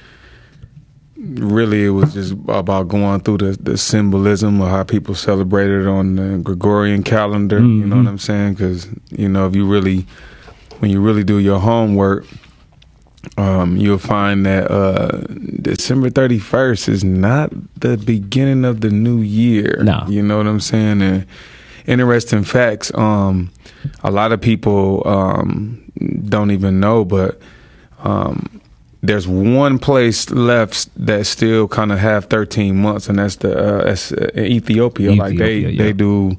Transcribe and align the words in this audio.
really 1.21 1.85
it 1.85 1.89
was 1.89 2.13
just 2.13 2.33
about 2.47 2.87
going 2.87 3.19
through 3.21 3.37
the, 3.37 3.57
the 3.61 3.77
symbolism 3.77 4.59
of 4.61 4.69
how 4.69 4.83
people 4.83 5.13
celebrated 5.13 5.87
on 5.87 6.15
the 6.15 6.37
Gregorian 6.39 7.03
calendar. 7.03 7.59
Mm-hmm. 7.59 7.81
You 7.81 7.85
know 7.87 7.97
what 7.97 8.07
I'm 8.07 8.17
saying? 8.17 8.53
Because 8.53 8.87
you 9.11 9.29
know 9.29 9.47
if 9.47 9.55
you 9.55 9.65
really, 9.67 10.05
when 10.81 10.89
you 10.89 10.99
really 10.99 11.23
do 11.23 11.37
your 11.37 11.59
homework, 11.59 12.25
um, 13.37 13.77
you'll 13.77 13.99
find 13.99 14.45
that 14.47 14.71
uh, 14.71 15.21
December 15.61 16.09
31st 16.09 16.89
is 16.89 17.03
not 17.03 17.51
the 17.79 17.97
beginning 17.97 18.65
of 18.65 18.81
the 18.81 18.89
new 18.89 19.21
year. 19.21 19.79
No. 19.83 20.03
You 20.07 20.23
know 20.23 20.37
what 20.37 20.47
I'm 20.47 20.59
saying? 20.59 21.03
And 21.03 21.27
interesting 21.85 22.43
facts. 22.43 22.91
Um, 22.95 23.51
a 24.03 24.09
lot 24.09 24.31
of 24.31 24.41
people 24.41 25.07
um, 25.07 25.83
don't 26.27 26.49
even 26.49 26.79
know, 26.79 27.05
but 27.05 27.39
um, 27.99 28.59
there's 29.03 29.27
one 29.27 29.77
place 29.77 30.31
left 30.31 30.89
that 31.05 31.27
still 31.27 31.67
kind 31.67 31.91
of 31.91 31.99
have 31.99 32.25
13 32.25 32.75
months, 32.75 33.07
and 33.07 33.19
that's 33.19 33.35
the 33.35 33.55
uh, 33.55 33.85
that's 33.85 34.11
uh, 34.13 34.31
Ethiopia. 34.35 35.11
Ethiopia. 35.11 35.15
Like 35.15 35.37
they 35.37 35.59
yeah. 35.59 35.83
they 35.83 35.93
do, 35.93 36.37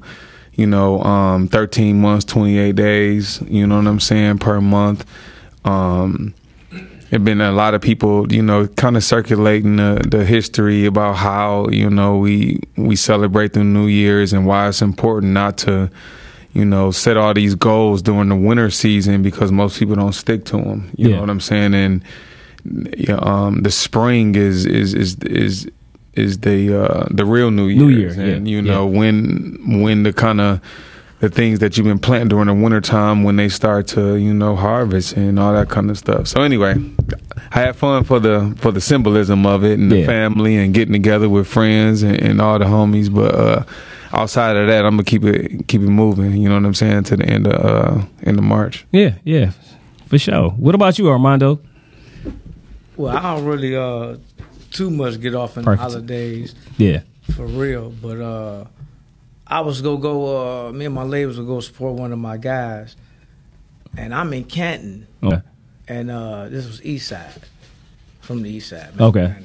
you 0.55 0.67
know, 0.67 1.01
um, 1.03 1.47
13 1.47 1.99
months, 1.99 2.25
28 2.25 2.75
days. 2.75 3.41
You 3.47 3.67
know 3.67 3.77
what 3.77 3.87
I'm 3.87 3.99
saying 3.99 4.39
per 4.39 4.61
month. 4.61 5.05
Um, 5.65 6.33
it 7.11 7.23
been 7.23 7.41
a 7.41 7.51
lot 7.51 7.75
of 7.75 7.81
people, 7.81 8.31
you 8.33 8.41
know, 8.41 8.67
kind 8.67 8.97
of 8.97 9.03
circulating 9.03 9.75
the, 9.75 10.03
the 10.07 10.25
history 10.25 10.85
about 10.85 11.13
how 11.17 11.67
you 11.69 11.89
know 11.89 12.17
we 12.17 12.59
we 12.75 12.95
celebrate 12.95 13.53
the 13.53 13.63
New 13.63 13.85
Year's 13.85 14.33
and 14.33 14.47
why 14.47 14.67
it's 14.67 14.81
important 14.81 15.33
not 15.33 15.57
to 15.59 15.91
you 16.53 16.65
know, 16.65 16.91
set 16.91 17.17
all 17.17 17.33
these 17.33 17.55
goals 17.55 18.01
during 18.01 18.29
the 18.29 18.35
winter 18.35 18.69
season 18.69 19.23
because 19.23 19.51
most 19.51 19.79
people 19.79 19.95
don't 19.95 20.13
stick 20.13 20.45
to 20.45 20.57
them. 20.57 20.91
You 20.95 21.09
yeah. 21.09 21.15
know 21.15 21.21
what 21.21 21.29
I'm 21.31 21.39
saying? 21.39 21.73
And 21.73 22.03
um, 23.09 23.63
the 23.63 23.71
spring 23.71 24.35
is 24.35 24.65
is 24.65 24.93
is 24.93 25.15
is 25.23 25.69
is 26.15 26.39
the 26.39 26.83
uh, 26.83 27.07
the 27.09 27.25
real 27.25 27.51
New 27.51 27.67
Year. 27.67 27.79
New 27.79 27.89
Year, 27.89 28.09
and 28.09 28.47
yeah, 28.47 28.55
you 28.55 28.61
know 28.61 28.89
yeah. 28.89 28.99
when 28.99 29.81
when 29.81 30.03
the 30.03 30.13
kind 30.13 30.39
of 30.41 30.61
the 31.23 31.29
things 31.29 31.59
that 31.59 31.77
you've 31.77 31.85
been 31.85 31.99
planting 31.99 32.27
during 32.27 32.47
the 32.47 32.53
wintertime 32.53 33.23
when 33.23 33.37
they 33.37 33.47
start 33.47 33.87
to 33.87 34.15
you 34.15 34.33
know 34.33 34.57
harvest 34.57 35.13
and 35.15 35.39
all 35.39 35.53
that 35.53 35.69
kind 35.69 35.89
of 35.89 35.97
stuff. 35.97 36.27
So 36.27 36.41
anyway, 36.41 36.75
I 37.51 37.59
had 37.59 37.75
fun 37.77 38.03
for 38.03 38.19
the 38.19 38.53
for 38.57 38.71
the 38.71 38.81
symbolism 38.81 39.45
of 39.45 39.63
it 39.63 39.79
and 39.79 39.89
the 39.91 40.05
family 40.05 40.57
and 40.57 40.73
getting 40.73 40.91
together 40.91 41.29
with 41.29 41.47
friends 41.47 42.03
and, 42.03 42.21
and 42.21 42.41
all 42.41 42.59
the 42.59 42.65
homies. 42.65 43.13
But 43.13 43.33
uh, 43.33 43.63
outside 44.11 44.57
of 44.57 44.67
that, 44.67 44.85
I'm 44.85 44.97
gonna 44.97 45.05
keep 45.05 45.23
it 45.23 45.67
keep 45.67 45.81
it 45.81 45.87
moving. 45.87 46.35
You 46.35 46.49
know 46.49 46.55
what 46.55 46.65
I'm 46.65 46.73
saying 46.73 47.03
to 47.05 47.15
the 47.15 47.25
end 47.25 47.47
of 47.47 47.65
uh, 47.65 48.05
end 48.23 48.37
of 48.37 48.43
March. 48.43 48.85
Yeah, 48.91 49.15
yeah, 49.23 49.51
for 50.07 50.19
sure. 50.19 50.49
What 50.49 50.75
about 50.75 50.99
you, 50.99 51.09
Armando? 51.09 51.61
Well, 52.97 53.15
I 53.15 53.21
don't 53.35 53.45
really 53.45 53.75
uh 53.77 54.17
too 54.73 54.89
much 54.89 55.21
get 55.21 55.35
off 55.35 55.57
in 55.57 55.63
the 55.63 55.75
holidays. 55.75 56.53
Yeah. 56.77 57.03
For 57.35 57.45
real. 57.45 57.89
But 57.89 58.19
uh 58.19 58.65
I 59.47 59.61
was 59.61 59.81
gonna 59.81 60.01
go 60.01 60.67
uh 60.67 60.71
me 60.73 60.85
and 60.85 60.95
my 60.95 61.03
was 61.03 61.37
gonna 61.37 61.47
go 61.47 61.59
support 61.61 61.95
one 61.95 62.11
of 62.11 62.19
my 62.19 62.37
guys. 62.37 62.95
And 63.95 64.13
I'm 64.13 64.33
in 64.33 64.43
Canton. 64.43 65.07
Okay. 65.21 65.41
And 65.87 66.11
uh 66.11 66.49
this 66.49 66.65
was 66.67 66.83
east 66.83 67.07
side. 67.07 67.41
From 68.21 68.41
the 68.41 68.49
east 68.49 68.69
side. 68.69 68.99
Okay. 68.99 69.35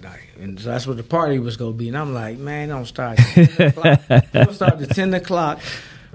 And 0.41 0.59
so 0.59 0.69
that's 0.69 0.87
what 0.87 0.97
the 0.97 1.03
party 1.03 1.39
was 1.39 1.57
gonna 1.57 1.73
be. 1.73 1.89
And 1.89 1.99
I'm 1.99 2.15
like, 2.15 2.39
man, 2.39 2.69
don't 2.69 2.87
start 2.87 3.19
at 3.19 3.51
10 3.51 3.69
o'clock. 3.69 4.01
don't 4.33 4.55
start 4.55 4.81
at 4.81 4.91
ten 4.91 5.15
o'clock. 5.15 5.61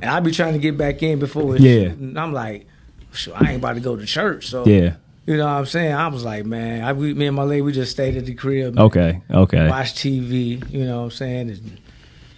And 0.02 0.10
I 0.10 0.20
be 0.22 0.32
trying 0.32 0.54
to 0.54 0.60
get 0.60 0.78
back 0.78 1.04
in 1.04 1.20
before 1.20 1.56
it's 1.56 1.64
yeah. 1.64 1.90
And 1.90 2.18
I'm 2.18 2.34
like, 2.34 2.66
sure, 3.12 3.36
I 3.36 3.52
ain't 3.52 3.58
about 3.60 3.74
to 3.74 3.80
go 3.80 3.96
to 3.96 4.06
church. 4.06 4.48
So 4.48 4.66
yeah. 4.66 4.96
You 5.26 5.38
know 5.38 5.46
what 5.46 5.52
I'm 5.52 5.66
saying? 5.66 5.94
I 5.94 6.08
was 6.08 6.26
like, 6.26 6.46
man, 6.46 6.84
I, 6.84 6.92
we, 6.92 7.14
me 7.14 7.28
and 7.28 7.36
my 7.36 7.44
lady, 7.44 7.62
we 7.62 7.72
just 7.72 7.92
stayed 7.92 8.18
at 8.18 8.26
the 8.26 8.34
crib. 8.34 8.76
Man. 8.76 8.86
Okay, 8.86 9.22
okay. 9.32 9.70
Watched 9.70 9.96
TV, 9.96 10.70
you 10.70 10.86
know 10.86 10.98
what 10.98 11.04
I'm 11.06 11.12
saying? 11.12 11.50
And 11.50 11.80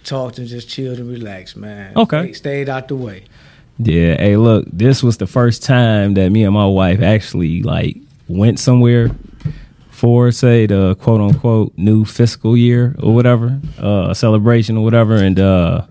talked 0.04 0.38
and 0.38 0.46
just 0.46 0.68
chilled 0.68 0.98
and 0.98 1.10
relaxed, 1.10 1.56
man. 1.56 1.96
Okay. 1.96 2.26
Stayed, 2.26 2.36
stayed 2.36 2.68
out 2.68 2.88
the 2.88 2.96
way. 2.96 3.24
Yeah, 3.78 4.16
hey, 4.16 4.36
look, 4.36 4.66
this 4.72 5.02
was 5.02 5.18
the 5.18 5.26
first 5.26 5.62
time 5.62 6.14
that 6.14 6.30
me 6.30 6.44
and 6.44 6.54
my 6.54 6.66
wife 6.66 7.02
actually 7.02 7.62
like 7.62 7.96
went 8.28 8.58
somewhere 8.58 9.10
for 9.90 10.30
say 10.30 10.66
the 10.66 10.94
quote 10.96 11.20
unquote 11.20 11.72
new 11.76 12.04
fiscal 12.04 12.56
year 12.56 12.94
or 13.02 13.14
whatever, 13.14 13.60
uh 13.78 14.14
celebration 14.14 14.76
or 14.76 14.84
whatever, 14.84 15.16
and 15.16 15.40
uh 15.40 15.82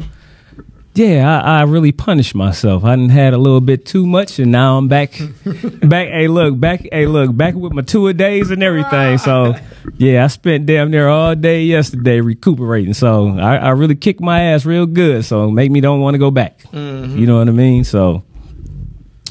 yeah, 0.96 1.42
I, 1.42 1.60
I, 1.60 1.64
really 1.64 1.92
punished 1.92 2.36
myself. 2.36 2.86
I 2.86 2.96
didn't 2.96 3.10
had 3.10 3.34
a 3.34 3.38
little 3.38 3.60
bit 3.60 3.86
too 3.86 4.06
much, 4.06 4.40
and 4.40 4.50
now 4.50 4.78
I'm 4.78 4.88
back. 4.88 5.12
back, 5.84 6.08
hey, 6.08 6.30
look, 6.30 6.58
back, 6.58 6.88
hey, 6.90 7.06
look, 7.06 7.36
back 7.36 7.54
with 7.54 7.74
my 7.74 7.82
two 7.82 8.08
a 8.08 8.14
days 8.14 8.50
and 8.50 8.64
everything. 8.64 9.18
So, 9.18 9.56
yeah, 9.98 10.24
I 10.24 10.28
spent 10.28 10.66
damn 10.66 10.92
near 10.92 11.10
all 11.10 11.36
day 11.36 11.64
yesterday 11.64 12.22
recuperating. 12.22 12.94
So, 12.94 13.38
I, 13.38 13.58
I 13.58 13.70
really 13.72 13.96
kicked 13.96 14.22
my 14.22 14.42
ass 14.42 14.66
real 14.66 14.86
good. 14.86 15.26
So, 15.26 15.52
make 15.52 15.70
me 15.70 15.82
don't 15.82 16.00
want 16.00 16.14
to 16.14 16.20
go 16.20 16.32
back. 16.32 16.60
Mm-hmm. 16.72 17.18
You 17.18 17.28
know 17.28 17.40
what 17.40 17.50
I 17.50 17.52
mean? 17.52 17.84
So, 17.84 18.24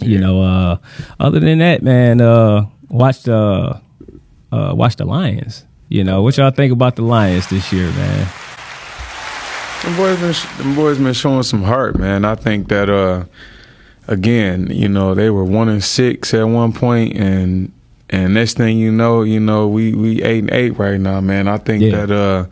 you 0.02 0.18
know, 0.18 0.42
uh, 0.42 0.76
other 1.18 1.40
than 1.40 1.60
that, 1.60 1.82
man, 1.82 2.20
uh, 2.20 2.66
watch 2.90 3.22
the, 3.22 3.80
uh, 4.52 4.74
watch 4.76 4.96
the 4.96 5.06
Lions. 5.06 5.64
You 5.88 6.04
know, 6.04 6.22
what 6.22 6.36
y'all 6.36 6.50
think 6.50 6.72
about 6.72 6.96
the 6.96 7.02
Lions 7.02 7.48
this 7.48 7.72
year, 7.72 7.90
man? 7.90 8.28
The 9.84 9.90
boys 9.98 10.18
been 10.18 10.66
the 10.66 10.74
boys 10.74 10.98
been 10.98 11.12
showing 11.12 11.42
some 11.42 11.62
heart, 11.62 11.98
man. 11.98 12.24
I 12.24 12.36
think 12.36 12.68
that 12.68 12.88
uh, 12.88 13.26
again, 14.08 14.68
you 14.70 14.88
know, 14.88 15.14
they 15.14 15.28
were 15.28 15.44
one 15.44 15.68
and 15.68 15.84
six 15.84 16.32
at 16.32 16.44
one 16.44 16.72
point, 16.72 17.16
and 17.18 17.70
and 18.08 18.32
next 18.32 18.56
thing 18.56 18.78
you 18.78 18.90
know, 18.90 19.22
you 19.22 19.40
know, 19.40 19.68
we 19.68 19.92
we 19.92 20.22
eight 20.22 20.44
and 20.44 20.50
eight 20.52 20.78
right 20.78 20.98
now, 20.98 21.20
man. 21.20 21.48
I 21.48 21.58
think 21.58 21.82
yeah. 21.82 22.06
that 22.06 22.10
uh, 22.10 22.46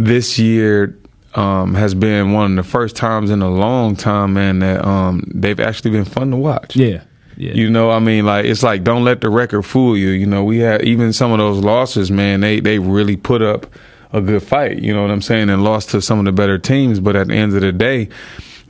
this 0.00 0.36
year 0.36 0.98
um, 1.36 1.74
has 1.74 1.94
been 1.94 2.32
one 2.32 2.58
of 2.58 2.64
the 2.64 2.68
first 2.68 2.96
times 2.96 3.30
in 3.30 3.40
a 3.40 3.50
long 3.50 3.94
time, 3.94 4.32
man, 4.32 4.58
that 4.58 4.84
um, 4.84 5.30
they've 5.32 5.60
actually 5.60 5.92
been 5.92 6.04
fun 6.04 6.32
to 6.32 6.36
watch. 6.36 6.74
Yeah. 6.74 7.02
Yeah. 7.36 7.52
You 7.52 7.70
know, 7.70 7.92
I 7.92 8.00
mean, 8.00 8.26
like 8.26 8.46
it's 8.46 8.64
like 8.64 8.82
don't 8.82 9.04
let 9.04 9.20
the 9.20 9.30
record 9.30 9.62
fool 9.62 9.96
you. 9.96 10.08
You 10.08 10.26
know, 10.26 10.42
we 10.42 10.58
had 10.58 10.82
even 10.82 11.12
some 11.12 11.30
of 11.30 11.38
those 11.38 11.62
losses, 11.62 12.10
man. 12.10 12.40
They 12.40 12.58
they 12.58 12.80
really 12.80 13.16
put 13.16 13.42
up 13.42 13.66
a 14.14 14.20
good 14.22 14.42
fight. 14.42 14.78
You 14.78 14.94
know 14.94 15.02
what 15.02 15.10
I'm 15.10 15.20
saying, 15.22 15.50
and 15.50 15.62
lost 15.62 15.90
to 15.90 16.00
some 16.00 16.18
of 16.18 16.24
the 16.24 16.32
better 16.32 16.58
teams. 16.58 17.00
But 17.00 17.16
at 17.16 17.28
the 17.28 17.34
end 17.34 17.54
of 17.54 17.60
the 17.60 17.72
day, 17.72 18.08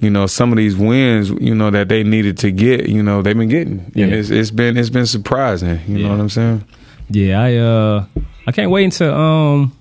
you 0.00 0.10
know, 0.10 0.26
some 0.26 0.50
of 0.52 0.56
these 0.58 0.74
wins, 0.76 1.30
you 1.30 1.54
know, 1.54 1.70
that 1.70 1.88
they 1.88 2.02
needed 2.02 2.36
to 2.38 2.50
get, 2.50 2.88
you 2.88 3.02
know, 3.02 3.22
they've 3.22 3.36
been 3.36 3.48
getting. 3.48 3.92
Yeah. 3.94 4.06
And 4.06 4.14
it's, 4.14 4.30
it's 4.30 4.50
been 4.50 4.76
it's 4.76 4.90
been 4.90 5.06
surprising. 5.06 5.78
You 5.86 5.98
Yeah. 5.98 6.02
know 6.08 6.14
what 6.14 6.20
I'm 6.20 6.28
saying? 6.28 6.64
Yeah, 7.10 7.40
I 7.40 7.56
uh 7.56 8.04
I 8.46 8.52
can't 8.52 8.70
wait 8.70 8.84
until 8.84 9.14
um 9.14 9.76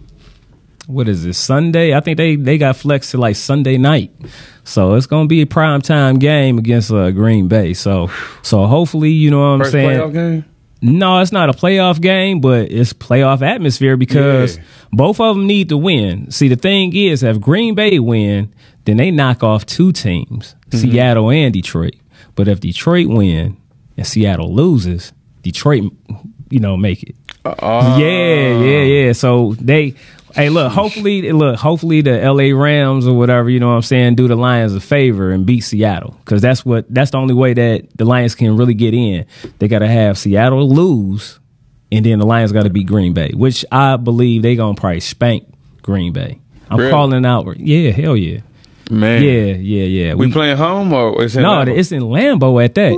what 0.85 1.07
is 1.07 1.23
this 1.23 1.37
Sunday? 1.37 1.95
I 1.95 2.01
think 2.01 2.17
they 2.17 2.35
they 2.35 2.57
got 2.57 2.75
flexed 2.75 3.11
to 3.11 3.17
like 3.17 3.37
Sunday 3.37 3.77
night, 3.77 4.11
so 4.65 4.95
it's 4.95 5.07
gonna 5.07 5.27
be 5.27 5.41
a 5.41 5.45
prime 5.47 5.81
time 5.81 6.19
game 6.19 6.57
against 6.57 6.91
uh, 6.91 7.09
Green 7.11 7.47
Bay. 7.47 7.73
So 7.73 8.09
so 8.41 8.65
hopefully 8.65 9.11
you 9.11 9.31
know 9.31 9.39
what 9.39 9.45
I'm 9.53 9.59
First 9.59 9.71
saying. 9.71 10.43
No, 10.83 11.19
it's 11.19 11.31
not 11.31 11.49
a 11.49 11.53
playoff 11.53 12.01
game, 12.01 12.41
but 12.41 12.69
it's 12.71 12.91
playoff 12.91 13.41
atmosphere 13.41 13.95
because 13.95 14.57
Yeah. 14.57 14.63
both 14.91 15.19
of 15.21 15.35
them 15.37 15.47
need 15.47 15.69
to 15.69 15.77
win. 15.77 16.29
See, 16.29 16.49
the 16.49 16.57
thing 16.57 16.93
is, 16.95 17.23
if 17.23 17.39
Green 17.39 17.73
Bay 17.73 17.99
win, 17.99 18.53
then 18.85 18.97
they 18.97 19.09
knock 19.09 19.43
off 19.43 19.65
two 19.65 19.91
teams, 19.93 20.55
Mm-hmm. 20.69 20.77
Seattle 20.91 21.29
and 21.31 21.53
Detroit. 21.53 21.95
But 22.35 22.47
if 22.49 22.59
Detroit 22.59 23.07
win 23.07 23.55
and 23.95 24.05
Seattle 24.05 24.53
loses, 24.53 25.13
Detroit, 25.41 25.83
you 26.49 26.59
know, 26.59 26.75
make 26.75 27.03
it. 27.03 27.15
Uh, 27.45 27.95
Yeah, 27.99 28.59
yeah, 28.59 28.81
yeah. 28.83 29.13
So 29.13 29.55
they, 29.61 29.93
hey, 30.33 30.49
look. 30.49 30.71
Hopefully, 30.71 31.31
look. 31.31 31.57
Hopefully, 31.57 32.01
the 32.01 32.21
L.A. 32.21 32.53
Rams 32.53 33.07
or 33.07 33.13
whatever, 33.17 33.49
you 33.49 33.59
know 33.59 33.69
what 33.69 33.75
I'm 33.75 33.81
saying, 33.81 34.15
do 34.15 34.27
the 34.27 34.35
Lions 34.35 34.73
a 34.75 34.79
favor 34.79 35.31
and 35.31 35.45
beat 35.45 35.61
Seattle 35.61 36.15
because 36.23 36.41
that's 36.41 36.65
what 36.65 36.85
that's 36.93 37.11
the 37.11 37.17
only 37.17 37.33
way 37.33 37.53
that 37.53 37.87
the 37.97 38.05
Lions 38.05 38.35
can 38.35 38.55
really 38.57 38.73
get 38.73 38.93
in. 38.93 39.25
They 39.59 39.67
got 39.67 39.79
to 39.79 39.87
have 39.87 40.17
Seattle 40.17 40.67
lose, 40.69 41.39
and 41.91 42.05
then 42.05 42.19
the 42.19 42.25
Lions 42.25 42.51
got 42.51 42.63
to 42.63 42.69
beat 42.69 42.87
Green 42.87 43.13
Bay, 43.13 43.31
which 43.33 43.65
I 43.71 43.97
believe 43.97 44.41
they 44.41 44.55
gonna 44.55 44.75
probably 44.75 44.99
spank 44.99 45.47
Green 45.81 46.13
Bay. 46.13 46.39
I'm 46.69 46.77
Really? 46.79 46.91
calling 46.91 47.25
out. 47.25 47.57
Yeah, 47.59 47.91
hell 47.91 48.15
yeah, 48.17 48.39
Man. 48.89 49.21
yeah, 49.21 49.53
yeah, 49.53 49.83
yeah. 49.83 50.13
We, 50.15 50.31
playing 50.31 50.57
home 50.57 50.91
or 50.93 51.23
is 51.23 51.35
it 51.35 51.41
no, 51.41 51.49
Lambeau? 51.49 51.77
it's 51.77 51.91
in 51.91 52.01
Lambeau 52.03 52.63
at 52.63 52.73
that. 52.75 52.93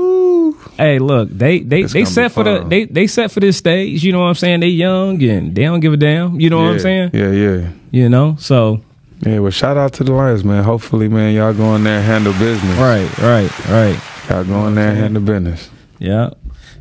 Hey, 0.77 0.99
look, 0.99 1.29
they 1.29 1.59
they 1.59 1.81
It's 1.81 1.93
they 1.93 2.05
set 2.05 2.31
for 2.31 2.43
the 2.43 2.65
they 2.67 2.85
they 2.85 3.07
set 3.07 3.31
for 3.31 3.39
this 3.39 3.57
stage. 3.57 4.03
You 4.03 4.11
know 4.11 4.19
what 4.19 4.27
I'm 4.27 4.35
saying? 4.35 4.59
They 4.59 4.67
young 4.67 5.21
and 5.23 5.55
they 5.55 5.63
don't 5.63 5.79
give 5.79 5.93
a 5.93 5.97
damn. 5.97 6.39
You 6.39 6.49
know 6.49 6.57
what 6.57 6.73
I'm 6.73 6.79
saying? 6.79 7.11
Yeah, 7.13 7.31
yeah. 7.31 7.69
You 7.91 8.09
know, 8.09 8.35
so 8.39 8.81
Yeah, 9.21 9.39
well, 9.39 9.51
shout 9.51 9.77
out 9.77 9.93
to 9.93 10.03
the 10.03 10.11
Lions, 10.11 10.43
man. 10.43 10.63
Hopefully, 10.63 11.07
man, 11.07 11.33
y'all 11.33 11.53
go 11.53 11.75
in 11.75 11.83
there 11.85 11.99
and 11.99 12.05
handle 12.05 12.33
business. 12.33 12.77
right, 12.77 13.09
right, 13.19 13.69
right. 13.69 13.99
Y'all 14.29 14.43
go 14.43 14.67
in 14.67 14.75
there 14.75 14.89
and 14.89 14.97
handle 14.97 15.21
business. 15.23 15.69
Yeah. 15.99 16.31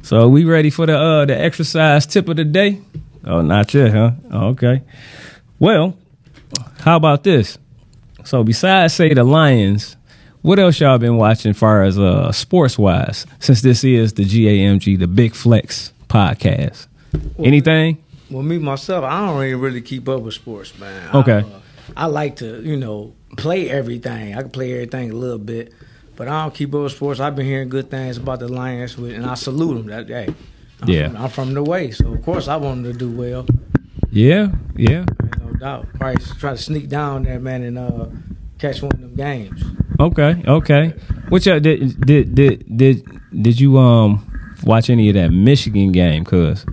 So 0.03 0.29
we 0.29 0.45
ready 0.45 0.71
for 0.71 0.87
the 0.87 0.99
uh 0.99 1.25
the 1.25 1.39
exercise 1.41 2.05
tip 2.07 2.29
of 2.29 2.37
the 2.37 2.45
day? 2.45 2.81
Oh, 3.25 3.43
not 3.43 3.73
yet, 3.73 3.93
huh? 3.93 4.11
Oh, 4.31 4.49
okay. 4.49 4.83
Well, 5.59 5.97
how 6.81 6.97
about 6.97 7.23
this? 7.23 7.59
So 8.25 8.43
besides 8.43 8.93
say 8.95 9.15
the 9.15 9.25
Lions, 9.25 9.97
what 10.45 10.59
else 10.59 10.79
y'all 10.79 10.99
been 10.99 11.17
watching 11.17 11.55
far 11.55 11.83
as 11.83 11.99
uh 11.99 12.31
sports 12.31 12.79
wise? 12.79 13.25
Since 13.39 13.63
this 13.63 13.83
is 13.83 14.13
the 14.13 14.25
GAMG, 14.25 14.99
the 14.99 15.07
Big 15.07 15.35
Flex 15.35 15.91
podcast. 16.09 16.87
Anything? 17.39 17.97
Well, 18.31 18.43
me 18.43 18.59
myself, 18.59 19.05
I 19.05 19.27
don't 19.27 19.39
really 19.39 19.55
really 19.55 19.81
keep 19.81 20.07
up 20.07 20.21
with 20.21 20.35
sports, 20.35 20.79
man. 20.79 21.15
Okay. 21.15 21.33
I, 21.33 21.39
uh, 21.39 21.61
I 21.97 22.07
like 22.07 22.37
to, 22.37 22.61
you 22.63 22.77
know, 22.77 23.15
play 23.39 23.71
everything. 23.71 24.35
I 24.37 24.43
can 24.43 24.51
play 24.51 24.75
everything 24.75 25.11
a 25.11 25.15
little 25.15 25.39
bit, 25.39 25.73
but 26.15 26.29
I 26.29 26.43
don't 26.43 26.55
keep 26.55 26.75
up 26.75 26.83
with 26.83 26.93
sports. 26.93 27.21
I've 27.21 27.35
been 27.35 27.47
hearing 27.47 27.71
good 27.71 27.91
things 27.91 28.19
about 28.19 28.41
the 28.41 28.49
Lions, 28.49 28.99
with, 28.99 29.15
and 29.15 29.25
I 29.25 29.35
salute 29.35 29.77
them. 29.79 29.87
That 29.87 30.09
hey, 30.09 30.35
I'm 30.83 30.89
Yeah. 30.91 31.15
I'm 31.17 31.31
from 31.31 31.55
the 31.55 31.63
way, 31.63 31.91
so 31.91 32.13
of 32.13 32.23
course 32.23 32.49
I 32.49 32.57
want 32.57 32.83
them 32.83 32.93
to 32.93 32.99
do 32.99 33.11
well. 33.11 33.47
Yeah, 34.11 34.53
yeah. 34.77 35.07
No 35.41 35.55
doubt. 35.55 35.89
Probably 35.95 36.23
try 36.39 36.51
to 36.51 36.59
sneak 36.59 36.91
down 36.91 37.23
there, 37.23 37.41
man, 37.41 37.63
and 37.63 37.79
uh, 37.79 38.07
catch 38.59 38.83
one 38.83 38.93
of 38.93 39.01
them 39.01 39.15
games. 39.15 39.65
Okay, 40.01 40.43
okay. 40.47 40.95
What 41.29 41.47
y'all 41.47 41.61
did 41.61 42.01
did 42.05 42.35
did 42.35 42.77
did 42.77 43.07
did 43.43 43.61
you 43.61 43.79
um 43.79 44.27
watch 44.65 44.91
any 44.91 45.09
of 45.09 45.15
that 45.15 45.31
Michigan 45.31 45.93
game? 45.93 46.25
Cause 46.25 46.67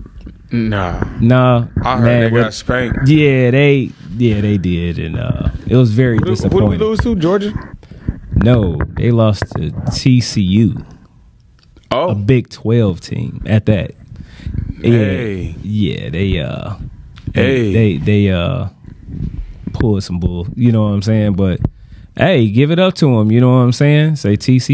Nah. 0.50 1.02
nah, 1.18 1.66
I 1.82 1.96
heard 1.96 2.04
man, 2.04 2.32
they 2.34 2.40
got 2.42 2.52
spanked. 2.52 3.08
Yeah, 3.08 3.50
they 3.50 3.90
yeah 4.18 4.40
they 4.42 4.58
did, 4.58 4.98
and 4.98 5.18
uh, 5.18 5.48
it 5.66 5.76
was 5.76 5.92
very 5.92 6.18
Who, 6.18 6.34
who 6.34 6.60
did 6.60 6.68
we 6.68 6.76
lose 6.76 6.98
to? 7.00 7.14
Georgia? 7.14 7.54
No, 8.34 8.78
they 8.96 9.10
lost 9.10 9.40
to 9.56 9.70
TCU, 9.70 10.84
Oh, 11.90 12.10
a. 12.10 12.14
Big 12.14 12.50
Twelve 12.50 13.00
team 13.00 13.42
at 13.46 13.64
that. 13.66 13.92
Yeah, 14.80 14.90
Hey. 14.90 15.54
yeah, 15.62 16.10
they 16.10 16.38
uh, 16.40 16.74
Hey. 17.34 17.72
they 17.72 17.96
they 17.98 18.30
uh 18.30 18.68
pulled 19.72 20.02
some 20.02 20.18
bull. 20.20 20.48
You 20.54 20.70
know 20.72 20.82
what 20.82 20.90
I'm 20.90 21.02
saying? 21.02 21.32
But 21.34 21.60
hey, 22.16 22.48
give 22.48 22.70
it 22.70 22.78
up 22.78 22.94
to 22.94 23.16
them. 23.16 23.30
You 23.30 23.40
know 23.40 23.48
what 23.50 23.62
I'm 23.62 23.72
saying? 23.72 24.16
Say 24.16 24.36
TCU. 24.36 24.72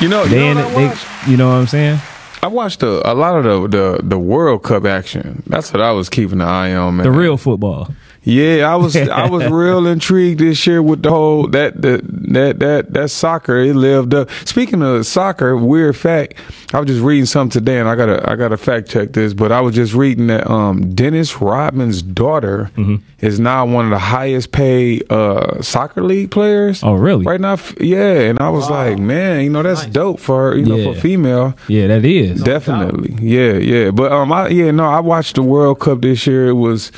You 0.00 0.08
know, 0.08 0.24
you 0.24 0.54
know 0.54 0.64
what 0.64 0.74
they, 0.74 1.30
you 1.30 1.36
know 1.36 1.48
what 1.48 1.54
I'm 1.54 1.66
saying? 1.66 1.98
I 2.42 2.46
watched 2.46 2.82
a, 2.82 3.10
a 3.10 3.12
lot 3.12 3.36
of 3.44 3.44
the, 3.70 3.78
the 3.98 4.02
the 4.02 4.18
World 4.18 4.62
Cup 4.62 4.84
action. 4.86 5.42
That's 5.46 5.72
what 5.72 5.82
I 5.82 5.92
was 5.92 6.08
keeping 6.08 6.40
an 6.40 6.48
eye 6.48 6.74
on, 6.74 6.96
man. 6.96 7.04
The 7.04 7.10
real 7.12 7.36
football. 7.36 7.88
Yeah, 8.22 8.70
I 8.70 8.76
was 8.76 8.96
I 8.96 9.28
was 9.28 9.46
real 9.50 9.86
intrigued 9.86 10.40
this 10.40 10.66
year 10.66 10.82
with 10.82 11.02
the 11.02 11.10
whole 11.10 11.46
that 11.48 11.80
the, 11.80 12.00
that 12.32 12.58
that 12.60 12.92
that 12.92 13.10
soccer. 13.10 13.56
It 13.58 13.74
lived 13.74 14.12
up. 14.14 14.28
Speaking 14.44 14.82
of 14.82 15.06
soccer, 15.06 15.56
weird 15.56 15.96
fact. 15.96 16.34
I 16.72 16.78
was 16.80 16.86
just 16.88 17.00
reading 17.00 17.26
something 17.26 17.50
today, 17.60 17.80
and 17.80 17.88
I 17.88 17.96
gotta 17.96 18.30
I 18.30 18.36
gotta 18.36 18.56
fact 18.58 18.88
check 18.90 19.12
this. 19.12 19.32
But 19.32 19.52
I 19.52 19.60
was 19.60 19.74
just 19.74 19.94
reading 19.94 20.26
that 20.28 20.48
um, 20.50 20.94
Dennis 20.94 21.40
Rodman's 21.40 22.02
daughter 22.02 22.70
Mm-hmm. 22.76 22.96
is 23.24 23.40
now 23.40 23.64
one 23.66 23.86
of 23.86 23.90
the 23.90 23.98
highest 23.98 24.52
paid 24.52 25.10
uh, 25.10 25.60
soccer 25.62 26.02
league 26.02 26.30
players. 26.30 26.82
Oh, 26.84 26.94
really? 26.94 27.24
Right 27.24 27.40
now, 27.40 27.54
f- 27.54 27.74
yeah. 27.80 28.20
And 28.20 28.38
I 28.38 28.50
was 28.50 28.68
Wow. 28.68 28.84
like, 28.90 28.98
man, 28.98 29.42
you 29.42 29.50
know 29.50 29.62
that's 29.62 29.82
Nice. 29.84 29.92
dope 29.92 30.20
for 30.20 30.54
you 30.56 30.66
know 30.66 30.76
Yeah. 30.76 30.92
for 30.92 31.00
female. 31.00 31.54
Yeah, 31.68 31.86
that 31.88 32.04
is. 32.04 32.42
Definitely, 32.42 33.16
yeah, 33.20 33.54
yeah. 33.54 33.90
But 33.90 34.12
um, 34.12 34.30
I 34.32 34.48
yeah, 34.48 34.70
no, 34.70 34.84
I 34.84 35.00
watched 35.00 35.36
the 35.36 35.42
World 35.42 35.80
Cup 35.80 36.02
this 36.02 36.26
year. 36.26 36.48
It 36.48 36.52
was 36.54 36.92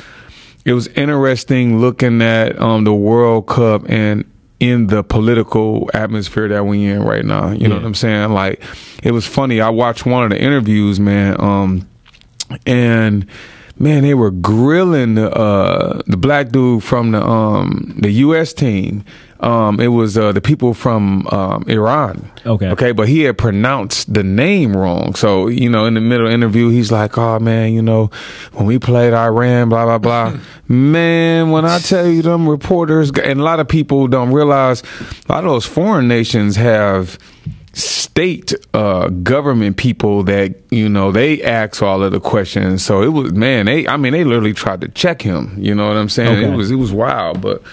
it 0.65 0.73
was 0.73 0.87
interesting 0.89 1.79
looking 1.79 2.21
at 2.21 2.59
um 2.59 2.83
the 2.83 2.93
World 2.93 3.47
Cup 3.47 3.83
and 3.89 4.25
in 4.59 4.87
the 4.87 5.03
political 5.03 5.89
atmosphere 5.93 6.47
that 6.47 6.65
we 6.65 6.85
in 6.85 7.03
right 7.03 7.25
now. 7.25 7.51
You 7.51 7.67
know 7.67 7.75
what 7.75 7.83
I'm 7.83 7.95
saying? 7.95 8.31
Like 8.31 8.63
it 9.03 9.11
was 9.11 9.27
funny. 9.27 9.59
I 9.59 9.69
watched 9.69 10.05
one 10.05 10.23
of 10.23 10.29
the 10.29 10.41
interviews, 10.41 11.01
man. 11.01 11.35
Um, 11.39 11.89
and 12.65 13.27
man, 13.77 14.03
they 14.03 14.13
were 14.13 14.31
grilling 14.31 15.15
the 15.15 15.29
uh, 15.31 16.01
the 16.07 16.15
black 16.15 16.49
dude 16.49 16.83
from 16.83 17.11
the 17.11 17.21
um, 17.21 17.95
the 17.99 18.11
U.S. 18.11 18.53
team. 18.53 19.03
Um, 19.43 19.79
it 19.79 19.89
was 19.89 20.17
uh, 20.17 20.31
the 20.31 20.39
people 20.41 20.73
from 20.73 21.27
um, 21.27 21.65
Iran. 21.67 22.31
Okay. 22.45 22.67
Okay, 22.69 22.91
but 22.93 23.07
he 23.09 23.21
had 23.23 23.37
pronounced 23.37 24.13
the 24.13 24.23
name 24.23 24.75
wrong. 24.75 25.15
So 25.15 25.47
you 25.47 25.69
know, 25.69 25.85
in 25.85 25.95
the 25.95 26.01
middle 26.01 26.25
of 26.25 26.29
the 26.31 26.33
interview, 26.33 26.69
he's 26.69 26.91
like, 26.91 27.17
"Oh 27.17 27.39
man, 27.39 27.73
you 27.73 27.81
know, 27.81 28.09
when 28.53 28.65
we 28.65 28.79
played 28.79 29.13
Iran, 29.13 29.69
blah 29.69 29.85
blah 29.85 29.97
blah." 29.97 30.37
man, 30.67 31.51
when 31.51 31.65
I 31.65 31.79
tell 31.79 32.07
you, 32.07 32.21
them 32.21 32.47
reporters 32.47 33.11
and 33.11 33.39
a 33.39 33.43
lot 33.43 33.59
of 33.59 33.67
people 33.67 34.07
don't 34.07 34.31
realize, 34.31 34.81
a 35.27 35.31
lot 35.33 35.43
of 35.43 35.49
those 35.51 35.65
foreign 35.65 36.07
nations 36.07 36.55
have 36.55 37.19
state 37.75 38.53
uh 38.75 39.07
government 39.09 39.77
people 39.77 40.21
that 40.23 40.53
you 40.69 40.87
know 40.87 41.11
they 41.11 41.41
ask 41.41 41.81
all 41.81 42.03
of 42.03 42.11
the 42.11 42.19
questions 42.19 42.85
so 42.85 43.01
it 43.01 43.07
was 43.07 43.33
man 43.33 43.65
they 43.65 43.87
i 43.87 43.97
mean 43.97 44.13
they 44.13 44.23
literally 44.23 44.53
tried 44.53 44.79
to 44.79 44.87
check 44.89 45.23
him 45.23 45.55
you 45.57 45.73
know 45.73 45.87
what 45.87 45.97
i'm 45.97 46.07
saying 46.07 46.37
Okay. 46.37 46.53
it 46.53 46.55
was 46.55 46.69
it 46.69 46.75
was 46.75 46.91
wild 46.91 47.41
but 47.41 47.63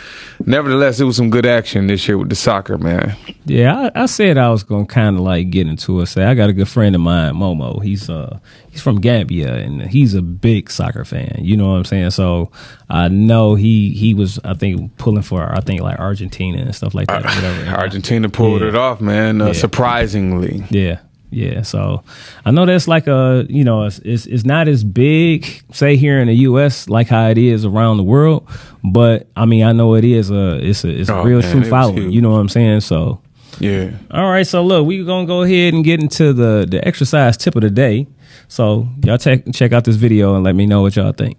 nevertheless 0.47 1.01
it 1.01 1.05
was 1.05 1.17
some 1.17 1.31
good 1.31 1.47
action 1.47 1.87
this 1.87 2.07
year 2.09 2.17
with 2.19 2.29
the 2.29 2.35
soccer 2.35 2.79
man 2.79 3.15
Yeah, 3.45 3.91
I, 3.95 4.03
I 4.03 4.07
said 4.07 4.39
I 4.39 4.51
was 4.51 4.63
gonna 4.63 4.87
kind 4.87 5.17
of 5.17 5.23
like 5.23 5.51
get 5.51 5.67
into 5.67 6.01
it. 6.01 6.07
Say 6.07 6.25
I 6.25 6.35
got 6.35 6.49
a 6.49 6.53
good 6.53 6.69
friend 6.69 6.95
of 6.95 7.01
mine, 7.01 7.35
Momo. 7.35 7.83
He's 7.83 8.09
uh 8.09 8.39
he's 8.71 8.81
from 8.81 9.01
Gambia 9.01 9.55
and 9.55 9.83
he's 9.83 10.15
a 10.15 10.23
big 10.23 10.71
soccer 10.71 11.05
fan. 11.05 11.39
You 11.41 11.57
know 11.57 11.71
what 11.71 11.77
I'm 11.79 11.85
saying? 11.85 12.11
So 12.11 12.51
I 12.89 13.09
know 13.09 13.55
he 13.57 13.91
he 13.93 14.15
was 14.15 14.39
I 14.45 14.55
think 14.55 14.97
pulling 14.99 15.23
for 15.23 15.43
I 15.57 15.61
think 15.61 15.81
like 15.81 15.99
Argentina 15.99 16.59
and 16.59 16.75
stuff 16.75 16.95
like 16.95 17.09
that. 17.09 17.25
whatever. 17.25 17.71
argentina 17.81 18.29
pulled 18.29 18.61
Yeah. 18.63 18.69
it 18.69 18.75
off 18.77 19.01
man 19.01 19.41
uh, 19.43 19.47
Yeah. 19.49 19.53
surprisingly 19.53 20.65
Yeah, 20.71 21.01
yeah. 21.31 21.63
So 21.63 22.03
I 22.45 22.51
know 22.51 22.67
that's 22.67 22.89
like 22.89 23.07
a 23.07 23.47
you 23.49 23.65
know 23.65 23.85
it's, 23.85 23.99
it's 24.01 24.27
it's 24.27 24.45
not 24.45 24.69
as 24.69 24.85
big 24.85 25.47
say 25.73 25.97
here 25.97 26.19
in 26.19 26.27
the 26.29 26.35
U.S. 26.49 26.89
like 26.89 27.09
how 27.09 27.29
it 27.29 27.39
is 27.39 27.65
around 27.65 27.97
the 27.99 28.03
world, 28.03 28.49
but 28.85 29.29
I 29.37 29.47
mean 29.47 29.65
I 29.65 29.73
know 29.73 29.95
it 29.95 30.05
is 30.05 30.31
a 30.31 30.59
it's 30.65 30.85
a 30.85 30.89
it's 30.89 31.09
a 31.09 31.15
Oh, 31.17 31.23
real 31.25 31.41
man, 31.41 31.51
true 31.53 31.61
it 31.63 31.67
following. 31.69 32.11
You 32.11 32.21
know 32.21 32.31
what 32.31 32.39
I'm 32.41 32.49
saying? 32.49 32.81
So. 32.81 33.21
yeah 33.59 33.91
All 34.11 34.31
right, 34.31 34.47
so 34.47 34.63
look, 34.65 34.87
we're 34.87 35.05
gonna 35.05 35.27
go 35.27 35.43
ahead 35.43 35.75
and 35.75 35.85
get 35.85 36.01
into 36.01 36.33
the 36.33 36.67
the 36.69 36.87
exercise 36.87 37.37
tip 37.37 37.55
of 37.57 37.63
the 37.63 37.71
day. 37.71 38.07
So 38.49 38.89
y'all 39.05 39.19
check 39.19 39.45
check 39.53 39.73
out 39.73 39.85
this 39.85 39.97
video 39.97 40.35
and 40.35 40.45
let 40.45 40.55
me 40.55 40.67
know 40.67 40.83
what 40.83 40.97
y'all 40.97 41.13
think. 41.13 41.37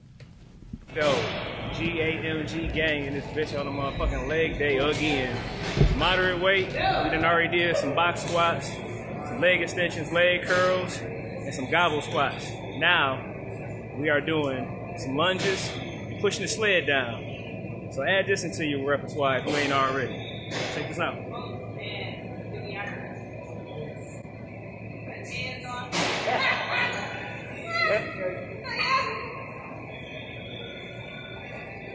Yo, 0.96 1.10
G-A-M-G 1.78 2.68
gang 2.74 3.08
and 3.08 3.16
this 3.16 3.26
bitch 3.26 3.60
on 3.60 3.68
a 3.68 3.72
motherfucking 3.72 4.28
leg 4.28 4.58
day 4.60 4.78
again. 4.78 5.36
Moderate 5.98 6.40
weight, 6.42 6.68
we 6.68 6.74
done 6.74 7.24
already 7.26 7.58
did 7.58 7.78
some 7.78 7.96
box 7.96 8.24
squats, 8.24 8.68
some 8.70 8.91
leg 9.42 9.62
extensions, 9.62 10.12
leg 10.12 10.44
curls, 10.44 11.00
and 11.00 11.54
some 11.54 11.70
goblet 11.70 12.04
squats. 12.04 12.48
Now 12.78 13.26
we 13.98 14.10
are 14.10 14.22
doing 14.22 14.96
some 15.00 15.18
lunges, 15.18 15.72
pushing 16.22 16.44
the 16.44 16.48
sled 16.48 16.86
down. 16.86 17.90
So 17.92 18.04
add 18.04 18.28
this 18.28 18.44
into 18.44 18.66
your 18.66 18.88
repertoire 18.88 19.40
if 19.40 19.48
you 19.48 19.56
ain't 19.56 19.74
already. 19.74 20.50
Check 20.76 20.88
this 20.88 21.00
out. 21.00 21.18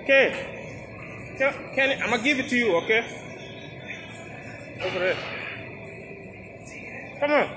Okay. 0.02 0.52
Can, 1.38 1.74
can 1.74 2.02
I'm 2.02 2.10
gonna 2.10 2.22
give 2.22 2.38
it 2.40 2.48
to 2.48 2.56
you, 2.56 2.76
okay? 2.76 3.04
Over 4.82 4.98
there. 4.98 5.35
Come 7.18 7.30
on. 7.30 7.48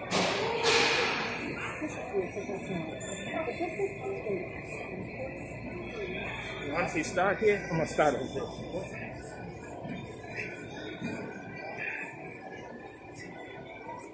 To 6.90 6.90
see 6.96 7.04
start 7.04 7.38
here? 7.40 7.62
I'm 7.70 7.78
gonna 7.78 7.88
start 7.88 8.16
over 8.16 8.24
there. 8.24 8.46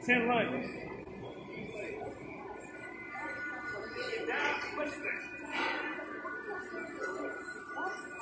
Ten 0.05 0.27
lunges. 0.27 0.85
Okay. 7.77 8.14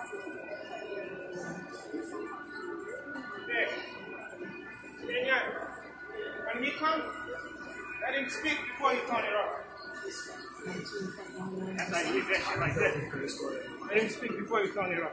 Speak 8.39 8.57
before 8.67 8.93
you 8.93 9.01
turn 9.07 9.25
it 9.25 9.33
off. 9.33 9.59
That's 11.77 11.91
how 11.93 12.01
you 12.01 12.21
hit 12.21 12.27
that 12.27 12.41
shit 12.49 12.59
like 12.59 12.75
that. 12.75 12.93
Let 13.87 13.97
him 13.97 14.09
speak 14.09 14.37
before 14.39 14.61
you 14.61 14.73
turn 14.73 14.91
it 14.91 15.01
off. 15.03 15.11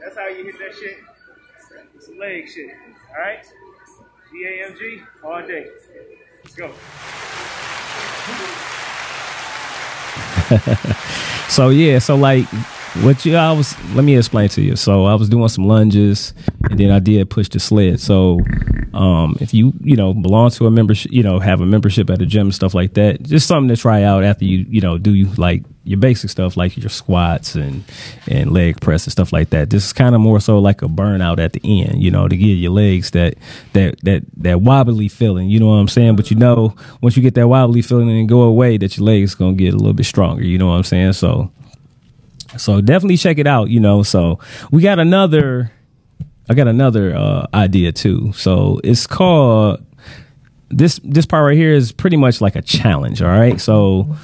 That's 0.00 0.16
how 0.16 0.28
you 0.28 0.44
hit 0.44 0.58
that 0.58 0.74
shit. 0.74 0.98
It's 1.94 2.08
leg 2.18 2.48
shit. 2.48 2.70
Alright? 3.10 3.44
G-A-M-G 4.32 5.02
all 5.24 5.42
day. 5.46 5.66
Let's 6.44 6.54
go. 6.56 6.72
So 11.48 11.70
yeah, 11.70 11.98
so 11.98 12.14
like 12.14 12.44
what 13.02 13.24
you 13.24 13.34
I 13.34 13.50
was 13.52 13.74
let 13.94 14.04
me 14.04 14.16
explain 14.16 14.50
to 14.50 14.60
you. 14.60 14.76
So 14.76 15.06
I 15.06 15.14
was 15.14 15.28
doing 15.30 15.48
some 15.48 15.64
lunges 15.64 16.34
and 16.70 16.78
then 16.78 16.90
I 16.90 16.98
did 16.98 17.28
push 17.30 17.48
the 17.48 17.58
sled. 17.58 18.00
So 18.00 18.38
um 18.94 19.36
if 19.40 19.52
you, 19.52 19.72
you 19.80 19.96
know, 19.96 20.14
belong 20.14 20.50
to 20.50 20.66
a 20.66 20.70
membership, 20.70 21.12
you 21.12 21.22
know, 21.22 21.38
have 21.38 21.60
a 21.60 21.66
membership 21.66 22.10
at 22.10 22.22
a 22.22 22.26
gym 22.26 22.52
stuff 22.52 22.74
like 22.74 22.94
that, 22.94 23.22
just 23.22 23.46
something 23.46 23.68
to 23.68 23.80
try 23.80 24.02
out 24.02 24.24
after 24.24 24.44
you, 24.44 24.64
you 24.68 24.80
know, 24.80 24.98
do 24.98 25.14
you 25.14 25.26
like 25.36 25.64
your 25.88 25.98
basic 25.98 26.28
stuff 26.28 26.56
like 26.56 26.76
your 26.76 26.90
squats 26.90 27.54
and 27.54 27.82
and 28.26 28.52
leg 28.52 28.80
press 28.80 29.06
and 29.06 29.12
stuff 29.12 29.32
like 29.32 29.50
that. 29.50 29.70
This 29.70 29.86
is 29.86 29.92
kind 29.92 30.14
of 30.14 30.20
more 30.20 30.38
so 30.38 30.58
like 30.58 30.82
a 30.82 30.86
burnout 30.86 31.38
at 31.38 31.54
the 31.54 31.82
end, 31.82 32.02
you 32.02 32.10
know, 32.10 32.28
to 32.28 32.36
give 32.36 32.58
your 32.58 32.72
legs 32.72 33.10
that 33.12 33.34
that 33.72 33.98
that 34.02 34.22
that 34.36 34.60
wobbly 34.60 35.08
feeling, 35.08 35.48
you 35.48 35.58
know 35.58 35.68
what 35.68 35.76
I'm 35.76 35.88
saying? 35.88 36.16
But 36.16 36.30
you 36.30 36.36
know, 36.36 36.74
once 37.00 37.16
you 37.16 37.22
get 37.22 37.34
that 37.34 37.48
wobbly 37.48 37.82
feeling 37.82 38.10
and 38.10 38.28
go 38.28 38.42
away, 38.42 38.76
that 38.76 38.98
your 38.98 39.06
legs 39.06 39.34
gonna 39.34 39.54
get 39.54 39.72
a 39.72 39.78
little 39.78 39.94
bit 39.94 40.06
stronger, 40.06 40.44
you 40.44 40.58
know 40.58 40.68
what 40.68 40.74
I'm 40.74 40.84
saying? 40.84 41.14
So 41.14 41.50
so 42.56 42.80
definitely 42.80 43.16
check 43.16 43.38
it 43.38 43.46
out, 43.46 43.70
you 43.70 43.80
know. 43.80 44.02
So 44.02 44.38
we 44.70 44.82
got 44.82 44.98
another 44.98 45.72
I 46.48 46.54
got 46.54 46.68
another 46.68 47.14
uh 47.14 47.46
idea 47.54 47.92
too. 47.92 48.32
So 48.34 48.80
it's 48.84 49.06
called 49.06 49.84
this 50.70 51.00
this 51.04 51.26
part 51.26 51.46
right 51.46 51.56
here 51.56 51.72
is 51.72 51.92
pretty 51.92 52.16
much 52.16 52.40
like 52.40 52.56
a 52.56 52.62
challenge, 52.62 53.22
all 53.22 53.28
right? 53.28 53.60
So 53.60 54.16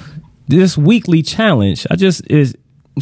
this 0.47 0.77
weekly 0.77 1.21
challenge, 1.21 1.87
I 1.89 1.95
just 1.95 2.29
is 2.29 2.55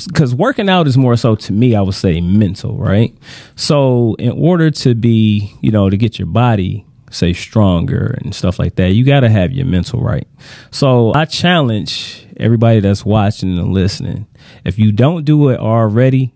because 0.08 0.34
working 0.34 0.70
out 0.70 0.88
is 0.88 0.98
more 0.98 1.16
so 1.16 1.36
to 1.36 1.54
me, 1.54 1.76
I 1.76 1.82
would 1.82 1.94
say 1.94 2.20
mental, 2.20 2.78
right? 2.78 3.16
So 3.56 4.16
in 4.18 4.32
order 4.32 4.72
to 4.72 4.96
be, 4.96 5.54
you 5.62 5.72
know, 5.72 5.90
to 5.90 5.98
get 5.98 6.18
your 6.18 6.26
body 6.26 6.86
say 7.12 7.32
stronger 7.32 8.18
and 8.22 8.34
stuff 8.34 8.58
like 8.58 8.76
that, 8.76 8.90
you 8.94 9.06
got 9.06 9.20
to 9.20 9.30
have 9.30 9.52
your 9.52 9.68
mental 9.68 10.02
right. 10.02 10.28
So 10.72 11.14
I 11.14 11.26
challenge 11.26 12.26
everybody 12.38 12.80
that's 12.80 13.06
watching 13.06 13.58
and 13.58 13.72
listening. 13.72 14.26
If 14.66 14.80
you 14.80 14.92
don't 14.92 15.24
do 15.24 15.50
it 15.50 15.60
already, 15.60 16.34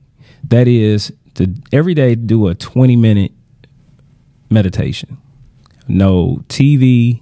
that 0.49 0.67
is 0.67 1.11
to 1.37 1.53
every 1.71 1.93
day 1.93 2.15
do 2.15 2.47
a 2.47 2.55
20 2.55 2.95
minute 2.95 3.31
meditation. 4.49 5.17
No 5.87 6.43
TV, 6.49 7.21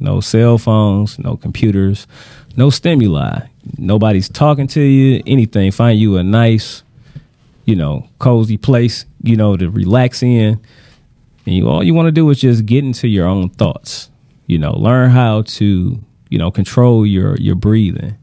no 0.00 0.20
cell 0.20 0.58
phones, 0.58 1.18
no 1.18 1.36
computers, 1.36 2.06
no 2.56 2.70
stimuli. 2.70 3.40
Nobody's 3.76 4.28
talking 4.28 4.66
to 4.68 4.80
you, 4.80 5.22
anything. 5.26 5.70
Find 5.72 5.98
you 5.98 6.16
a 6.16 6.22
nice, 6.22 6.82
you 7.66 7.76
know, 7.76 8.08
cozy 8.18 8.56
place, 8.56 9.04
you 9.22 9.36
know, 9.36 9.56
to 9.56 9.68
relax 9.68 10.22
in. 10.22 10.60
And 11.44 11.54
you 11.54 11.68
all 11.68 11.82
you 11.82 11.94
want 11.94 12.06
to 12.06 12.12
do 12.12 12.30
is 12.30 12.40
just 12.40 12.64
get 12.64 12.84
into 12.84 13.08
your 13.08 13.26
own 13.26 13.50
thoughts. 13.50 14.10
You 14.46 14.58
know, 14.58 14.72
learn 14.72 15.10
how 15.10 15.42
to, 15.42 16.02
you 16.30 16.38
know, 16.38 16.50
control 16.50 17.04
your 17.04 17.36
your 17.36 17.54
breathing 17.54 18.16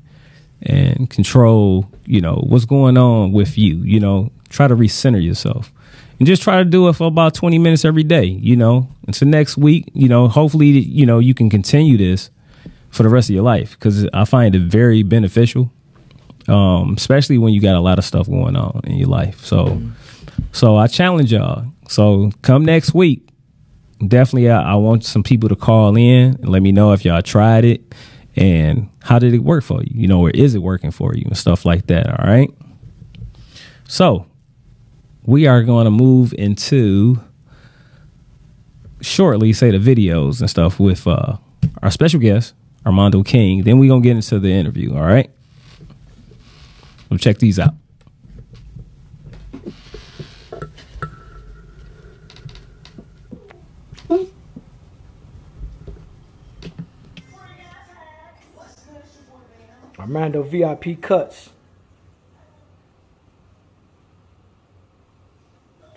and 0.62 1.10
control, 1.10 1.88
you 2.06 2.22
know, 2.22 2.44
what's 2.48 2.66
going 2.66 2.98
on 2.98 3.32
with 3.32 3.58
you. 3.58 3.78
You 3.78 4.00
know, 4.00 4.32
try 4.56 4.68
to 4.68 4.76
recenter 4.76 5.24
yourself. 5.24 5.72
And 6.18 6.26
just 6.26 6.42
try 6.42 6.60
to 6.60 6.66
do 6.66 6.88
it 6.88 6.94
for 6.94 7.08
about 7.08 7.34
20 7.34 7.60
minutes 7.60 7.84
every 7.84 8.04
day, 8.04 8.24
you 8.24 8.56
know. 8.56 8.88
Until 9.06 9.28
next 9.28 9.58
week, 9.58 9.92
you 9.94 10.08
know, 10.08 10.30
hopefully, 10.30 10.68
you 10.68 11.06
know, 11.06 11.20
you 11.20 11.34
can 11.34 11.50
continue 11.50 11.98
this 11.98 12.30
for 12.90 13.04
the 13.04 13.10
rest 13.10 13.30
of 13.30 13.34
your 13.34 13.44
life 13.44 13.72
because 13.72 14.08
I 14.14 14.24
find 14.24 14.56
it 14.56 14.62
very 14.62 15.04
beneficial, 15.04 15.72
um, 16.48 16.94
especially 16.96 17.38
when 17.38 17.54
you 17.54 17.60
got 17.60 17.76
a 17.76 17.82
lot 17.82 18.00
of 18.00 18.06
stuff 18.06 18.28
going 18.28 18.56
on 18.56 18.80
in 18.86 18.96
your 18.96 19.10
life. 19.10 19.44
So, 19.44 19.82
so 20.54 20.78
I 20.78 20.88
challenge 20.88 21.34
y'all. 21.34 21.66
So 21.90 22.32
come 22.42 22.64
next 22.64 22.94
week, 22.94 23.28
definitely 24.08 24.50
I, 24.50 24.72
I 24.72 24.76
want 24.76 25.04
some 25.04 25.22
people 25.22 25.50
to 25.50 25.56
call 25.58 25.98
in 25.98 26.36
and 26.36 26.48
let 26.48 26.62
me 26.62 26.72
know 26.72 26.94
if 26.94 27.04
y'all 27.04 27.22
tried 27.22 27.66
it 27.66 27.94
and 28.38 28.90
how 29.02 29.20
did 29.20 29.34
it 29.34 29.40
work 29.40 29.66
for 29.66 29.84
you, 29.84 29.92
you 29.94 30.08
know, 30.08 30.22
or 30.22 30.30
is 30.30 30.56
it 30.56 30.60
working 30.60 30.92
for 30.92 31.14
you 31.14 31.24
and 31.26 31.38
stuff 31.38 31.66
like 31.66 31.88
that. 31.88 32.08
All 32.08 32.26
right. 32.26 32.50
So 33.88 34.26
we 35.26 35.48
are 35.48 35.64
going 35.64 35.86
to 35.86 35.92
move 35.92 36.34
into 36.38 37.20
shortly 39.02 39.54
say 39.54 39.72
the 39.72 39.78
videos 39.78 40.40
and 40.40 40.50
stuff 40.50 40.80
with 40.80 41.08
uh, 41.08 41.38
our 41.82 41.92
special 41.92 42.20
guest 42.20 42.54
Armando 42.86 43.24
King. 43.24 43.64
Then 43.64 43.80
we're 43.80 43.90
gonna 43.90 44.02
get 44.02 44.16
into 44.16 44.40
the 44.40 44.52
interview. 44.52 44.94
All 44.94 45.02
right. 45.02 45.30
So 47.10 47.18
check 47.18 47.40
these 47.40 47.60
out. 47.60 47.74
Armando 59.98 60.44
VIP 60.44 61.02
cuts. 61.02 61.50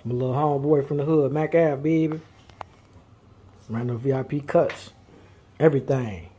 My 0.08 0.14
little 0.14 0.32
homeboy 0.32 0.88
from 0.88 0.96
the 0.96 1.04
hood, 1.04 1.32
Mac 1.32 1.54
Ave, 1.54 1.82
baby. 1.82 2.18
Armando 3.68 3.98
VIP 3.98 4.46
cuts. 4.46 4.94
Everything. 5.60 6.30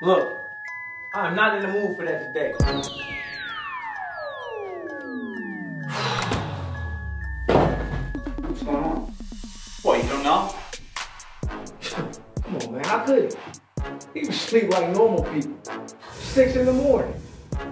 Look, 0.00 0.32
I'm 1.14 1.36
not 1.36 1.56
in 1.58 1.62
the 1.64 1.68
mood 1.68 1.98
for 1.98 2.06
that 2.06 2.32
today. 2.32 2.54
What's 8.38 8.62
going 8.62 8.84
on? 8.84 9.14
What, 9.82 10.02
you 10.02 10.08
don't 10.08 10.22
know? 10.22 10.54
Come 11.82 12.56
on, 12.56 12.72
man. 12.72 12.84
How 12.84 13.04
could 13.04 13.30
he? 13.30 13.38
He 14.12 14.20
was 14.26 14.40
sleep 14.40 14.70
like 14.70 14.90
normal 14.90 15.22
people. 15.24 15.58
Six 16.12 16.56
in 16.56 16.66
the 16.66 16.72
morning. 16.72 17.14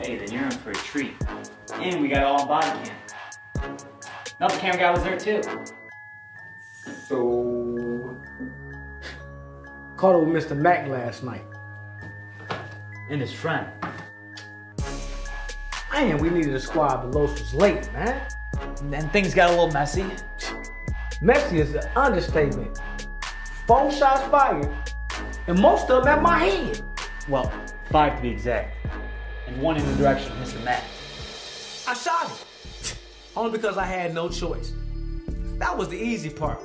Hey, 0.00 0.18
then 0.18 0.30
you're 0.30 0.44
in 0.44 0.50
for 0.50 0.70
a 0.70 0.74
treat. 0.74 1.14
And 1.74 2.00
we 2.00 2.08
got 2.08 2.22
all 2.22 2.46
body 2.46 2.68
cam. 2.88 3.76
Another 4.38 4.58
camera 4.58 4.78
guy 4.78 4.90
was 4.90 5.02
there 5.02 5.18
too. 5.18 5.42
So 7.06 8.16
caught 9.96 10.16
up 10.16 10.26
with 10.26 10.44
Mr. 10.44 10.56
Mac 10.56 10.88
last 10.88 11.22
night. 11.22 11.44
And 13.10 13.20
his 13.20 13.32
friend. 13.32 13.68
Man, 15.92 16.18
we 16.18 16.30
needed 16.30 16.52
a 16.52 16.58
squad, 16.58 16.96
but 16.96 17.12
Los 17.12 17.38
was 17.38 17.54
late, 17.54 17.92
man. 17.92 18.20
And 18.80 18.92
then 18.92 19.08
things 19.10 19.34
got 19.34 19.50
a 19.50 19.52
little 19.52 19.70
messy. 19.70 20.04
Messy 21.20 21.60
is 21.60 21.76
an 21.76 21.88
understatement. 21.94 22.80
Phone 23.68 23.88
shots 23.92 24.22
fired, 24.28 24.68
and 25.46 25.58
most 25.58 25.90
of 25.90 26.04
them 26.04 26.18
at 26.18 26.22
my 26.22 26.38
head. 26.38 26.80
Well, 27.28 27.52
five 27.90 28.16
to 28.16 28.22
be 28.22 28.30
exact. 28.30 28.76
And 29.46 29.60
one 29.60 29.76
in 29.76 29.86
the 29.86 29.94
direction 29.96 30.32
of 30.32 30.38
Mr. 30.38 30.62
Matt. 30.64 30.84
I 31.86 31.94
shot 31.94 32.28
him. 32.28 32.36
only 33.36 33.52
because 33.52 33.76
I 33.76 33.84
had 33.84 34.14
no 34.14 34.28
choice. 34.28 34.72
That 35.58 35.76
was 35.76 35.88
the 35.88 35.96
easy 35.96 36.30
part. 36.30 36.60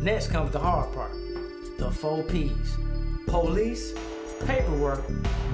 Next 0.00 0.28
comes 0.28 0.52
the 0.52 0.58
hard 0.58 0.92
part. 0.94 1.12
The 1.78 1.90
four 1.90 2.22
P's. 2.24 2.76
Police, 3.26 3.94
paperwork, 4.46 5.02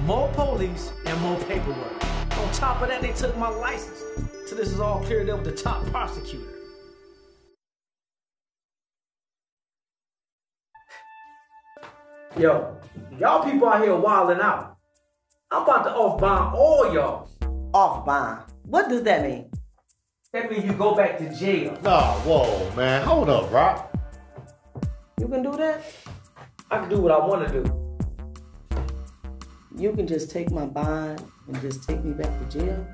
more 0.05 0.31
police, 0.33 0.91
and 1.05 1.19
more 1.21 1.39
paperwork. 1.41 2.05
On 2.37 2.51
top 2.53 2.81
of 2.81 2.89
that, 2.89 3.01
they 3.01 3.13
took 3.13 3.35
my 3.37 3.47
license. 3.47 4.03
So 4.45 4.55
this 4.55 4.71
is 4.71 4.79
all 4.79 5.03
cleared 5.03 5.29
up 5.29 5.43
with 5.43 5.55
the 5.55 5.63
top 5.63 5.85
prosecutor. 5.87 6.60
Yo, 12.41 12.75
y'all 13.19 13.43
people 13.43 13.69
out 13.69 13.83
here 13.83 13.95
wilding 13.95 14.39
out. 14.39 14.75
I'm 15.51 15.61
about 15.61 15.83
to 15.83 15.91
off 15.91 16.19
bond 16.19 16.55
all 16.55 16.91
y'all. 16.91 17.29
Off 17.71 18.03
bond. 18.03 18.41
What 18.63 18.89
does 18.89 19.03
that 19.03 19.21
mean? 19.21 19.51
That 20.33 20.49
means 20.49 20.65
you 20.65 20.73
go 20.73 20.95
back 20.95 21.19
to 21.19 21.31
jail. 21.35 21.77
Nah, 21.83 22.13
whoa, 22.21 22.75
man. 22.75 23.03
Hold 23.03 23.29
up, 23.29 23.51
Rock. 23.51 23.95
You 25.19 25.27
can 25.27 25.43
do 25.43 25.51
that? 25.51 25.83
I 26.71 26.79
can 26.79 26.89
do 26.89 26.99
what 26.99 27.11
I 27.11 27.19
want 27.19 27.47
to 27.47 27.61
do. 27.61 28.77
You 29.77 29.93
can 29.93 30.07
just 30.07 30.31
take 30.31 30.49
my 30.49 30.65
bond 30.65 31.23
and 31.45 31.61
just 31.61 31.87
take 31.87 32.03
me 32.03 32.13
back 32.13 32.31
to 32.39 32.59
jail? 32.59 32.87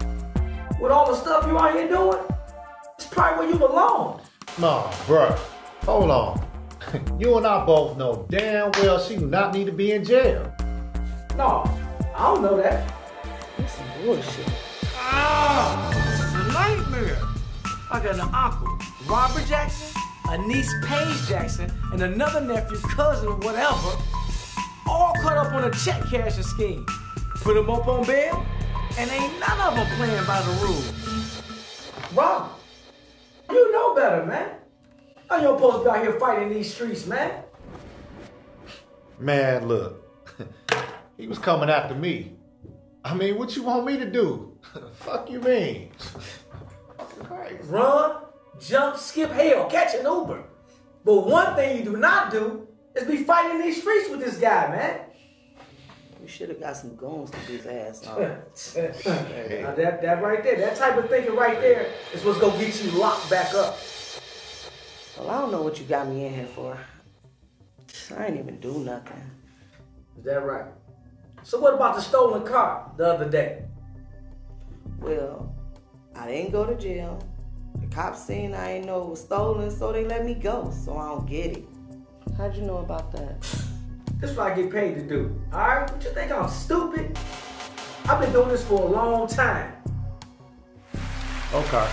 With 0.81 0.91
all 0.91 1.09
the 1.09 1.15
stuff 1.15 1.47
you 1.47 1.57
out 1.57 1.73
here 1.73 1.87
doing, 1.87 2.19
it's 2.97 3.07
probably 3.07 3.45
where 3.45 3.53
you 3.53 3.57
belong. 3.57 4.19
Nah, 4.59 4.91
bruh. 5.07 5.39
Hold 5.85 6.11
on. 6.11 6.46
you 7.19 7.37
and 7.37 7.45
I 7.45 7.65
both 7.65 7.97
know 7.97 8.25
damn 8.29 8.71
well 8.73 8.99
she 8.99 9.17
do 9.17 9.25
not 9.25 9.53
need 9.53 9.65
to 9.65 9.71
be 9.71 9.91
in 9.91 10.03
jail. 10.03 10.53
No, 11.35 11.69
I 12.15 12.33
don't 12.33 12.41
know 12.41 12.57
that. 12.57 12.93
That's 13.57 13.73
some 13.73 13.85
bullshit. 14.03 14.45
Ah, 14.95 15.89
it's 15.91 16.33
a 16.33 16.53
nightmare. 16.53 17.17
I 17.91 17.99
got 17.99 18.15
an 18.15 18.33
uncle, 18.33 18.77
Robert 19.05 19.45
Jackson, 19.47 20.01
a 20.29 20.37
niece, 20.37 20.73
Paige 20.83 21.27
Jackson, 21.27 21.71
and 21.93 22.01
another 22.01 22.41
nephew, 22.41 22.77
cousin, 22.79 23.39
whatever, 23.41 23.97
all 24.87 25.13
caught 25.21 25.37
up 25.37 25.53
on 25.53 25.63
a 25.65 25.71
check 25.71 26.01
cashing 26.09 26.43
scheme. 26.43 26.85
Put 27.41 27.55
them 27.55 27.69
up 27.69 27.87
on 27.87 28.05
bail, 28.05 28.45
and 28.97 29.09
ain't 29.09 29.39
none 29.39 29.59
of 29.61 29.75
them 29.75 29.87
playing 29.97 30.25
by 30.25 30.41
the 30.41 30.51
rules. 30.65 31.41
Robert, 32.13 32.51
you 33.49 33.71
know 33.71 33.95
better, 33.95 34.25
man. 34.25 34.51
How 35.29 35.37
you 35.37 35.47
supposed 35.47 35.77
to 35.79 35.83
be 35.83 35.89
out 35.89 36.01
here 36.01 36.19
fighting 36.19 36.49
these 36.49 36.73
streets, 36.73 37.05
man? 37.05 37.43
Man, 39.19 39.67
look. 39.67 40.03
he 41.17 41.27
was 41.27 41.37
coming 41.37 41.69
after 41.69 41.95
me. 41.95 42.33
I 43.03 43.13
mean, 43.13 43.37
what 43.37 43.55
you 43.55 43.63
want 43.63 43.85
me 43.85 43.97
to 43.97 44.09
do? 44.09 44.57
Fuck 44.93 45.29
you 45.29 45.39
mean? 45.41 45.91
Run, 47.63 48.17
jump, 48.59 48.97
skip 48.97 49.31
hell, 49.31 49.65
catch 49.69 49.95
an 49.95 50.05
Uber. 50.05 50.43
But 51.03 51.27
one 51.27 51.55
thing 51.55 51.77
you 51.77 51.83
do 51.83 51.97
not 51.97 52.31
do 52.31 52.67
is 52.95 53.07
be 53.07 53.17
fighting 53.23 53.61
these 53.61 53.81
streets 53.81 54.09
with 54.09 54.19
this 54.19 54.37
guy, 54.37 54.69
man. 54.69 54.99
You 56.21 56.27
should 56.27 56.49
have 56.49 56.59
got 56.59 56.75
some 56.75 56.95
goons 56.95 57.31
to 57.31 57.37
beat 57.47 57.61
his 57.61 57.65
ass 57.65 58.03
Now 58.05 58.15
on. 58.15 59.75
that, 59.75 60.01
that 60.01 60.21
right 60.21 60.43
there, 60.43 60.57
that 60.57 60.75
type 60.75 60.97
of 60.97 61.09
thinking 61.09 61.35
right 61.35 61.59
there 61.61 61.91
is 62.13 62.23
what's 62.25 62.39
gonna 62.39 62.57
get 62.57 62.83
you 62.83 62.91
locked 62.91 63.29
back 63.29 63.53
up. 63.53 63.77
Well, 65.19 65.29
I 65.31 65.41
don't 65.41 65.51
know 65.51 65.63
what 65.63 65.79
you 65.79 65.85
got 65.85 66.07
me 66.07 66.25
in 66.25 66.33
here 66.33 66.45
for. 66.45 66.77
I 68.15 68.27
ain't 68.27 68.37
even 68.37 68.59
do 68.59 68.79
nothing. 68.79 69.21
Is 70.17 70.23
that 70.25 70.45
right? 70.45 70.65
So 71.43 71.59
what 71.59 71.73
about 71.73 71.95
the 71.95 72.01
stolen 72.01 72.43
car 72.43 72.91
the 72.97 73.13
other 73.13 73.29
day? 73.29 73.63
Well, 74.99 75.55
I 76.15 76.27
didn't 76.27 76.51
go 76.51 76.65
to 76.65 76.75
jail. 76.75 77.19
The 77.75 77.87
cops 77.87 78.23
seen 78.23 78.53
I 78.53 78.73
ain't 78.73 78.85
know 78.85 79.01
it 79.01 79.09
was 79.09 79.21
stolen, 79.21 79.71
so 79.71 79.91
they 79.91 80.05
let 80.05 80.25
me 80.25 80.35
go. 80.35 80.71
So 80.71 80.97
I 80.97 81.09
don't 81.09 81.27
get 81.27 81.57
it. 81.57 81.65
How'd 82.37 82.55
you 82.55 82.63
know 82.63 82.77
about 82.77 83.11
that? 83.13 83.41
This 84.19 84.31
is 84.31 84.37
what 84.37 84.51
I 84.51 84.55
get 84.55 84.71
paid 84.71 84.95
to 84.95 85.01
do. 85.01 85.41
Alright? 85.51 85.91
What 85.91 86.03
you 86.03 86.11
think 86.11 86.31
I'm 86.31 86.49
stupid? 86.49 87.17
I've 88.05 88.21
been 88.21 88.31
doing 88.31 88.49
this 88.49 88.63
for 88.63 88.81
a 88.81 88.85
long 88.85 89.27
time. 89.27 89.73
Okay. 91.53 91.87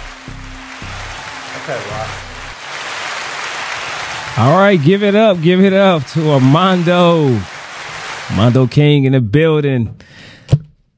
Okay, 1.57 1.91
Rock. 1.91 2.34
All 4.37 4.59
right, 4.59 4.83
give 4.83 5.05
it 5.05 5.15
up, 5.15 5.41
give 5.41 5.61
it 5.61 5.73
up 5.73 6.05
to 6.09 6.33
Armando. 6.33 7.41
Armando 8.31 8.67
King 8.67 9.05
in 9.05 9.13
the 9.13 9.21
building. 9.21 9.95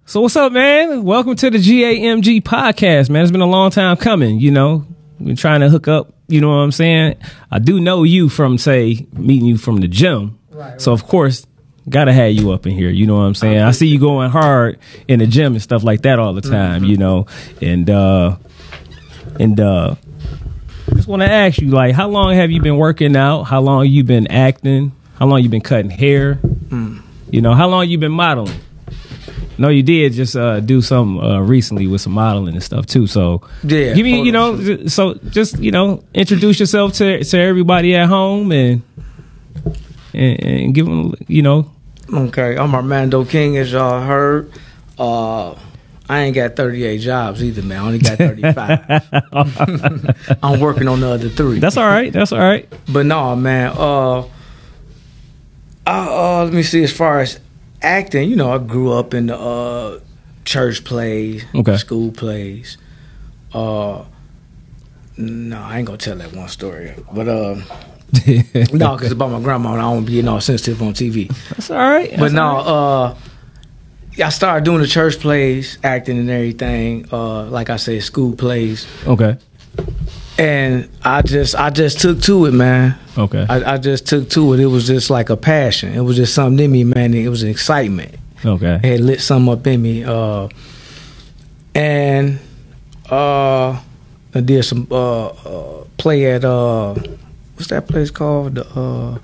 So 0.07 0.23
what's 0.23 0.37
up, 0.37 0.53
man? 0.53 1.05
Welcome 1.05 1.37
to 1.37 1.51
the 1.51 1.59
GAMG 1.59 2.41
podcast, 2.43 3.11
man. 3.11 3.23
It's 3.23 3.31
been 3.31 3.43
a 3.43 3.47
long 3.47 3.71
time 3.71 3.99
coming, 3.99 4.41
you 4.41 4.53
know. 4.53 4.87
We're 5.21 5.37
trying 5.37 5.61
to 5.61 5.69
hook 5.69 5.87
up, 5.87 6.15
you 6.29 6.41
know 6.41 6.49
what 6.49 6.63
I'm 6.63 6.73
saying? 6.73 7.19
I 7.51 7.59
do 7.59 7.79
know 7.79 8.05
you 8.05 8.31
from 8.31 8.57
say 8.57 9.07
meeting 9.13 9.47
you 9.47 9.59
from 9.59 9.79
the 9.79 9.89
gym. 9.89 10.39
Right, 10.51 10.81
So 10.81 10.95
of 10.95 11.07
course, 11.07 11.47
gotta 11.91 12.15
have 12.15 12.33
you 12.33 12.53
up 12.53 12.67
in 12.67 12.73
here, 12.73 12.89
you 12.89 13.07
know 13.07 13.17
what 13.17 13.25
I'm 13.25 13.35
saying? 13.35 13.59
I 13.59 13.73
see 13.73 13.89
you 13.89 14.01
going 14.01 14.31
hard 14.31 14.79
in 15.09 15.19
the 15.19 15.27
gym 15.27 15.53
and 15.53 15.63
stuff 15.63 15.85
like 15.85 16.03
that 16.03 16.19
all 16.19 16.33
the 16.33 16.41
time, 16.41 16.85
you 16.85 16.97
know. 16.97 17.27
And 17.61 17.91
uh 17.91 18.37
and 19.39 19.61
uh 19.61 19.97
just 20.95 21.09
want 21.09 21.23
to 21.23 21.31
ask 21.31 21.59
you, 21.61 21.69
like, 21.69 21.95
how 21.95 22.09
long 22.09 22.35
have 22.35 22.51
you 22.51 22.61
been 22.61 22.77
working 22.77 23.17
out? 23.17 23.45
How 23.45 23.61
long 23.61 23.87
you 23.87 24.05
been 24.05 24.27
acting? 24.29 24.93
How 25.19 25.27
long 25.27 25.43
you 25.43 25.49
been 25.49 25.61
cutting 25.63 25.91
hair? 25.91 26.39
You 27.31 27.41
know, 27.41 27.55
how 27.55 27.69
long 27.69 27.89
you 27.89 27.99
been 27.99 28.13
modeling? 28.13 28.61
No, 29.59 29.69
you 29.69 29.83
did 29.83 30.13
just 30.13 30.37
uh, 30.37 30.61
do 30.61 30.83
some 30.83 31.19
uh, 31.19 31.41
recently 31.41 31.87
with 31.87 32.01
some 32.03 32.13
modeling 32.13 32.55
and 32.55 32.63
stuff 32.63 32.85
too. 32.87 33.07
So 33.07 33.41
Yeah, 33.65 33.95
give 33.95 34.05
me, 34.05 34.23
you 34.23 34.31
know, 34.33 34.57
j- 34.63 34.87
so 34.89 35.15
just 35.31 35.59
you 35.59 35.71
know, 35.71 36.05
introduce 36.13 36.61
yourself 36.61 36.93
to 36.95 37.25
to 37.25 37.39
everybody 37.39 37.97
at 37.97 38.07
home 38.09 38.53
and 38.53 38.83
and, 40.13 40.45
and 40.45 40.75
give 40.75 40.87
them, 40.87 41.15
you 41.27 41.43
know, 41.43 41.71
Okay, 42.13 42.57
I'm 42.57 42.73
Armando 42.75 43.25
King, 43.25 43.57
as 43.57 43.73
y'all 43.73 44.01
heard. 44.03 44.53
Uh, 44.99 45.55
I 46.09 46.21
ain't 46.21 46.35
got 46.37 46.55
38 46.57 46.99
jobs 46.99 47.43
either, 47.43 47.63
man. 47.63 47.83
I 47.83 47.87
only 47.87 47.99
got 47.99 48.19
35. 48.19 50.39
I'm 50.43 50.61
working 50.61 50.89
on 50.89 51.01
the 51.01 51.09
other 51.09 51.29
three. 51.29 51.59
that's 51.59 51.77
all 51.77 51.87
right. 51.87 52.13
That's 52.13 52.33
all 52.33 52.39
right. 52.39 52.73
But 52.89 53.07
no, 53.07 53.35
man. 53.35 53.73
Uh, 53.77 54.25
uh, 55.87 56.45
let 56.45 56.53
me 56.53 56.63
see. 56.63 56.83
As 56.85 56.93
far 56.93 57.21
as 57.21 57.41
acting, 57.83 58.31
you 58.31 58.37
know, 58.37 58.53
I 58.53 58.59
grew 58.59 58.93
up 58.93 59.15
in 59.15 59.27
the 59.27 59.39
uh, 59.39 60.01
church 60.45 60.85
plays, 60.85 61.45
Okay. 61.55 61.77
school 61.77 62.13
plays. 62.13 62.79
Uh, 63.53 64.05
no, 65.17 65.59
I 65.61 65.79
ain't 65.79 65.87
gonna 65.87 65.99
tell 65.99 66.17
that 66.17 66.33
one 66.33 66.49
story. 66.49 66.95
But 67.13 67.29
uh, 67.29 67.55
no, 68.73 68.97
because 68.97 69.13
about 69.13 69.31
my 69.31 69.41
grandma, 69.41 69.73
and 69.73 69.81
I 69.81 69.85
don't 69.85 69.95
want 69.95 70.07
to 70.07 70.11
be 70.11 70.17
getting 70.17 70.29
all 70.29 70.41
sensitive 70.41 70.83
on 70.83 70.95
TV. 70.95 71.29
That's 71.51 71.71
all 71.71 71.79
right. 71.79 72.11
But 72.11 72.19
That's 72.21 72.33
no, 72.35 72.43
all 72.45 73.09
right. 73.09 73.13
uh, 73.13 73.15
I 74.19 74.29
started 74.31 74.65
doing 74.65 74.81
the 74.81 74.87
church 74.87 75.19
plays, 75.21 75.79
acting 75.85 76.19
and 76.19 76.31
everything. 76.31 77.07
Uh, 77.13 77.45
like 77.45 77.71
I 77.71 77.77
said, 77.77 78.03
school 78.03 78.35
plays, 78.35 78.87
okay, 79.07 79.37
and 80.39 80.89
I 81.03 81.23
just, 81.23 81.55
I 81.55 81.71
just 81.71 82.01
took 82.01 82.21
to 82.23 82.47
it, 82.47 82.53
man. 82.53 82.99
okay, 83.19 83.47
I, 83.49 83.75
I 83.75 83.79
just 83.79 84.07
took 84.07 84.29
to 84.31 84.55
it. 84.55 84.61
It 84.61 84.67
was 84.67 84.87
just 84.87 85.11
like 85.11 85.29
a 85.31 85.37
passion. 85.37 85.93
It 85.95 86.01
was 86.01 86.17
just 86.17 86.35
something 86.35 86.65
in 86.65 86.73
me, 86.73 86.85
man. 86.85 87.15
It 87.15 87.29
was 87.29 87.43
an 87.43 87.51
excitement. 87.51 88.15
okay. 88.45 88.81
It 88.83 89.01
lit 89.01 89.21
something 89.21 89.53
up 89.53 89.67
in 89.67 89.83
me. 89.83 90.05
Uh, 90.05 90.49
and 91.75 92.39
uh, 93.11 93.81
I 94.35 94.41
did 94.41 94.65
some 94.65 94.87
uh, 94.91 95.27
uh, 95.27 95.85
play 95.99 96.33
at 96.33 96.45
uh, 96.45 96.95
what's 97.55 97.69
that 97.69 97.87
place 97.89 98.11
called? 98.11 98.55
The 98.57 98.67
uh, 98.69 99.19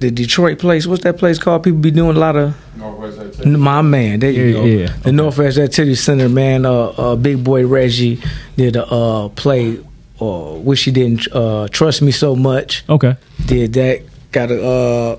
the 0.00 0.10
Detroit 0.10 0.58
place. 0.58 0.86
What's 0.86 1.02
that 1.04 1.18
place 1.18 1.38
called? 1.38 1.62
People 1.64 1.78
be 1.80 1.90
doing 1.90 2.16
a 2.16 2.18
lot 2.20 2.36
of 2.36 2.54
Northwest 2.76 3.18
Activity. 3.18 3.50
my 3.50 3.80
man. 3.82 4.20
There 4.20 4.30
you 4.30 4.44
Yeah, 4.44 4.52
go. 4.52 4.64
yeah, 4.64 4.86
The 5.02 5.12
Northwest 5.12 5.58
Activity 5.58 5.94
Center, 5.94 6.28
man. 6.28 6.66
Uh, 6.66 6.72
uh, 6.88 7.16
Big 7.16 7.42
Boy 7.42 7.66
Reggie 7.66 8.20
did 8.56 8.76
a 8.76 8.84
uh, 8.86 9.28
play. 9.30 9.78
Uh, 10.20 10.54
wish 10.58 10.84
he 10.84 10.90
didn't 10.92 11.26
uh, 11.32 11.66
trust 11.68 12.00
me 12.00 12.12
so 12.12 12.36
much 12.36 12.84
Okay. 12.88 13.16
did 13.46 13.72
that. 13.74 14.02
Got 14.32 14.50
a 14.50 14.64
uh, 14.66 15.18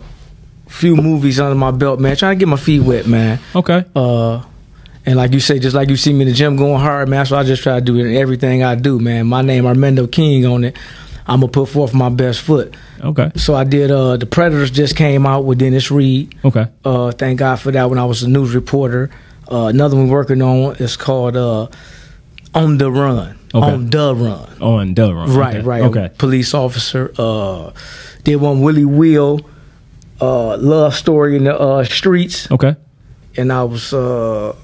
few 0.68 0.96
movies 0.96 1.40
under 1.40 1.56
my 1.56 1.72
belt, 1.72 2.00
man. 2.00 2.16
Trying 2.16 2.38
to 2.38 2.40
get 2.40 2.48
my 2.50 2.58
feet 2.58 2.82
wet, 2.82 3.06
man. 3.08 3.40
Okay. 3.56 3.84
Uh, 3.96 4.42
and 5.06 5.16
like 5.18 5.34
you 5.34 5.40
say, 5.40 5.60
just 5.60 5.76
like 5.76 5.90
you 5.90 5.98
see 5.98 6.12
me 6.14 6.22
in 6.22 6.28
the 6.30 6.34
gym 6.34 6.56
going 6.56 6.80
hard, 6.80 7.08
man. 7.10 7.26
So 7.26 7.38
I 7.38 7.44
just 7.44 7.62
try 7.62 7.76
to 7.76 7.82
do 7.82 7.98
it 7.98 8.06
in 8.08 8.16
everything 8.16 8.64
I 8.64 8.76
do, 8.76 9.00
man. 9.00 9.28
My 9.28 9.42
name 9.42 9.66
Armando 9.66 10.08
King 10.08 10.46
on 10.46 10.64
it. 10.64 10.78
I'm 11.28 11.40
gonna 11.42 11.52
put 11.52 11.70
forth 11.70 11.94
my 11.94 12.10
best 12.10 12.42
foot. 12.42 12.76
Okay. 13.02 13.32
So 13.36 13.56
I 13.56 13.64
did. 13.64 13.90
Uh, 13.92 14.18
the 14.18 14.26
Predators 14.26 14.70
just 14.72 14.96
came 14.96 15.26
out 15.26 15.46
with 15.46 15.58
Dennis 15.60 15.90
Reed. 15.92 16.36
Okay. 16.46 16.68
Uh, 16.84 17.12
thank 17.12 17.40
God 17.40 17.58
for 17.60 17.72
that. 17.72 17.90
When 17.90 17.98
I 18.00 18.06
was 18.06 18.22
a 18.24 18.30
news 18.30 18.54
reporter, 18.54 19.10
uh, 19.52 19.66
another 19.66 19.96
one 19.98 20.08
working 20.10 20.42
on 20.42 20.76
is 20.78 20.96
called 20.98 21.36
uh, 21.36 21.68
On 22.54 22.78
the 22.78 22.92
Run. 22.92 23.38
Okay. 23.54 23.66
On 23.74 23.90
the 23.90 24.16
Run. 24.16 24.62
On 24.62 24.94
the 24.94 25.02
Delron. 25.02 25.36
Right, 25.36 25.56
okay. 25.58 25.66
right. 25.66 25.82
Okay. 25.84 26.10
Police 26.18 26.54
officer. 26.54 27.12
Uh, 27.18 27.72
did 28.24 28.36
one 28.38 28.62
Willie 28.62 28.86
Will. 28.86 29.40
uh, 30.22 30.58
love 30.58 30.94
story 30.96 31.36
in 31.38 31.44
the 31.46 31.58
uh, 31.60 31.84
streets, 31.84 32.50
Okay. 32.52 32.76
and 33.38 33.52
I 33.52 33.64
was 33.64 33.94
uh, 33.94 34.56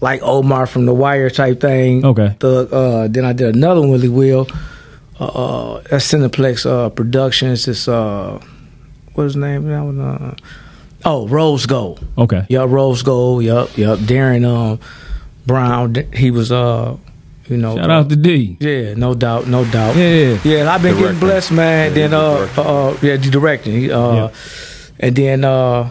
like 0.00 0.20
Omar 0.22 0.66
from 0.66 0.84
The 0.86 0.92
Wire 0.94 1.30
type 1.30 1.60
thing. 1.60 2.04
Okay. 2.04 2.34
The 2.40 2.68
uh, 2.72 3.08
then 3.08 3.24
I 3.24 3.32
did 3.32 3.54
another 3.54 3.80
one, 3.80 3.90
Willie 3.90 4.08
Will. 4.08 4.46
Uh, 5.20 5.24
uh, 5.24 5.82
that's 5.90 6.10
Cineplex 6.10 6.64
uh, 6.64 6.88
Productions. 6.90 7.68
It's 7.68 7.86
uh, 7.86 8.40
what 9.14 9.24
is 9.24 9.34
his 9.34 9.36
name? 9.36 9.68
That 9.68 9.82
one, 9.82 10.00
uh, 10.00 10.34
oh, 11.04 11.28
Rose 11.28 11.66
Gold. 11.66 12.00
Okay. 12.16 12.46
Yup, 12.48 12.70
Rose 12.70 13.02
Gold. 13.02 13.44
Yup, 13.44 13.76
yup. 13.76 13.98
Darren 13.98 14.46
um, 14.48 14.80
Brown. 15.46 15.94
He 16.14 16.30
was 16.30 16.50
uh, 16.50 16.96
you 17.48 17.58
know. 17.58 17.76
Shout 17.76 17.90
out 17.90 18.08
to 18.08 18.16
D. 18.16 18.56
Yeah, 18.60 18.94
no 18.94 19.14
doubt, 19.14 19.46
no 19.46 19.64
doubt. 19.66 19.94
Yeah. 19.96 20.38
Yeah, 20.42 20.72
I've 20.72 20.82
been 20.82 20.96
getting 20.96 21.20
blessed, 21.20 21.52
man. 21.52 21.88
Yeah, 21.90 22.08
then 22.08 22.14
uh, 22.14 22.36
directing. 22.36 22.64
uh, 22.66 22.96
yeah, 23.02 23.16
the 23.16 23.30
directing. 23.30 23.92
Uh, 23.92 24.14
Yeah. 24.14 24.30
and 25.00 25.16
then 25.16 25.44
uh, 25.44 25.90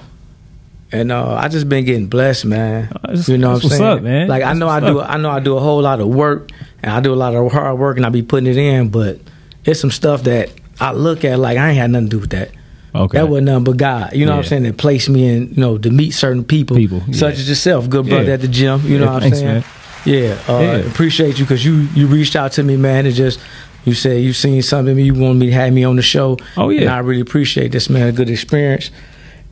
and 0.92 1.12
uh, 1.12 1.34
I 1.36 1.48
just 1.50 1.70
been 1.70 1.86
getting 1.86 2.08
blessed, 2.08 2.46
man. 2.46 2.90
Oh, 2.96 3.00
that's- 3.04 3.30
you 3.30 3.38
know 3.38 3.50
what 3.52 3.64
I'm 3.64 3.70
what's 3.70 3.78
saying? 3.78 3.90
up, 3.90 4.02
man. 4.02 4.28
Like 4.28 4.44
I 4.44 4.54
know 4.54 4.68
I 4.68 4.80
do, 4.80 5.00
up. 5.00 5.10
I 5.10 5.18
know 5.18 5.30
I 5.30 5.40
do 5.40 5.56
a 5.58 5.60
whole 5.60 5.82
lot 5.82 6.00
of 6.00 6.08
work, 6.08 6.52
and 6.82 6.92
I 6.92 7.00
do 7.00 7.14
a 7.14 7.16
lot 7.16 7.36
of 7.36 7.52
hard 7.52 7.78
work, 7.80 7.98
and 7.98 8.06
I 8.06 8.10
be 8.10 8.22
putting 8.24 8.48
it 8.50 8.58
in. 8.58 8.90
But 8.90 9.20
it's 9.66 9.80
some 9.80 9.92
stuff 9.92 10.24
that 10.24 10.52
I 10.80 10.92
look 10.94 11.24
at 11.26 11.38
like 11.40 11.58
I 11.58 11.70
ain't 11.70 11.78
had 11.78 11.92
nothing 11.92 12.08
to 12.10 12.16
do 12.16 12.20
with 12.20 12.32
that. 12.32 12.52
Okay. 12.96 13.20
That 13.20 13.30
wasn't 13.30 13.46
nothing 13.46 13.64
but 13.66 13.78
God. 13.78 14.14
You 14.14 14.26
know 14.26 14.32
what 14.32 14.40
I'm 14.40 14.44
saying? 14.46 14.64
That 14.64 14.78
placed 14.78 15.10
me 15.10 15.28
in, 15.28 15.50
you 15.50 15.58
know, 15.58 15.78
to 15.78 15.92
meet 15.92 16.10
certain 16.12 16.44
people, 16.44 16.76
People, 16.76 17.02
such 17.14 17.36
as 17.36 17.48
yourself, 17.48 17.88
good 17.88 18.08
brother 18.08 18.24
Yeah. 18.26 18.34
at 18.34 18.42
the 18.42 18.48
gym. 18.48 18.82
You 18.84 18.98
know 18.98 19.06
Yeah, 19.06 19.14
what 19.14 19.24
I'm 19.24 19.34
saying? 19.36 19.46
man. 19.46 19.64
Yeah, 20.06 20.38
uh, 20.48 20.60
Yeah. 20.60 20.76
appreciate 20.78 21.38
you 21.38 21.46
because 21.46 21.64
you 21.64 21.88
you 21.94 22.08
reached 22.08 22.36
out 22.36 22.54
to 22.54 22.64
me, 22.64 22.78
man, 22.78 23.06
and 23.06 23.14
just 23.14 23.40
you 23.86 23.94
said 23.94 24.24
you 24.24 24.34
seen 24.34 24.62
something 24.64 24.92
in 24.92 24.98
me, 24.98 25.04
you 25.04 25.14
wanted 25.14 25.38
me 25.38 25.46
to 25.48 25.52
have 25.54 25.72
me 25.72 25.84
on 25.84 25.98
the 25.98 26.02
show. 26.02 26.38
Oh, 26.58 26.70
yeah. 26.70 26.82
and 26.82 26.90
I 26.90 26.98
really 27.00 27.22
appreciate 27.22 27.72
this, 27.72 27.90
man. 27.92 28.08
A 28.08 28.12
good 28.12 28.30
experience, 28.30 28.90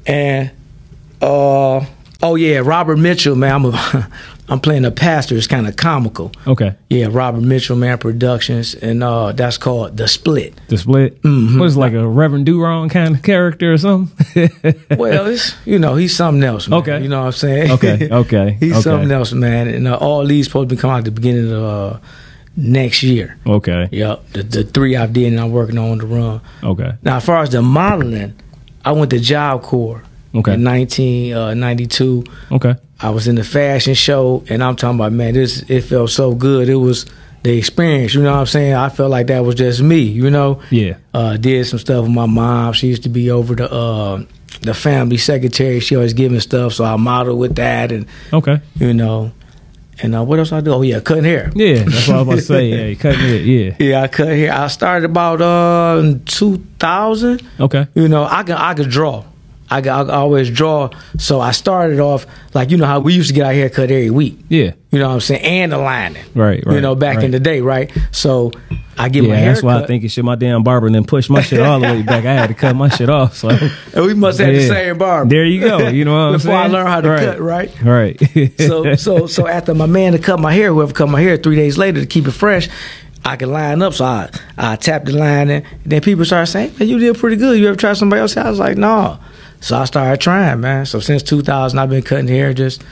and 0.08 0.50
uh, 1.22 1.86
oh 2.22 2.36
yeah, 2.36 2.60
Robert 2.60 2.98
Mitchell, 2.98 3.36
man. 3.36 3.54
I'm 3.54 3.66
a, 3.66 4.10
I'm 4.50 4.60
playing 4.62 4.86
a 4.86 4.92
pastor. 4.92 5.36
It's 5.36 5.48
kind 5.48 5.68
of 5.68 5.76
comical. 5.76 6.32
Okay. 6.46 6.76
Yeah, 6.90 7.08
Robert 7.12 7.42
Mitchell, 7.42 7.76
man, 7.76 7.98
Productions, 7.98 8.76
and 8.76 9.04
uh, 9.04 9.34
that's 9.34 9.58
called 9.58 9.98
the 9.98 10.08
Split. 10.08 10.60
The 10.68 10.78
split. 10.78 11.22
Mm-hmm. 11.22 11.60
What 11.60 11.66
is 11.66 11.76
it, 11.76 11.80
like 11.80 11.94
a 11.94 12.08
Reverend 12.08 12.46
Durong 12.46 12.90
kind 12.90 13.16
of 13.16 13.24
character 13.24 13.74
or 13.74 13.78
something? 13.78 14.50
Well, 14.98 15.28
it's 15.28 15.56
you 15.66 15.80
know 15.80 15.96
he's 15.96 16.16
something 16.16 16.44
else. 16.44 16.68
Man. 16.68 16.80
Okay. 16.80 17.04
you 17.04 17.10
know 17.10 17.20
what 17.20 17.26
I'm 17.28 17.32
saying. 17.34 17.72
Okay, 17.72 18.10
okay, 18.10 18.58
he's 18.60 18.74
okay. 18.74 18.82
something 18.82 19.12
else, 19.12 19.32
man. 19.34 19.68
And 19.68 19.88
uh, 19.88 19.96
all 19.96 20.26
these 20.26 20.48
supposed 20.48 20.70
to 20.70 20.76
be 20.76 20.80
coming 20.80 20.96
out 20.96 21.00
at 21.00 21.06
the 21.06 21.12
beginning 21.12 21.52
of 21.52 21.64
uh, 21.64 22.00
next 22.56 23.04
year. 23.04 23.38
okay. 23.46 23.90
Yep, 23.92 24.30
the, 24.32 24.44
the 24.44 24.64
three 24.64 24.96
I've 24.96 25.14
did 25.14 25.34
and 25.34 25.40
I'm 25.40 25.52
working 25.52 25.78
on 25.78 26.00
the 26.00 26.06
run. 26.06 26.42
Okay. 26.64 26.94
Now, 27.04 27.18
as 27.18 27.26
far 27.26 27.44
as 27.44 27.52
the 27.52 27.62
modeling, 27.62 28.34
I 28.84 28.92
went 28.94 29.12
to 29.12 29.20
Job 29.20 29.62
Corps 29.64 30.04
Okay. 30.36 30.54
in 30.54 30.64
1992. 30.64 32.24
Okay. 32.52 32.76
I 33.00 33.10
was 33.12 33.28
in 33.28 33.36
the 33.36 33.44
fashion 33.44 33.94
show, 33.94 34.44
and 34.50 34.64
I'm 34.64 34.76
talking 34.76 35.00
about 35.00 35.12
man, 35.14 35.34
this 35.34 35.62
it 35.70 35.82
felt 35.82 36.10
so 36.10 36.34
good. 36.34 36.68
It 36.70 36.76
was 36.76 37.06
the 37.44 37.58
experience. 37.58 38.14
You 38.14 38.24
know 38.24 38.34
what 38.34 38.40
I'm 38.40 38.46
saying? 38.48 38.74
I 38.74 38.90
felt 38.90 39.12
like 39.12 39.28
that 39.28 39.44
was 39.46 39.56
just 39.56 39.82
me. 39.82 40.00
You 40.00 40.30
know? 40.30 40.62
Yeah. 40.72 40.98
Uh, 41.14 41.38
did 41.38 41.66
some 41.68 41.80
stuff 41.80 42.04
with 42.04 42.12
my 42.14 42.26
mom. 42.26 42.74
She 42.74 42.88
used 42.88 43.04
to 43.04 43.10
be 43.10 43.30
over 43.32 43.56
the 43.56 43.72
uh, 43.72 44.24
the 44.62 44.74
family 44.74 45.18
secretary. 45.18 45.80
She 45.80 45.96
always 45.96 46.14
giving 46.14 46.40
stuff, 46.40 46.74
so 46.74 46.86
I 46.86 46.96
modeled 46.96 47.40
with 47.40 47.56
that, 47.56 47.92
and 47.92 48.06
Okay. 48.34 48.60
you 48.76 48.94
know. 48.94 49.32
And 50.00 50.14
uh, 50.16 50.24
what 50.24 50.38
else 50.38 50.52
I 50.52 50.62
do? 50.62 50.74
Oh 50.74 50.82
yeah, 50.84 51.00
cutting 51.00 51.24
hair. 51.24 51.52
Yeah, 51.56 51.82
that's 51.84 52.08
what 52.08 52.18
I 52.18 52.22
was 52.22 52.28
about 52.28 52.36
to 52.36 52.42
say. 52.42 52.90
Yeah, 52.90 52.96
cutting 52.96 53.26
it. 53.26 53.42
Yeah. 53.46 53.76
Yeah, 53.80 54.02
I 54.04 54.08
cut 54.08 54.28
hair. 54.28 54.54
I 54.54 54.68
started 54.68 55.06
about 55.10 55.42
uh, 55.42 56.14
2000. 56.26 57.42
Okay. 57.60 57.88
You 57.96 58.08
know, 58.08 58.24
I 58.24 58.44
can 58.44 58.58
I 58.58 58.74
could 58.76 58.90
draw. 58.90 59.24
I, 59.70 59.82
can, 59.82 60.10
I 60.10 60.14
always 60.14 60.50
draw. 60.50 60.90
So 61.18 61.42
I 61.42 61.52
started 61.52 62.00
off 62.00 62.26
like 62.54 62.72
you 62.72 62.78
know 62.78 62.86
how 62.86 63.00
we 63.00 63.14
used 63.14 63.28
to 63.30 63.34
get 63.36 63.46
our 63.46 63.54
hair 63.54 63.70
cut 63.70 63.92
every 63.92 64.10
week. 64.10 64.40
Yeah. 64.50 64.72
You 64.92 65.00
know 65.00 65.08
what 65.10 65.16
I'm 65.16 65.20
saying? 65.22 65.42
And 65.44 65.72
the 65.74 65.78
lining. 65.78 66.24
Right, 66.34 66.64
right. 66.66 66.76
You 66.76 66.82
know, 66.82 66.96
back 66.96 67.18
right. 67.18 67.26
in 67.26 67.32
the 67.32 67.40
day, 67.40 67.60
right? 67.62 67.92
So 68.12 68.52
I 68.98 69.10
get 69.10 69.24
my 69.24 69.30
Yeah, 69.30 69.36
hair 69.36 69.50
that's 69.54 69.64
why 69.64 69.82
I 69.84 69.86
think 69.86 70.04
it 70.06 70.10
shit 70.10 70.24
my 70.24 70.36
damn 70.36 70.64
barber 70.64 70.88
and 70.88 70.96
then 70.96 71.04
push 71.04 71.30
my 71.30 71.42
shit 71.42 71.60
all 71.60 71.80
the 71.82 71.88
way 71.88 72.02
back. 72.02 72.26
I 72.26 72.34
had 72.34 72.48
to 72.48 72.54
cut 72.54 72.76
my 72.76 72.88
shit 72.90 73.10
off. 73.10 73.36
So 73.36 73.50
And 73.50 74.06
we 74.06 74.14
must 74.14 74.40
have 74.40 74.54
the 74.54 74.66
same 74.68 74.98
barber. 74.98 75.30
There 75.30 75.46
you 75.46 75.60
go. 75.60 75.90
You 75.90 76.06
know 76.06 76.14
what 76.14 76.34
I'm 76.36 76.40
saying? 76.40 76.48
Before 76.48 76.56
I 76.56 76.62
saying? 76.64 76.72
learned 76.74 76.88
how 76.88 77.02
to 77.02 77.10
Right. 77.10 77.20
cut, 77.20 77.40
right? 77.42 77.82
Right. 77.84 78.52
so 78.60 78.96
so 78.96 79.28
so 79.28 79.48
after 79.48 79.74
my 79.74 79.86
man 79.86 80.14
to 80.14 80.20
cut 80.20 80.40
my 80.40 80.54
hair, 80.54 80.72
whoever 80.74 80.94
cut 80.94 81.10
my 81.10 81.22
hair, 81.22 81.36
three 81.38 81.58
days 81.58 81.78
later 81.78 82.00
to 82.00 82.06
keep 82.08 82.26
it 82.28 82.32
fresh, 82.32 82.70
I 83.26 83.36
can 83.36 83.52
line 83.52 83.82
up. 83.82 83.94
So 83.94 84.06
I 84.06 84.30
I 84.58 84.78
tapped 84.78 85.08
the 85.08 85.12
line 85.18 85.50
and 85.50 85.66
then 85.86 86.00
people 86.02 86.24
start 86.24 86.48
saying, 86.48 86.74
"Man, 86.80 86.88
you 86.88 86.98
did 86.98 87.18
pretty 87.18 87.36
good. 87.36 87.60
You 87.60 87.68
ever 87.68 87.76
try 87.78 87.92
somebody 87.94 88.22
else?" 88.22 88.38
I 88.38 88.50
was 88.50 88.58
like, 88.60 88.78
"No." 88.78 89.20
So 89.62 89.78
I 89.78 89.86
started 89.86 90.22
trying, 90.22 90.62
man. 90.62 90.86
So 90.86 91.00
since 91.00 91.24
2000, 91.24 91.78
I've 91.80 91.90
been 91.90 92.04
cutting 92.04 92.28
hair, 92.28 92.54
just 92.54 92.84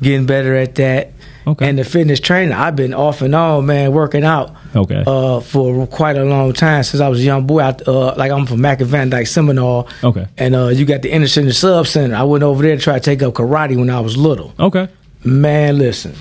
getting 0.00 0.26
better 0.26 0.54
at 0.56 0.74
that. 0.76 1.12
Okay. 1.44 1.68
And 1.68 1.76
the 1.76 1.84
fitness 1.84 2.20
trainer, 2.20 2.54
I've 2.54 2.76
been 2.76 2.94
off 2.94 3.20
and 3.20 3.34
on, 3.34 3.66
man, 3.66 3.92
working 3.92 4.22
out. 4.22 4.54
Okay. 4.76 5.02
Uh, 5.04 5.40
for 5.40 5.86
quite 5.88 6.16
a 6.16 6.24
long 6.24 6.52
time 6.52 6.84
since 6.84 7.00
I 7.00 7.08
was 7.08 7.18
a 7.18 7.24
young 7.24 7.46
boy. 7.46 7.60
I, 7.60 7.70
uh, 7.86 8.14
like 8.16 8.30
I'm 8.30 8.46
from 8.46 8.60
Mack 8.60 8.80
and 8.80 8.88
Van 8.88 9.10
Dyke 9.10 9.26
Seminole. 9.26 9.88
Okay. 10.04 10.28
And 10.38 10.54
uh, 10.54 10.68
you 10.68 10.84
got 10.84 11.02
the 11.02 11.10
Inner 11.10 11.26
Center 11.26 11.52
Sub 11.52 11.88
Center. 11.88 12.14
I 12.14 12.22
went 12.22 12.44
over 12.44 12.62
there 12.62 12.76
to 12.76 12.80
try 12.82 12.94
to 12.94 13.00
take 13.00 13.22
up 13.22 13.34
karate 13.34 13.76
when 13.76 13.90
I 13.90 14.00
was 14.00 14.16
little. 14.16 14.54
okay. 14.60 14.88
Man, 15.24 15.78
listen. 15.78 16.14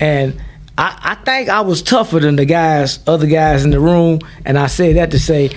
And 0.00 0.40
I, 0.78 0.98
I 1.02 1.14
think 1.16 1.48
I 1.48 1.60
was 1.60 1.82
tougher 1.82 2.18
than 2.20 2.36
the 2.36 2.44
guys, 2.44 2.98
other 3.06 3.26
guys 3.26 3.64
in 3.64 3.70
the 3.70 3.78
room. 3.80 4.20
And 4.44 4.58
I 4.58 4.66
say 4.66 4.94
that 4.94 5.10
to 5.12 5.18
say 5.20 5.50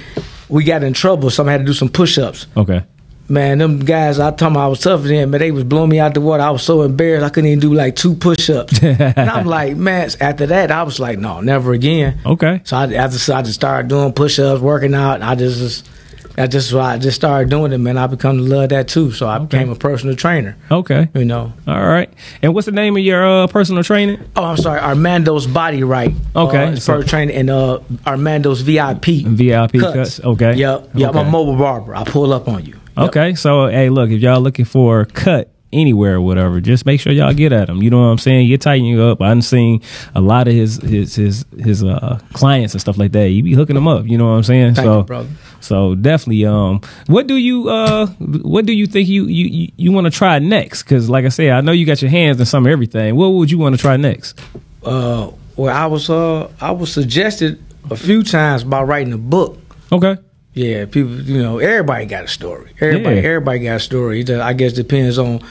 we 0.49 0.63
got 0.63 0.83
in 0.83 0.93
trouble, 0.93 1.29
so 1.29 1.45
I 1.47 1.51
had 1.51 1.59
to 1.59 1.63
do 1.65 1.73
some 1.73 1.89
push 1.89 2.17
ups. 2.17 2.45
Okay. 2.57 2.83
Man, 3.29 3.57
them 3.59 3.79
guys, 3.79 4.19
I 4.19 4.31
told 4.31 4.51
them 4.53 4.57
I 4.57 4.67
was 4.67 4.81
tougher 4.81 5.07
than 5.07 5.31
but 5.31 5.37
they 5.37 5.51
was 5.51 5.63
blowing 5.63 5.89
me 5.89 5.99
out 5.99 6.13
the 6.13 6.21
water. 6.21 6.43
I 6.43 6.49
was 6.49 6.63
so 6.63 6.81
embarrassed 6.81 7.25
I 7.25 7.29
couldn't 7.29 7.49
even 7.49 7.59
do 7.59 7.73
like 7.73 7.95
two 7.95 8.15
push 8.15 8.49
ups. 8.49 8.83
and 8.83 9.17
I'm 9.17 9.45
like, 9.45 9.77
man, 9.77 10.09
after 10.19 10.45
that, 10.47 10.71
I 10.71 10.83
was 10.83 10.99
like, 10.99 11.19
no, 11.19 11.39
never 11.39 11.71
again. 11.71 12.19
Okay. 12.25 12.61
So 12.65 12.75
I, 12.75 12.83
I 12.83 13.07
just 13.07 13.29
I 13.29 13.41
just 13.41 13.55
started 13.55 13.87
doing 13.87 14.11
push 14.11 14.39
ups, 14.39 14.61
working 14.61 14.93
out. 14.93 15.15
And 15.15 15.23
I 15.23 15.35
just, 15.35 15.57
just 15.57 15.89
I 16.37 16.47
just 16.47 16.73
I 16.73 16.97
just 16.97 17.15
started 17.15 17.49
doing 17.49 17.71
it, 17.71 17.77
man. 17.77 17.97
I 17.97 18.07
become 18.07 18.37
to 18.37 18.43
love 18.43 18.69
that 18.69 18.87
too. 18.87 19.11
So 19.11 19.27
I 19.27 19.37
became 19.37 19.69
a 19.69 19.75
personal 19.75 20.15
trainer. 20.15 20.57
Okay. 20.69 21.09
You 21.13 21.25
know. 21.25 21.53
All 21.67 21.87
right. 21.87 22.11
And 22.41 22.53
what's 22.53 22.65
the 22.65 22.71
name 22.71 22.97
of 22.97 23.03
your 23.03 23.25
uh, 23.25 23.47
personal 23.47 23.83
training? 23.83 24.19
Oh, 24.35 24.43
I'm 24.43 24.57
sorry, 24.57 24.79
Armando's 24.81 25.47
Body 25.47 25.83
Right. 25.83 26.13
Okay, 26.35 26.73
uh, 26.73 26.75
so- 26.75 27.03
training 27.03 27.35
and 27.35 27.49
uh, 27.49 27.79
Armando's 28.05 28.61
VIP. 28.61 29.05
VIP 29.25 29.79
cuts, 29.79 30.19
okay. 30.19 30.55
Yep. 30.55 30.89
Yep. 30.95 31.15
I'm 31.15 31.27
a 31.27 31.29
mobile 31.29 31.55
barber. 31.55 31.95
I 31.95 32.03
pull 32.03 32.33
up 32.33 32.47
on 32.47 32.65
you. 32.65 32.79
Yep. 32.97 33.09
Okay, 33.09 33.35
so 33.35 33.67
hey, 33.67 33.89
look, 33.89 34.11
if 34.11 34.21
y'all 34.21 34.41
looking 34.41 34.65
for 34.65 35.01
a 35.01 35.05
cut 35.05 35.49
anywhere 35.73 36.15
or 36.15 36.21
whatever, 36.21 36.61
just 36.61 36.85
make 36.85 37.01
sure 37.01 37.11
y'all 37.11 37.33
get 37.33 37.51
at 37.51 37.69
him. 37.69 37.81
You 37.81 37.89
know 37.89 37.99
what 37.99 38.07
I'm 38.07 38.17
saying? 38.17 38.47
You 38.47 38.57
tighten 38.57 38.85
you 38.85 39.01
up. 39.01 39.21
I've 39.21 39.43
seen 39.43 39.81
a 40.15 40.21
lot 40.21 40.47
of 40.47 40.53
his 40.53 40.77
his 40.77 41.15
his 41.15 41.45
his 41.57 41.83
uh 41.83 42.19
clients 42.33 42.73
and 42.73 42.81
stuff 42.81 42.97
like 42.97 43.11
that. 43.13 43.29
You 43.29 43.43
be 43.43 43.53
hooking 43.53 43.75
them 43.75 43.87
up. 43.87 44.05
You 44.05 44.17
know 44.17 44.25
what 44.25 44.37
I'm 44.37 44.43
saying? 44.43 44.75
Thank 44.75 44.85
so 44.85 44.99
you, 44.99 45.03
brother. 45.05 45.29
so 45.59 45.95
definitely. 45.95 46.45
Um, 46.45 46.81
what 47.07 47.27
do 47.27 47.35
you 47.35 47.69
uh 47.69 48.07
what 48.07 48.65
do 48.65 48.73
you 48.73 48.85
think 48.85 49.09
you 49.09 49.25
you 49.25 49.71
you, 49.75 49.91
want 49.91 50.05
to 50.05 50.11
try 50.11 50.39
next? 50.39 50.83
Because 50.83 51.09
like 51.09 51.25
I 51.25 51.29
said, 51.29 51.49
I 51.49 51.61
know 51.61 51.71
you 51.71 51.85
got 51.85 52.01
your 52.01 52.11
hands 52.11 52.39
in 52.39 52.45
some 52.45 52.65
of 52.65 52.71
everything. 52.71 53.15
What 53.15 53.29
would 53.29 53.51
you 53.51 53.57
want 53.57 53.75
to 53.75 53.81
try 53.81 53.97
next? 53.97 54.39
Uh, 54.83 55.31
well, 55.55 55.75
I 55.75 55.87
was 55.87 56.09
uh, 56.09 56.51
I 56.61 56.71
was 56.71 56.91
suggested 56.91 57.63
a 57.89 57.95
few 57.95 58.23
times 58.23 58.63
by 58.63 58.83
writing 58.83 59.13
a 59.13 59.17
book. 59.17 59.57
Okay. 59.91 60.17
Yeah, 60.53 60.85
people, 60.85 61.19
you 61.21 61.41
know, 61.41 61.57
everybody 61.57 62.05
got 62.05 62.25
a 62.25 62.27
story. 62.27 62.69
Everybody, 62.79 63.15
Yeah. 63.17 63.21
everybody 63.23 63.59
got 63.59 63.77
a 63.77 63.79
story. 63.79 64.23
Just, 64.23 64.41
I 64.41 64.53
guess 64.53 64.73
depends 64.73 65.17
on 65.17 65.41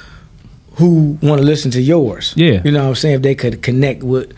who 0.77 1.19
want 1.23 1.41
to 1.41 1.45
listen 1.45 1.71
to 1.73 1.81
yours. 1.83 2.33
Yeah. 2.37 2.63
you 2.65 2.71
know 2.71 2.83
what 2.85 2.89
I'm 2.91 2.95
saying. 2.95 3.17
If 3.17 3.23
they 3.23 3.35
could 3.35 3.63
connect 3.63 4.03
with 4.05 4.33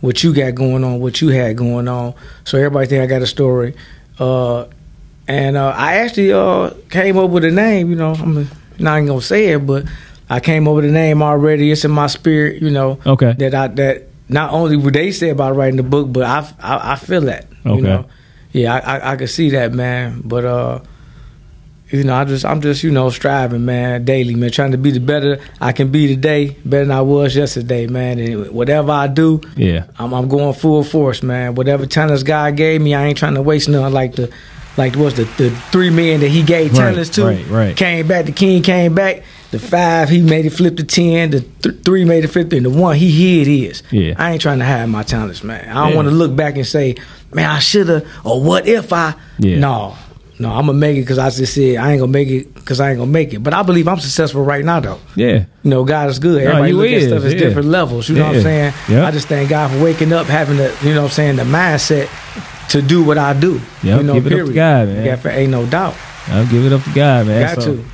what 0.00 0.22
you 0.22 0.34
got 0.34 0.54
going 0.54 0.84
on, 0.84 1.00
what 1.00 1.20
you 1.20 1.28
had 1.28 1.56
going 1.56 1.88
on, 1.88 2.14
so 2.44 2.58
everybody 2.58 2.86
think 2.86 3.02
I 3.02 3.06
got 3.06 3.22
a 3.22 3.26
story. 3.26 3.74
Uh, 4.18 4.66
and 5.26 5.56
uh, 5.56 5.74
I 5.76 5.96
actually 5.98 6.32
uh, 6.32 6.70
came 6.90 7.16
up 7.16 7.30
with 7.30 7.44
a 7.44 7.50
name. 7.50 7.88
You 7.90 7.96
know, 7.96 8.12
I'm 8.14 8.48
not 8.78 8.96
even 8.96 9.06
gonna 9.06 9.20
say 9.22 9.48
it, 9.52 9.66
but 9.66 9.84
I 10.28 10.40
came 10.40 10.68
up 10.68 10.74
with 10.76 10.84
a 10.84 10.90
name 10.90 11.22
already. 11.22 11.70
It's 11.70 11.84
in 11.84 11.90
my 11.92 12.06
spirit. 12.08 12.60
You 12.62 12.70
know, 12.70 12.98
Okay. 13.06 13.32
that 13.38 13.54
I 13.54 13.68
that 13.68 14.08
not 14.28 14.52
only 14.52 14.76
would 14.76 14.94
they 14.94 15.12
say 15.12 15.30
about 15.30 15.56
writing 15.56 15.76
the 15.76 15.82
book, 15.82 16.12
but 16.12 16.24
I 16.24 16.46
I, 16.60 16.92
I 16.92 16.96
feel 16.96 17.22
that. 17.22 17.46
Okay. 17.64 17.76
You 17.76 17.82
know, 17.82 18.06
yeah, 18.52 18.74
I, 18.74 18.78
I 18.98 19.12
I 19.12 19.16
could 19.16 19.30
see 19.30 19.50
that, 19.50 19.72
man. 19.72 20.22
But 20.24 20.44
uh, 20.44 20.80
you 21.90 22.04
know, 22.04 22.14
I 22.14 22.24
just 22.24 22.44
I'm 22.44 22.60
just 22.60 22.82
you 22.84 22.90
know 22.90 23.10
striving, 23.10 23.64
man, 23.64 24.04
daily, 24.04 24.34
man, 24.36 24.50
trying 24.50 24.72
to 24.72 24.78
be 24.78 24.92
the 24.92 25.00
better 25.00 25.40
I 25.60 25.72
can 25.72 25.90
be 25.90 26.06
today, 26.06 26.56
better 26.64 26.84
than 26.84 26.96
I 26.96 27.00
was 27.02 27.34
yesterday, 27.34 27.86
man. 27.88 28.18
And 28.18 28.50
whatever 28.50 28.92
I 28.92 29.06
do, 29.08 29.40
Yeah. 29.56 29.84
I'm 29.98 30.12
I'm 30.14 30.28
going 30.28 30.54
full 30.54 30.84
force, 30.84 31.22
man. 31.22 31.54
Whatever 31.56 31.86
talents 31.86 32.22
God 32.22 32.56
gave 32.56 32.80
me, 32.80 32.94
I 32.94 33.06
ain't 33.06 33.18
trying 33.18 33.34
to 33.34 33.42
waste 33.42 33.68
none. 33.68 33.92
Like 33.92 34.14
the 34.14 34.32
like 34.76 34.94
what's 34.94 35.16
the 35.16 35.24
the 35.36 35.50
three 35.72 35.90
men 35.90 36.20
that 36.20 36.28
He 36.28 36.42
gave 36.44 36.72
Right, 36.72 36.78
talents 36.92 37.10
to, 37.10 37.24
right, 37.26 37.46
right. 37.48 37.76
came 37.76 38.06
back. 38.06 38.26
The 38.26 38.32
king 38.32 38.62
came 38.62 38.94
back. 38.94 39.24
The 39.50 39.58
five 39.58 40.08
he 40.08 40.22
made 40.22 40.46
it 40.46 40.50
flip 40.50 40.76
to 40.76 40.84
ten. 40.84 41.32
The 41.32 41.40
th- 41.40 41.82
three 41.84 42.04
made 42.04 42.22
it 42.22 42.28
flip 42.28 42.50
to 42.50 42.56
and 42.56 42.66
the 42.66 42.70
one 42.70 42.94
he 42.94 43.10
hid 43.10 43.48
his. 43.48 43.82
Yeah. 43.90 44.14
I 44.16 44.30
ain't 44.30 44.40
trying 44.40 44.60
to 44.60 44.64
hide 44.64 44.86
my 44.88 45.02
talents, 45.02 45.42
man. 45.42 45.68
I 45.68 45.74
don't 45.74 45.90
Yeah. 45.90 45.96
want 45.96 46.06
to 46.08 46.14
look 46.14 46.36
back 46.36 46.54
and 46.54 46.64
say, 46.64 46.94
man, 47.32 47.48
I 47.50 47.58
should 47.58 47.88
have, 47.88 48.06
or 48.24 48.42
what 48.42 48.66
if 48.66 48.92
I? 48.92 49.14
Yeah. 49.38 49.58
No, 49.58 49.96
no, 50.38 50.50
I'm 50.50 50.66
gonna 50.66 50.72
make 50.74 50.96
it 50.96 51.02
because 51.02 51.18
I 51.18 51.28
just 51.30 51.54
said 51.54 51.76
I 51.76 51.92
ain't 51.92 52.00
gonna 52.00 52.10
make 52.12 52.28
it 52.28 52.54
because 52.54 52.80
I 52.80 52.90
ain't 52.90 52.98
gonna 52.98 53.10
make 53.10 53.34
it. 53.34 53.40
But 53.42 53.52
I 53.52 53.62
believe 53.62 53.86
I'm 53.88 54.00
successful 54.00 54.42
right 54.42 54.64
now, 54.64 54.80
though. 54.80 54.98
Yeah. 55.14 55.44
You 55.62 55.70
know, 55.70 55.84
God 55.84 56.08
is 56.08 56.18
good. 56.18 56.42
No, 56.44 56.50
Everybody 56.50 56.72
look 56.72 56.88
at 56.90 57.02
stuff 57.02 57.24
as 57.24 57.34
yeah. 57.34 57.38
different 57.40 57.68
levels. 57.68 58.08
You 58.08 58.16
know 58.16 58.26
what 58.26 58.36
I'm 58.36 58.42
saying? 58.42 58.74
Yep. 58.88 59.04
I 59.04 59.10
just 59.10 59.28
thank 59.28 59.50
God 59.50 59.70
for 59.70 59.82
waking 59.82 60.12
up, 60.12 60.26
having 60.26 60.56
the 60.56 60.74
you 60.82 60.94
know 60.94 61.02
what 61.02 61.08
I'm 61.10 61.12
saying 61.14 61.36
the 61.36 61.44
mindset 61.44 62.08
to 62.70 62.80
do 62.80 63.04
what 63.04 63.18
I 63.18 63.38
do. 63.38 63.60
Yep, 63.82 64.00
You 64.00 64.02
know, 64.06 64.14
give 64.14 64.26
it 64.26 64.32
up 64.32 64.38
to 64.38 64.44
period. 64.44 64.54
God, 64.54 64.88
man. 64.88 65.04
Yeah, 65.04 65.16
for- 65.16 65.28
ain't 65.30 65.50
no 65.50 65.66
doubt. 65.66 65.94
I'll 66.28 66.46
give 66.46 66.64
it 66.64 66.72
up 66.72 66.82
to 66.84 66.90
God, 66.94 67.26
man. 67.26 67.54
Got 67.54 67.62
so, 67.62 67.76
to. 67.76 67.84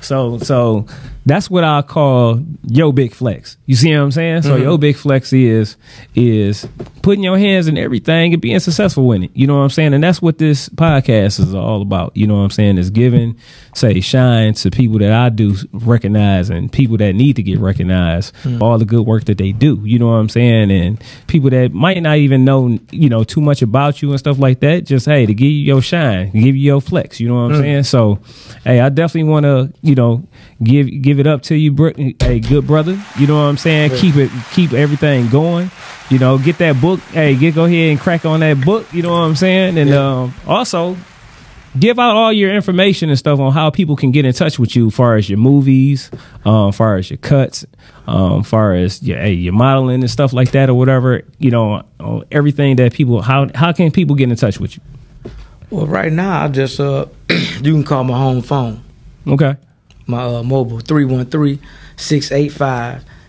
So 0.00 0.38
so 0.38 0.86
that's 1.24 1.48
what 1.48 1.62
I 1.64 1.82
call 1.82 2.40
your 2.66 2.92
big 2.92 3.12
flex. 3.14 3.56
You 3.66 3.76
see 3.76 3.94
what 3.94 4.02
I'm 4.02 4.10
saying? 4.12 4.42
So 4.42 4.54
Mm-hmm. 4.54 4.62
your 4.62 4.78
big 4.78 4.96
flex 4.96 5.32
is 5.32 5.76
is 6.14 6.66
putting 7.02 7.24
your 7.24 7.36
hands 7.38 7.66
in 7.66 7.76
everything 7.76 8.32
and 8.32 8.40
being 8.40 8.60
successful 8.60 9.10
in 9.12 9.24
it. 9.24 9.30
You 9.34 9.46
know 9.48 9.56
what 9.56 9.62
I'm 9.64 9.70
saying? 9.70 9.92
And 9.94 10.02
that's 10.04 10.22
what 10.22 10.38
this 10.38 10.68
podcast 10.68 11.40
is 11.40 11.52
all 11.54 11.82
about. 11.82 12.16
You 12.16 12.26
know 12.28 12.36
what 12.36 12.42
I'm 12.44 12.50
saying? 12.50 12.78
Is 12.78 12.90
giving, 12.90 13.36
say, 13.74 14.00
shine 14.00 14.54
to 14.54 14.70
people 14.70 14.98
that 15.00 15.12
I 15.12 15.28
do 15.28 15.56
recognize 15.72 16.48
and 16.48 16.70
people 16.72 16.96
that 16.98 17.14
need 17.14 17.36
to 17.36 17.42
get 17.42 17.58
recognized 17.58 18.34
Mm. 18.44 18.58
for 18.58 18.64
all 18.64 18.78
the 18.78 18.84
good 18.84 19.04
work 19.06 19.24
that 19.24 19.38
they 19.38 19.50
do. 19.52 19.80
You 19.84 19.98
know 19.98 20.06
what 20.08 20.14
I'm 20.14 20.28
saying? 20.28 20.70
And 20.70 21.02
people 21.26 21.50
that 21.50 21.72
might 21.72 22.00
not 22.02 22.18
even 22.18 22.44
know, 22.44 22.78
you 22.90 23.08
know, 23.08 23.24
too 23.24 23.40
much 23.40 23.62
about 23.62 24.00
you 24.00 24.10
and 24.10 24.18
stuff 24.18 24.38
like 24.38 24.60
that. 24.60 24.84
Just 24.84 25.06
hey, 25.06 25.26
to 25.26 25.34
give 25.34 25.48
you 25.50 25.64
your 25.64 25.82
shine, 25.82 26.30
give 26.30 26.54
you 26.56 26.62
your 26.62 26.80
flex. 26.80 27.18
You 27.20 27.28
know 27.28 27.34
what 27.34 27.52
I'm 27.54 27.58
Mm. 27.58 27.60
saying? 27.60 27.82
So, 27.84 28.18
hey, 28.64 28.80
I 28.80 28.88
definitely 28.90 29.30
want 29.30 29.44
to, 29.44 29.72
you 29.82 29.94
know, 29.96 30.22
give 30.62 30.88
give 31.02 31.11
it 31.18 31.26
up 31.26 31.42
to 31.42 31.54
you, 31.54 31.72
bro- 31.72 31.92
hey, 31.94 32.40
good 32.40 32.66
brother. 32.66 33.00
You 33.18 33.26
know 33.26 33.34
what 33.36 33.48
I'm 33.48 33.56
saying? 33.56 33.92
Keep 33.96 34.16
it, 34.16 34.30
keep 34.52 34.72
everything 34.72 35.28
going. 35.28 35.70
You 36.10 36.18
know, 36.18 36.38
get 36.38 36.58
that 36.58 36.80
book. 36.80 37.00
Hey, 37.00 37.36
get 37.36 37.54
go 37.54 37.64
ahead 37.64 37.90
and 37.90 38.00
crack 38.00 38.24
on 38.24 38.40
that 38.40 38.60
book. 38.64 38.92
You 38.92 39.02
know 39.02 39.12
what 39.12 39.18
I'm 39.18 39.36
saying? 39.36 39.78
And 39.78 39.90
um, 39.92 40.34
also 40.46 40.96
give 41.78 41.98
out 41.98 42.16
all 42.16 42.32
your 42.32 42.52
information 42.54 43.08
and 43.08 43.18
stuff 43.18 43.38
on 43.40 43.52
how 43.52 43.70
people 43.70 43.96
can 43.96 44.10
get 44.10 44.24
in 44.24 44.32
touch 44.34 44.58
with 44.58 44.76
you, 44.76 44.90
far 44.90 45.16
as 45.16 45.28
your 45.30 45.38
movies, 45.38 46.10
um, 46.44 46.72
far 46.72 46.96
as 46.96 47.10
your 47.10 47.16
cuts, 47.16 47.64
um, 48.06 48.42
far 48.42 48.74
as 48.74 49.02
your 49.02 49.18
hey, 49.18 49.32
your 49.32 49.54
modeling 49.54 50.02
and 50.02 50.10
stuff 50.10 50.32
like 50.32 50.50
that 50.52 50.68
or 50.68 50.74
whatever. 50.74 51.22
You 51.38 51.50
know, 51.50 51.82
uh, 51.98 52.20
everything 52.30 52.76
that 52.76 52.92
people 52.92 53.22
how 53.22 53.48
how 53.54 53.72
can 53.72 53.90
people 53.90 54.16
get 54.16 54.28
in 54.30 54.36
touch 54.36 54.60
with 54.60 54.76
you? 54.76 54.82
Well, 55.70 55.86
right 55.86 56.12
now 56.12 56.44
I 56.44 56.48
just 56.48 56.78
uh, 56.78 57.06
you 57.30 57.72
can 57.72 57.84
call 57.84 58.04
my 58.04 58.18
home 58.18 58.42
phone, 58.42 58.82
Okay. 59.26 59.56
My 60.06 60.22
uh, 60.22 60.42
mobile 60.42 60.78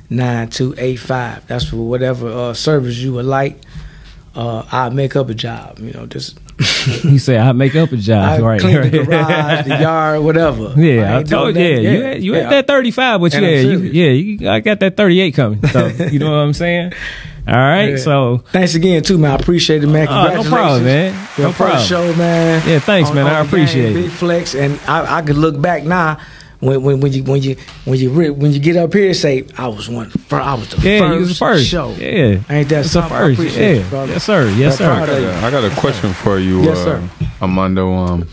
313-685-9285. 0.10 1.48
That's 1.48 1.66
for 1.70 1.78
whatever 1.78 2.28
uh, 2.30 2.54
service 2.54 2.98
you 2.98 3.14
would 3.14 3.26
like. 3.26 3.58
Uh, 4.36 4.66
I 4.72 4.90
make 4.90 5.16
up 5.16 5.30
a 5.30 5.34
job, 5.36 5.78
you 5.80 5.92
know, 5.92 6.08
just 6.08 6.40
He 7.04 7.20
said 7.20 7.40
I 7.40 7.52
make 7.52 7.76
up 7.76 7.92
a 7.92 7.98
job, 7.98 8.40
I 8.40 8.42
right? 8.42 8.60
clean 8.62 8.82
the 8.82 8.90
garage, 9.04 9.66
the 9.68 9.78
yard, 9.80 10.24
whatever. 10.24 10.74
Yeah, 10.78 11.18
I, 11.18 11.20
ain't 11.20 11.30
told 11.30 11.56
you. 11.56 11.62
Yeah, 11.62 11.76
that. 11.76 11.82
you 11.84 12.02
had, 12.04 12.24
you 12.24 12.34
Yeah. 12.36 12.42
had 12.44 12.52
that 12.52 12.68
thirty 12.68 12.90
five, 12.90 13.22
but 13.22 13.32
yeah, 13.34 13.40
you, 13.60 13.78
yeah, 13.80 14.10
you, 14.10 14.50
I 14.50 14.60
got 14.60 14.80
that 14.80 14.98
thirty 14.98 15.20
eight 15.20 15.36
coming. 15.36 15.64
So 15.68 15.86
you 15.88 16.18
know 16.18 16.32
what 16.32 16.38
I'm 16.38 16.54
saying? 16.54 16.94
All 17.48 17.54
right, 17.56 17.90
Yeah. 17.90 17.98
so 17.98 18.38
Thanks 18.52 18.74
again, 18.74 19.04
too, 19.04 19.18
man. 19.20 19.32
I 19.32 19.36
appreciate 19.36 19.84
it, 19.84 19.88
man. 19.88 20.08
Oh, 20.10 20.14
no 20.14 20.42
Congratulations. 20.44 20.50
problem, 20.50 20.84
man. 20.86 21.28
No 21.38 21.52
problem. 21.52 21.84
show, 21.84 22.16
man. 22.16 22.64
Yeah, 22.68 22.80
thanks, 22.80 23.12
man. 23.12 23.28
I 23.28 23.40
appreciate 23.42 23.90
game, 23.94 23.98
it. 23.98 24.02
Big 24.04 24.12
flex, 24.12 24.56
and 24.56 24.80
I, 24.88 25.18
I 25.18 25.22
could 25.22 25.38
look 25.38 25.62
back 25.62 25.84
now. 25.84 26.18
When, 26.64 26.82
when, 26.82 27.00
when 27.02 27.12
you 27.12 27.24
when 27.24 27.42
you 27.42 27.58
when 27.86 28.00
you 28.00 28.10
re- 28.12 28.30
when 28.30 28.54
you 28.54 28.60
get 28.60 28.78
up 28.78 28.94
here, 28.94 29.14
say 29.14 29.46
I 29.58 29.68
was 29.68 29.90
one. 29.90 30.10
fir- 30.10 30.40
I 30.40 30.54
was 30.54 30.70
the 30.70 30.78
yeah, 30.90 31.00
first, 31.00 31.14
you 31.14 31.20
was 31.20 31.30
the 31.30 31.36
first 31.36 31.66
show. 31.68 31.92
Yeah, 31.92 32.08
Ain't 32.50 32.70
that 32.70 32.72
it's 32.72 32.72
the 32.72 32.84
something? 33.02 33.12
I 33.18 33.20
first? 33.20 33.40
appreciate 33.40 33.76
Yeah, 33.76 33.82
it, 33.86 33.90
brother. 33.90 34.12
yes, 34.14 34.24
sir. 34.24 34.50
Yes, 34.52 34.74
I'm 34.74 34.78
sir. 34.78 35.06
proud 35.06 35.10
of 35.10 35.22
you. 35.24 35.30
I 35.30 35.52
got 35.52 35.64
a 35.66 35.76
question 35.82 36.14
for 36.14 36.40
you, 36.40 36.62
Yes, 36.64 36.78
uh, 36.78 36.84
sir. 36.86 37.10
Armando. 37.42 37.92
Um, 37.94 38.28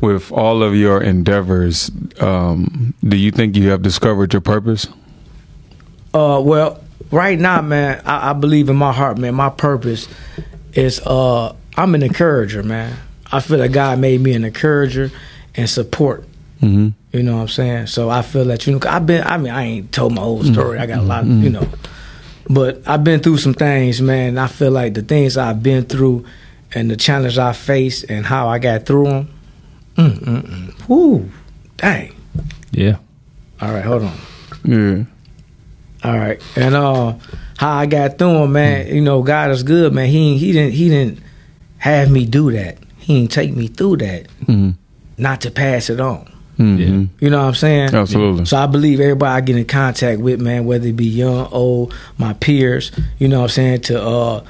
with 0.00 0.30
all 0.32 0.62
of 0.62 0.76
your 0.76 1.02
endeavors, 1.02 1.90
um, 2.20 2.94
do 3.02 3.16
you 3.16 3.30
think 3.30 3.56
you 3.56 3.70
have 3.70 3.80
discovered 3.82 4.32
your 4.34 4.42
purpose? 4.42 4.86
Uh, 6.12 6.40
well, 6.44 6.80
right 7.10 7.38
now, 7.38 7.62
man, 7.62 8.02
I, 8.04 8.30
I 8.30 8.32
believe 8.34 8.68
in 8.68 8.76
my 8.76 8.92
heart, 8.92 9.18
man. 9.18 9.34
My 9.34 9.48
purpose 9.50 10.06
is 10.74 11.00
uh, 11.00 11.54
I'm 11.76 11.94
an 11.94 12.02
encourager, 12.02 12.62
man. 12.62 12.96
I 13.32 13.40
feel 13.40 13.58
that 13.58 13.72
God 13.72 13.98
made 13.98 14.20
me 14.20 14.34
an 14.34 14.44
encourager 14.44 15.10
and 15.56 15.68
support. 15.68 16.24
Mm-hmm. 16.64 16.88
You 17.16 17.22
know 17.22 17.36
what 17.36 17.42
I'm 17.42 17.48
saying? 17.48 17.86
So 17.88 18.10
I 18.10 18.22
feel 18.22 18.44
that 18.46 18.66
you 18.66 18.72
know 18.72 18.80
I've 18.88 19.06
been. 19.06 19.22
I 19.24 19.36
mean, 19.36 19.52
I 19.52 19.62
ain't 19.64 19.92
told 19.92 20.14
my 20.14 20.22
whole 20.22 20.42
story. 20.42 20.78
I 20.78 20.86
got 20.86 20.98
a 21.00 21.02
lot 21.02 21.22
of 21.24 21.28
you 21.28 21.50
know, 21.50 21.68
but 22.48 22.82
I've 22.86 23.04
been 23.04 23.20
through 23.20 23.38
some 23.38 23.54
things, 23.54 24.00
man. 24.00 24.38
I 24.38 24.46
feel 24.46 24.70
like 24.70 24.94
the 24.94 25.02
things 25.02 25.36
I've 25.36 25.62
been 25.62 25.84
through 25.84 26.24
and 26.74 26.90
the 26.90 26.96
challenge 26.96 27.38
I 27.38 27.52
faced 27.52 28.04
and 28.08 28.24
how 28.26 28.48
I 28.48 28.58
got 28.58 28.86
through 28.86 29.04
them. 29.04 29.28
Mm, 29.96 30.18
mm, 30.18 30.42
mm. 30.42 30.88
Whoo, 30.88 31.30
dang. 31.76 32.14
Yeah, 32.72 32.96
All 33.60 33.72
right, 33.72 33.84
hold 33.84 34.02
on. 34.02 34.16
Yeah. 34.64 35.04
All 36.02 36.18
right, 36.18 36.42
and 36.56 36.74
uh, 36.74 37.14
how 37.56 37.72
I 37.76 37.86
got 37.86 38.18
through 38.18 38.32
them, 38.40 38.52
man. 38.52 38.88
You 38.92 39.00
know, 39.00 39.22
God 39.22 39.50
is 39.52 39.62
good, 39.62 39.92
man. 39.92 40.08
He 40.08 40.36
he 40.38 40.52
didn't 40.52 40.72
he 40.72 40.88
didn't 40.88 41.20
have 41.78 42.10
me 42.10 42.26
do 42.26 42.50
that. 42.52 42.78
He 42.98 43.20
didn't 43.20 43.30
take 43.32 43.54
me 43.54 43.68
through 43.68 43.98
that, 43.98 44.26
Mm-hmm. 44.46 44.70
not 45.18 45.42
to 45.42 45.50
pass 45.50 45.88
it 45.90 46.00
on. 46.00 46.30
Mm-hmm. 46.58 47.04
You 47.24 47.30
know 47.30 47.38
what 47.38 47.48
I'm 47.48 47.54
saying? 47.54 47.94
Absolutely. 47.94 48.44
So 48.44 48.56
I 48.56 48.66
believe 48.66 49.00
everybody 49.00 49.36
I 49.36 49.40
get 49.40 49.56
in 49.56 49.64
contact 49.64 50.20
with, 50.20 50.40
man, 50.40 50.64
whether 50.66 50.86
it 50.86 50.96
be 50.96 51.06
young, 51.06 51.48
old, 51.50 51.94
my 52.18 52.32
peers, 52.34 52.92
you 53.18 53.28
know 53.28 53.38
what 53.38 53.44
I'm 53.44 53.50
saying, 53.50 53.80
to 53.82 54.00
uh, 54.02 54.44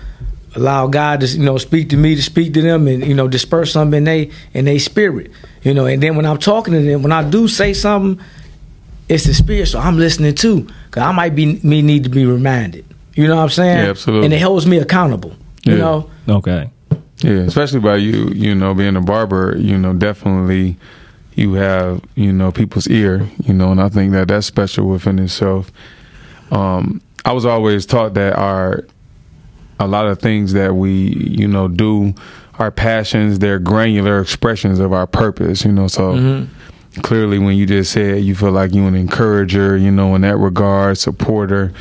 allow 0.54 0.86
God 0.86 1.20
to, 1.20 1.26
you 1.26 1.44
know, 1.44 1.56
speak 1.58 1.90
to 1.90 1.96
me, 1.96 2.14
to 2.14 2.22
speak 2.22 2.54
to 2.54 2.62
them 2.62 2.86
and, 2.88 3.04
you 3.06 3.14
know, 3.14 3.26
disperse 3.28 3.72
something 3.72 3.98
in 3.98 4.04
they 4.04 4.30
in 4.52 4.64
they 4.66 4.78
spirit. 4.78 5.30
You 5.62 5.72
know, 5.72 5.86
and 5.86 6.02
then 6.02 6.14
when 6.16 6.26
I'm 6.26 6.38
talking 6.38 6.74
to 6.74 6.82
them, 6.82 7.02
when 7.02 7.12
I 7.12 7.28
do 7.28 7.48
say 7.48 7.72
something, 7.72 8.22
it's 9.08 9.24
the 9.24 9.34
spirit, 9.34 9.66
so 9.66 9.78
I'm 9.78 9.98
listening 9.98 10.34
too. 10.34 10.68
Cause 10.90 11.02
I 11.02 11.12
might 11.12 11.34
be 11.34 11.60
me 11.62 11.82
need 11.82 12.04
to 12.04 12.10
be 12.10 12.24
reminded. 12.26 12.84
You 13.14 13.28
know 13.28 13.36
what 13.36 13.42
I'm 13.42 13.48
saying? 13.50 13.78
Yeah, 13.84 13.90
absolutely. 13.90 14.26
And 14.26 14.34
it 14.34 14.40
holds 14.42 14.66
me 14.66 14.78
accountable. 14.78 15.34
You 15.64 15.74
Yeah. 15.74 15.78
know? 15.78 16.10
okay. 16.28 16.70
Yeah, 17.18 17.32
especially 17.42 17.80
by 17.80 17.96
you, 17.96 18.28
you 18.34 18.54
know, 18.54 18.74
being 18.74 18.96
a 18.96 19.00
barber, 19.00 19.56
you 19.58 19.78
know, 19.78 19.92
definitely 19.94 20.76
you 21.34 21.54
have, 21.54 22.02
you 22.14 22.32
know, 22.32 22.52
people's 22.52 22.88
ear, 22.88 23.28
you 23.44 23.54
know, 23.54 23.72
and 23.72 23.80
I 23.80 23.88
think 23.88 24.12
that 24.12 24.28
that's 24.28 24.46
special 24.46 24.86
within 24.86 25.18
itself. 25.18 25.72
Um, 26.50 27.00
I 27.24 27.32
was 27.32 27.44
always 27.44 27.86
taught 27.86 28.14
that 28.14 28.36
our, 28.36 28.84
a 29.80 29.86
lot 29.88 30.06
of 30.06 30.20
things 30.20 30.52
that 30.52 30.76
we, 30.76 30.92
you 30.92 31.48
know, 31.48 31.68
do, 31.68 32.14
our 32.58 32.70
passions, 32.70 33.40
they're 33.40 33.58
granular 33.58 34.20
expressions 34.20 34.78
of 34.78 34.92
our 34.92 35.06
purpose, 35.06 35.64
you 35.64 35.72
know, 35.72 35.88
so 35.88 36.12
clearly 37.02 37.40
when 37.40 37.56
you 37.56 37.66
just 37.66 37.90
said 37.90 38.22
you 38.22 38.36
feel 38.36 38.52
like 38.52 38.72
you're 38.72 38.86
an 38.86 38.94
encourager, 38.94 39.76
you 39.76 39.90
know, 39.90 40.14
in 40.14 40.20
that 40.22 40.36
regard, 40.36 40.96
supporter, 40.96 41.72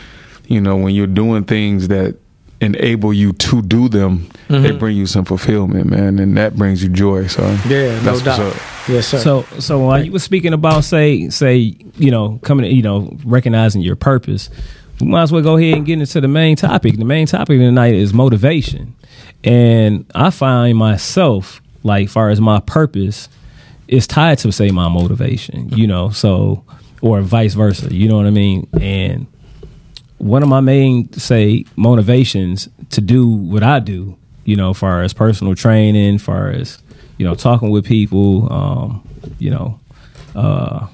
you 0.47 0.60
know, 0.60 0.76
when 0.76 0.95
you're 0.95 1.06
doing 1.06 1.43
things 1.43 1.89
that 1.89 2.18
enable 2.64 3.14
you 3.14 3.34
to 3.34 3.61
do 3.61 3.89
them, 3.89 4.30
they 4.47 4.55
mm-hmm. 4.55 4.78
bring 4.78 4.97
you 4.97 5.05
some 5.05 5.26
fulfillment, 5.26 5.89
man, 5.89 6.20
and 6.20 6.38
that 6.38 6.55
brings 6.55 6.84
you 6.84 6.89
joy. 6.89 7.28
So 7.28 7.43
Yeah, 7.68 7.99
no 8.03 8.20
doubt. 8.20 8.39
what's 8.39 8.39
up. 8.39 8.55
Yes, 8.88 9.07
sir. 9.07 9.20
So 9.20 9.41
so 9.59 9.80
while 9.80 10.03
you 10.03 10.11
were 10.11 10.20
speaking 10.20 10.53
about 10.53 10.84
say 10.84 11.30
say 11.30 11.76
you 11.95 12.11
know 12.11 12.39
coming 12.43 12.70
you 12.70 12.82
know 12.82 13.18
recognizing 13.26 13.82
your 13.82 13.95
purpose, 13.95 14.49
we 14.99 15.07
might 15.07 15.24
as 15.24 15.32
well 15.32 15.41
go 15.41 15.57
ahead 15.57 15.78
and 15.78 15.86
get 15.86 15.99
into 15.99 16.20
the 16.20 16.28
main 16.28 16.55
topic. 16.55 16.97
The 16.97 17.05
main 17.05 17.28
topic 17.28 17.59
tonight 17.59 17.95
is 17.95 18.14
motivation, 18.14 18.95
and 19.43 20.05
I 20.14 20.30
find 20.30 20.78
myself 20.78 21.61
like 21.84 22.09
far 22.09 22.30
as 22.30 22.41
my 22.41 22.59
purpose 22.59 23.30
is 23.88 24.07
tied 24.07 24.39
to 24.39 24.51
say 24.51 24.72
my 24.72 24.89
motivation. 24.89 25.70
You 25.70 25.88
know, 25.88 26.09
so 26.09 26.64
or 27.01 27.22
vice 27.22 27.53
versa. 27.53 27.93
You 27.93 28.07
know 28.07 28.18
what 28.18 28.26
I 28.26 28.32
mean? 28.32 28.68
And 28.80 29.28
one 30.24 30.42
of 30.42 30.48
my 30.48 30.62
main 30.62 31.12
say 31.14 31.66
motivations 31.76 32.70
to 32.92 33.02
do 33.02 33.28
what 33.28 33.62
I 33.62 33.80
do, 33.80 34.18
you 34.46 34.56
know, 34.56 34.74
far 34.74 35.04
as 35.04 35.14
personal 35.14 35.54
training, 35.54 36.20
far 36.20 36.50
as 36.50 36.82
you 37.18 37.26
know, 37.26 37.36
talking 37.36 37.70
with 37.70 37.86
people, 37.86 38.52
um, 38.52 39.08
you 39.38 39.52
know, 39.52 39.80
uh, 40.34 40.88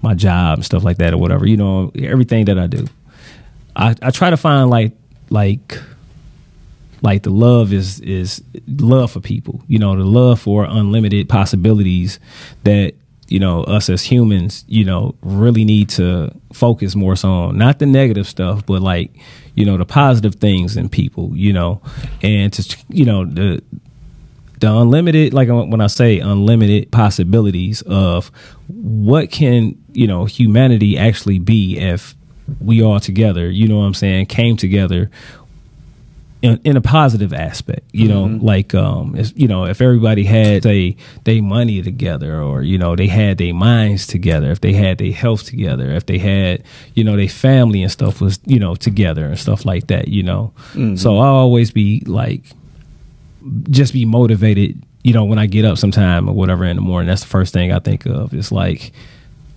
my 0.00 0.14
job 0.14 0.58
and 0.58 0.64
stuff 0.64 0.84
like 0.84 0.98
that 0.98 1.12
or 1.12 1.18
whatever, 1.18 1.46
you 1.46 1.56
know, 1.56 1.90
everything 1.96 2.44
that 2.46 2.58
I 2.58 2.68
do. 2.68 2.86
I, 3.74 3.96
I 4.00 4.10
try 4.10 4.30
to 4.30 4.36
find 4.36 4.70
like 4.70 4.92
like 5.28 5.80
like 7.02 7.24
the 7.24 7.30
love 7.30 7.72
is 7.72 7.98
is 8.00 8.44
love 8.68 9.10
for 9.10 9.20
people, 9.20 9.60
you 9.66 9.80
know, 9.80 9.96
the 9.96 10.04
love 10.04 10.40
for 10.40 10.64
unlimited 10.64 11.28
possibilities 11.28 12.20
that 12.62 12.94
you 13.32 13.40
know 13.40 13.64
us 13.64 13.88
as 13.88 14.02
humans, 14.02 14.64
you 14.68 14.84
know, 14.84 15.14
really 15.22 15.64
need 15.64 15.88
to 15.90 16.30
focus 16.52 16.94
more 16.94 17.16
so 17.16 17.30
on 17.30 17.56
not 17.56 17.78
the 17.78 17.86
negative 17.86 18.28
stuff, 18.28 18.66
but 18.66 18.82
like 18.82 19.10
you 19.54 19.64
know 19.64 19.78
the 19.78 19.86
positive 19.86 20.34
things 20.34 20.76
in 20.76 20.90
people, 20.90 21.34
you 21.34 21.52
know, 21.52 21.80
and 22.22 22.52
to 22.52 22.76
you 22.90 23.06
know 23.06 23.24
the 23.24 23.62
the 24.60 24.72
unlimited 24.72 25.34
like 25.34 25.48
uh, 25.48 25.64
when 25.64 25.80
i 25.80 25.88
say 25.88 26.20
unlimited 26.20 26.88
possibilities 26.92 27.82
of 27.82 28.30
what 28.68 29.28
can 29.28 29.76
you 29.92 30.06
know 30.06 30.24
humanity 30.24 30.96
actually 30.96 31.40
be 31.40 31.76
if 31.76 32.14
we 32.60 32.80
all 32.80 33.00
together 33.00 33.50
you 33.50 33.66
know 33.66 33.78
what 33.78 33.86
i'm 33.86 33.92
saying 33.94 34.24
came 34.24 34.56
together 34.56 35.10
in, 36.42 36.60
in 36.64 36.76
a 36.76 36.80
positive 36.80 37.32
aspect, 37.32 37.88
you 37.92 38.08
know, 38.08 38.24
like 38.24 38.74
um, 38.74 39.14
you 39.36 39.46
know, 39.46 39.64
if 39.64 39.80
everybody 39.80 40.24
had 40.24 40.62
they 40.64 40.96
they 41.24 41.40
money 41.40 41.80
together, 41.82 42.40
or 42.42 42.62
you 42.62 42.76
know, 42.78 42.96
they 42.96 43.06
had 43.06 43.38
their 43.38 43.54
minds 43.54 44.06
together, 44.08 44.50
if 44.50 44.60
they 44.60 44.72
had 44.72 44.98
their 44.98 45.12
health 45.12 45.44
together, 45.44 45.90
if 45.92 46.06
they 46.06 46.18
had 46.18 46.64
you 46.94 47.04
know 47.04 47.16
their 47.16 47.28
family 47.28 47.82
and 47.82 47.92
stuff 47.92 48.20
was 48.20 48.40
you 48.44 48.58
know 48.58 48.74
together 48.74 49.26
and 49.26 49.38
stuff 49.38 49.64
like 49.64 49.86
that, 49.86 50.08
you 50.08 50.24
know. 50.24 50.52
So 50.96 51.18
I'll 51.18 51.34
always 51.34 51.70
be 51.70 52.02
like, 52.06 52.42
just 53.70 53.92
be 53.92 54.04
motivated, 54.04 54.82
you 55.04 55.12
know, 55.12 55.24
when 55.24 55.38
I 55.38 55.46
get 55.46 55.64
up 55.64 55.78
sometime 55.78 56.28
or 56.28 56.34
whatever 56.34 56.64
in 56.64 56.74
the 56.76 56.82
morning. 56.82 57.06
That's 57.08 57.22
the 57.22 57.28
first 57.28 57.52
thing 57.52 57.72
I 57.72 57.78
think 57.78 58.04
of. 58.06 58.34
It's 58.34 58.50
like, 58.50 58.92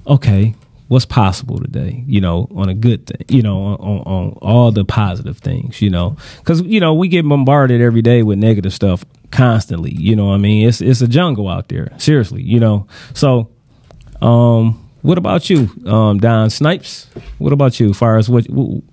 okay, 0.05 0.53
what's 0.87 1.05
possible 1.05 1.59
today? 1.59 2.03
You 2.07 2.21
know, 2.21 2.47
on 2.55 2.69
a 2.69 2.73
good 2.73 3.07
thing, 3.07 3.23
you 3.27 3.41
know, 3.41 3.57
on, 3.63 3.99
on, 4.01 4.29
all 4.41 4.71
the 4.71 4.85
positive 4.85 5.37
things, 5.39 5.81
you 5.81 5.89
know, 5.89 6.17
because 6.39 6.61
you 6.61 6.79
know 6.79 6.93
we 6.93 7.07
get 7.07 7.27
bombarded 7.27 7.81
every 7.81 8.01
day 8.01 8.23
with 8.23 8.37
negative 8.37 8.73
stuff 8.73 9.05
constantly. 9.31 9.93
You 9.93 10.15
know, 10.15 10.27
what 10.27 10.35
I 10.35 10.37
mean, 10.37 10.67
it's 10.67 10.81
it's 10.81 11.01
a 11.01 11.07
jungle 11.07 11.49
out 11.49 11.67
there. 11.69 11.91
Seriously, 11.97 12.43
you 12.43 12.59
know. 12.59 12.87
So, 13.13 13.49
um, 14.21 14.81
what 15.01 15.17
about 15.17 15.49
you, 15.49 15.69
um, 15.85 16.19
Don 16.19 16.49
Snipes? 16.49 17.07
What 17.37 17.53
about 17.53 17.79
you? 17.79 17.91
As 17.91 17.97
far 17.97 18.17
as 18.17 18.29
what 18.29 18.45
what, 18.49 18.83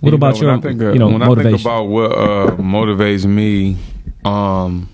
what 0.00 0.10
You 0.10 0.14
about 0.16 0.34
know, 0.36 0.40
your 0.40 0.56
I 0.56 0.60
think 0.60 0.82
of, 0.82 0.94
you 0.94 0.98
know 0.98 1.08
when 1.08 1.22
I 1.22 1.26
motivation? 1.26 1.58
think 1.58 1.66
about 1.66 1.84
what 1.84 2.12
uh, 2.12 2.56
motivates 2.56 3.26
me, 3.26 3.76
um, 4.24 4.88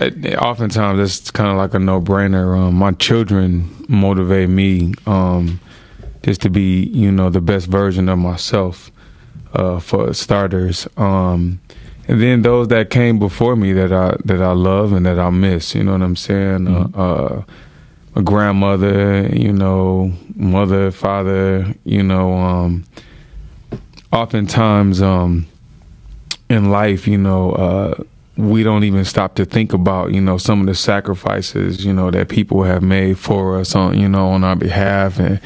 oftentimes 0.00 1.00
it's 1.00 1.30
kind 1.30 1.50
of 1.50 1.56
like 1.56 1.74
a 1.74 1.78
no 1.78 2.00
brainer. 2.00 2.56
Um, 2.56 2.74
my 2.74 2.92
children 2.92 3.68
motivate 3.88 4.48
me 4.48 4.94
um, 5.06 5.60
just 6.22 6.40
to 6.42 6.50
be, 6.50 6.84
you 6.84 7.10
know, 7.10 7.30
the 7.30 7.40
best 7.40 7.66
version 7.66 8.08
of 8.08 8.18
myself. 8.18 8.90
Uh, 9.54 9.80
for 9.80 10.12
starters, 10.12 10.86
um, 10.98 11.58
and 12.06 12.20
then 12.20 12.42
those 12.42 12.68
that 12.68 12.90
came 12.90 13.18
before 13.18 13.56
me 13.56 13.72
that 13.72 13.90
I 13.90 14.14
that 14.26 14.42
I 14.42 14.52
love 14.52 14.92
and 14.92 15.06
that 15.06 15.18
I 15.18 15.30
miss. 15.30 15.74
You 15.74 15.84
know 15.84 15.92
what 15.92 16.02
I'm 16.02 16.16
saying? 16.16 16.68
Uh, 16.68 16.88
uh, 16.94 17.42
a 18.14 18.22
grandmother, 18.22 19.26
you 19.28 19.54
know, 19.54 20.12
mother, 20.36 20.90
father, 20.90 21.74
you 21.84 22.02
know. 22.02 22.34
Um, 22.34 22.84
oftentimes 24.12 25.02
um 25.02 25.46
in 26.48 26.70
life 26.70 27.06
you 27.06 27.18
know 27.18 27.52
uh 27.52 28.02
we 28.38 28.62
don't 28.62 28.84
even 28.84 29.04
stop 29.04 29.34
to 29.34 29.44
think 29.44 29.72
about 29.72 30.12
you 30.12 30.20
know 30.20 30.38
some 30.38 30.60
of 30.60 30.66
the 30.68 30.74
sacrifices 30.74 31.84
you 31.84 31.92
know 31.92 32.08
that 32.08 32.28
people 32.28 32.62
have 32.62 32.84
made 32.84 33.18
for 33.18 33.58
us 33.58 33.74
on 33.74 33.98
you 33.98 34.08
know 34.08 34.28
on 34.28 34.44
our 34.44 34.54
behalf. 34.54 35.18
And 35.18 35.40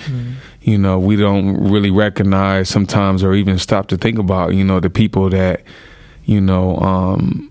you 0.61 0.77
know 0.77 0.99
we 0.99 1.17
don't 1.17 1.57
really 1.73 1.91
recognize 1.91 2.69
sometimes 2.69 3.25
or 3.25 3.33
even 3.33 3.59
stop 3.59 3.89
to 3.89 3.97
think 3.97 4.19
about 4.19 4.55
you 4.55 4.63
know 4.63 4.79
the 4.79 4.91
people 4.91 5.31
that 5.31 5.63
you 6.27 6.41
know 6.41 6.77
um 6.81 7.51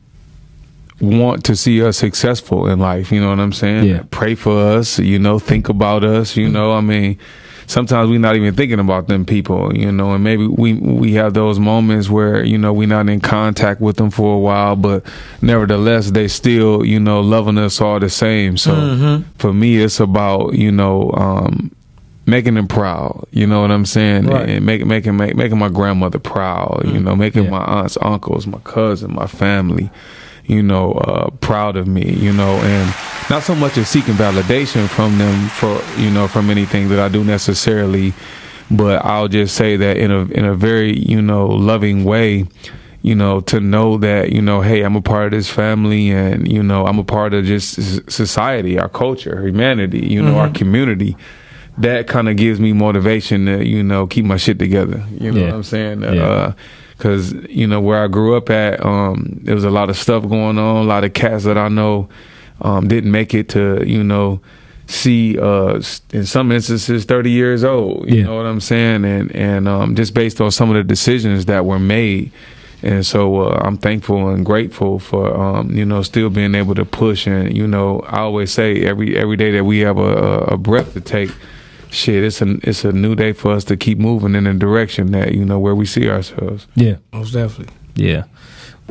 want 1.01 1.43
to 1.45 1.55
see 1.55 1.83
us 1.83 1.97
successful 1.97 2.67
in 2.69 2.77
life. 2.77 3.11
You 3.11 3.19
know 3.19 3.29
what 3.29 3.39
i'm 3.39 3.51
saying? 3.51 3.85
Yeah. 3.85 4.03
pray 4.11 4.35
for 4.35 4.55
us 4.77 4.99
you 4.99 5.17
know 5.17 5.39
think 5.39 5.67
about 5.69 6.03
us 6.03 6.37
you 6.37 6.47
know 6.47 6.73
i 6.73 6.81
mean 6.81 7.17
sometimes 7.67 8.09
we're 8.09 8.19
not 8.19 8.35
even 8.35 8.53
thinking 8.55 8.79
about 8.79 9.07
them 9.07 9.25
people, 9.25 9.75
you 9.75 9.91
know, 9.91 10.13
and 10.13 10.23
maybe 10.23 10.45
we 10.47 10.73
we 10.73 11.13
have 11.13 11.33
those 11.33 11.59
moments 11.59 12.09
where 12.09 12.43
you 12.43 12.57
know 12.57 12.73
we're 12.73 12.87
not 12.87 13.07
in 13.09 13.19
contact 13.21 13.81
with 13.81 13.97
them 13.97 14.09
for 14.11 14.35
a 14.35 14.39
while, 14.39 14.75
but 14.75 15.03
nevertheless 15.41 16.11
they 16.11 16.27
still 16.27 16.85
you 16.85 16.99
know 16.99 17.21
loving 17.21 17.57
us 17.57 17.79
all 17.81 17.99
the 17.99 18.09
same. 18.09 18.57
So 18.57 19.23
for 19.37 19.53
me, 19.53 19.77
it's 19.77 19.99
about 19.99 20.53
you 20.55 20.71
know 20.71 21.11
um, 21.13 21.71
making 22.25 22.53
them 22.55 22.67
proud. 22.67 23.25
You 23.31 23.47
know 23.47 23.61
what 23.61 23.71
I'm 23.71 23.85
saying, 23.85 24.27
Right. 24.27 24.49
and 24.49 24.65
making 24.65 24.87
making 24.87 25.17
make, 25.17 25.35
making 25.35 25.57
my 25.57 25.69
grandmother 25.69 26.19
proud. 26.19 26.83
You 26.85 26.99
know, 26.99 27.15
making 27.15 27.45
Yeah. 27.45 27.49
my 27.51 27.63
aunts, 27.63 27.97
uncles, 28.01 28.47
my 28.47 28.59
cousin, 28.59 29.13
my 29.13 29.27
family. 29.27 29.89
You 30.51 30.61
know, 30.63 30.91
uh, 30.93 31.29
proud 31.39 31.77
of 31.77 31.87
me. 31.87 32.13
You 32.13 32.33
know, 32.33 32.57
and 32.73 32.93
not 33.29 33.43
so 33.43 33.55
much 33.55 33.77
as 33.77 33.87
seeking 33.87 34.15
validation 34.15 34.87
from 34.87 35.17
them 35.17 35.47
for 35.49 35.81
you 35.99 36.11
know 36.11 36.27
from 36.27 36.49
anything 36.49 36.89
that 36.89 36.99
I 36.99 37.07
do 37.09 37.23
necessarily, 37.23 38.13
but 38.69 39.03
I'll 39.05 39.27
just 39.29 39.55
say 39.55 39.77
that 39.77 39.97
in 39.97 40.11
a 40.11 40.21
in 40.39 40.45
a 40.45 40.53
very 40.53 40.97
you 40.99 41.21
know 41.21 41.47
loving 41.47 42.03
way. 42.03 42.45
You 43.03 43.15
know, 43.15 43.41
to 43.51 43.59
know 43.59 43.97
that 43.97 44.31
you 44.31 44.43
know, 44.43 44.61
hey, 44.61 44.83
I'm 44.83 44.95
a 44.95 45.01
part 45.01 45.25
of 45.25 45.31
this 45.31 45.49
family, 45.49 46.11
and 46.11 46.47
you 46.51 46.61
know, 46.61 46.85
I'm 46.85 46.99
a 46.99 47.03
part 47.03 47.33
of 47.33 47.45
just 47.45 48.11
society, 48.11 48.77
our 48.77 48.89
culture, 48.89 49.41
humanity. 49.47 50.05
You 50.05 50.21
know, 50.21 50.37
our 50.37 50.51
community. 50.51 51.15
That 51.79 52.05
kind 52.07 52.29
of 52.29 52.35
gives 52.35 52.59
me 52.59 52.73
motivation 52.73 53.45
to 53.47 53.65
you 53.65 53.81
know 53.81 54.05
keep 54.05 54.25
my 54.25 54.37
shit 54.37 54.59
together. 54.59 55.03
You 55.19 55.31
know 55.31 55.39
Yeah. 55.39 55.45
what 55.47 55.55
I'm 55.55 55.63
saying? 55.63 56.01
Yeah. 56.03 56.09
Uh, 56.21 56.53
because 57.01 57.33
you 57.49 57.65
know 57.65 57.81
where 57.81 58.03
I 58.03 58.07
grew 58.07 58.37
up 58.37 58.51
at, 58.51 58.85
um, 58.85 59.39
there 59.41 59.55
was 59.55 59.63
a 59.63 59.71
lot 59.71 59.89
of 59.89 59.97
stuff 59.97 60.21
going 60.29 60.59
on. 60.59 60.75
A 60.77 60.83
lot 60.83 61.03
of 61.03 61.13
cats 61.13 61.45
that 61.45 61.57
I 61.57 61.67
know 61.67 62.07
um, 62.61 62.87
didn't 62.87 63.09
make 63.11 63.33
it 63.33 63.49
to 63.49 63.83
you 63.87 64.03
know 64.03 64.39
see 64.85 65.39
uh, 65.39 65.81
in 66.13 66.25
some 66.25 66.51
instances 66.51 67.05
30 67.05 67.31
years 67.31 67.63
old. 67.63 68.07
You 68.07 68.17
Yeah. 68.19 68.23
know 68.25 68.35
what 68.35 68.45
I'm 68.45 68.59
saying? 68.61 69.03
And 69.03 69.35
and 69.35 69.67
um, 69.67 69.95
just 69.95 70.13
based 70.13 70.39
on 70.39 70.51
some 70.51 70.69
of 70.69 70.75
the 70.75 70.83
decisions 70.83 71.45
that 71.45 71.65
were 71.65 71.79
made. 71.79 72.31
And 72.83 73.03
so 73.05 73.41
uh, 73.47 73.61
I'm 73.63 73.77
thankful 73.77 74.29
and 74.29 74.45
grateful 74.45 74.99
for 74.99 75.35
um, 75.35 75.71
you 75.75 75.85
know 75.85 76.03
still 76.03 76.29
being 76.29 76.53
able 76.53 76.75
to 76.75 76.85
push 76.85 77.25
and 77.25 77.55
you 77.57 77.67
know 77.67 78.01
I 78.07 78.19
always 78.19 78.51
say 78.53 78.83
every 78.83 79.17
every 79.17 79.37
day 79.37 79.49
that 79.51 79.63
we 79.63 79.79
have 79.79 79.97
a, 79.97 80.53
a 80.53 80.57
breath 80.57 80.93
to 80.93 81.01
take, 81.01 81.31
shit 81.91 82.23
it's 82.23 82.41
a 82.41 82.57
it's 82.63 82.83
a 82.85 82.91
new 82.91 83.15
day 83.15 83.33
for 83.33 83.51
us 83.51 83.63
to 83.65 83.77
keep 83.77 83.97
moving 83.99 84.33
in 84.33 84.47
a 84.47 84.53
direction 84.53 85.11
that 85.11 85.33
you 85.35 85.45
know 85.45 85.59
where 85.59 85.75
we 85.75 85.85
see 85.85 86.09
ourselves. 86.09 86.65
yeah. 86.75 86.95
Most 87.13 87.33
definitely. 87.33 87.73
Yeah. 87.95 88.23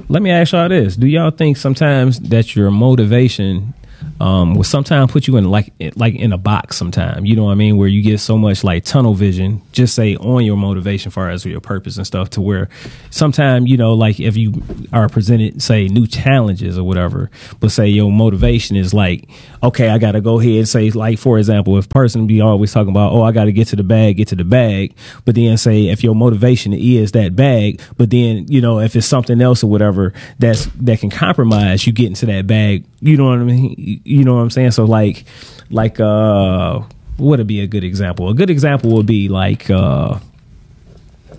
Let 0.09 0.22
me 0.22 0.30
ask 0.30 0.53
y'all 0.53 0.68
this: 0.68 0.96
Do 0.96 1.07
y'all 1.07 1.30
think 1.30 1.57
sometimes 1.57 2.20
that 2.20 2.55
your 2.55 2.70
motivation 2.70 3.74
um, 4.20 4.55
will 4.55 4.64
sometimes 4.64 5.11
put 5.11 5.26
you 5.26 5.36
in 5.36 5.51
like 5.51 5.72
like 5.96 6.14
in 6.14 6.32
a 6.32 6.38
box? 6.38 6.76
Sometimes 6.76 7.28
you 7.28 7.36
know 7.36 7.44
what 7.44 7.53
I 7.53 7.55
mean, 7.55 7.76
where 7.76 7.88
you 7.88 8.03
get 8.03 8.18
so 8.18 8.36
much 8.36 8.62
like 8.64 8.84
tunnel 8.84 9.14
vision, 9.14 9.62
just 9.72 9.94
say 9.94 10.16
on 10.16 10.44
your 10.44 10.57
motivation, 10.57 11.11
far 11.11 11.30
as 11.30 11.44
your 11.44 11.61
purpose 11.61 11.96
and 11.96 12.07
stuff, 12.07 12.30
to 12.30 12.40
where 12.40 12.68
sometimes 13.11 13.68
you 13.68 13.76
know, 13.76 13.94
like 13.94 14.20
if 14.20 14.36
you 14.36 14.62
are 14.92 15.09
presented 15.09 15.62
say 15.62 15.88
new 15.88 16.07
challenges 16.07 16.78
or 16.78 16.84
whatever, 16.84 17.30
but 17.61 17.70
say 17.70 17.88
your 17.88 18.12
motivation 18.12 18.76
is 18.76 18.92
like, 18.92 19.28
okay, 19.62 19.88
I 19.88 19.98
got 19.98 20.12
to 20.12 20.20
go 20.20 20.38
ahead 20.38 20.53
and 20.53 20.68
say, 20.68 20.90
like 20.90 21.18
for 21.18 21.38
example, 21.38 21.78
if 21.78 21.88
person 21.88 22.26
be 22.26 22.40
always 22.40 22.72
talking 22.72 22.90
about, 22.90 23.12
oh, 23.12 23.22
I 23.22 23.32
got 23.32 23.44
to 23.44 23.53
get 23.53 23.68
to 23.68 23.76
the 23.76 23.82
bag, 23.82 24.16
get 24.16 24.28
to 24.28 24.36
the 24.36 24.44
bag, 24.44 24.94
but 25.24 25.34
then 25.34 25.57
say 25.57 25.88
if 25.88 26.03
your 26.03 26.14
motivation 26.14 26.72
is 26.72 27.12
that 27.12 27.36
bag, 27.36 27.80
but 27.96 28.11
then 28.11 28.46
you 28.48 28.61
know 28.61 28.80
if 28.80 28.96
it's 28.96 29.07
something 29.07 29.40
else 29.40 29.64
or 29.64 29.70
whatever 29.70 30.12
that's 30.38 30.66
that 30.76 31.01
can 31.01 31.11
compromise 31.11 31.86
you 31.86 31.92
get 31.92 32.07
into 32.07 32.26
that 32.26 32.46
bag, 32.46 32.84
you 33.01 33.16
know 33.16 33.24
what 33.26 33.38
I 33.38 33.44
mean? 33.44 33.89
You 34.05 34.24
know 34.24 34.34
what 34.34 34.43
I'm 34.43 34.51
saying? 34.51 34.72
So 34.72 34.84
like, 34.84 35.24
like 35.70 35.99
uh, 36.01 36.80
what 37.16 37.38
would 37.38 37.47
be 37.47 37.61
a 37.61 37.66
good 37.66 37.84
example? 37.84 38.28
A 38.28 38.34
good 38.34 38.51
example 38.51 38.91
would 38.93 39.07
be 39.07 39.28
like 39.28 39.70
uh 39.70 40.18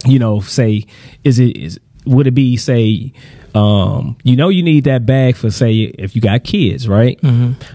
you 0.06 0.20
know, 0.20 0.40
say, 0.42 0.86
is 1.24 1.40
it 1.40 1.58
is 1.58 1.80
would 2.06 2.26
it 2.28 2.32
be 2.32 2.58
say, 2.58 3.14
um, 3.54 4.18
you 4.24 4.36
know, 4.36 4.50
you 4.50 4.64
need 4.64 4.86
that 4.86 5.06
bag 5.06 5.36
for 5.36 5.52
say 5.52 5.74
if 5.74 6.16
you 6.16 6.22
got 6.22 6.44
kids, 6.44 6.88
right? 6.88 7.20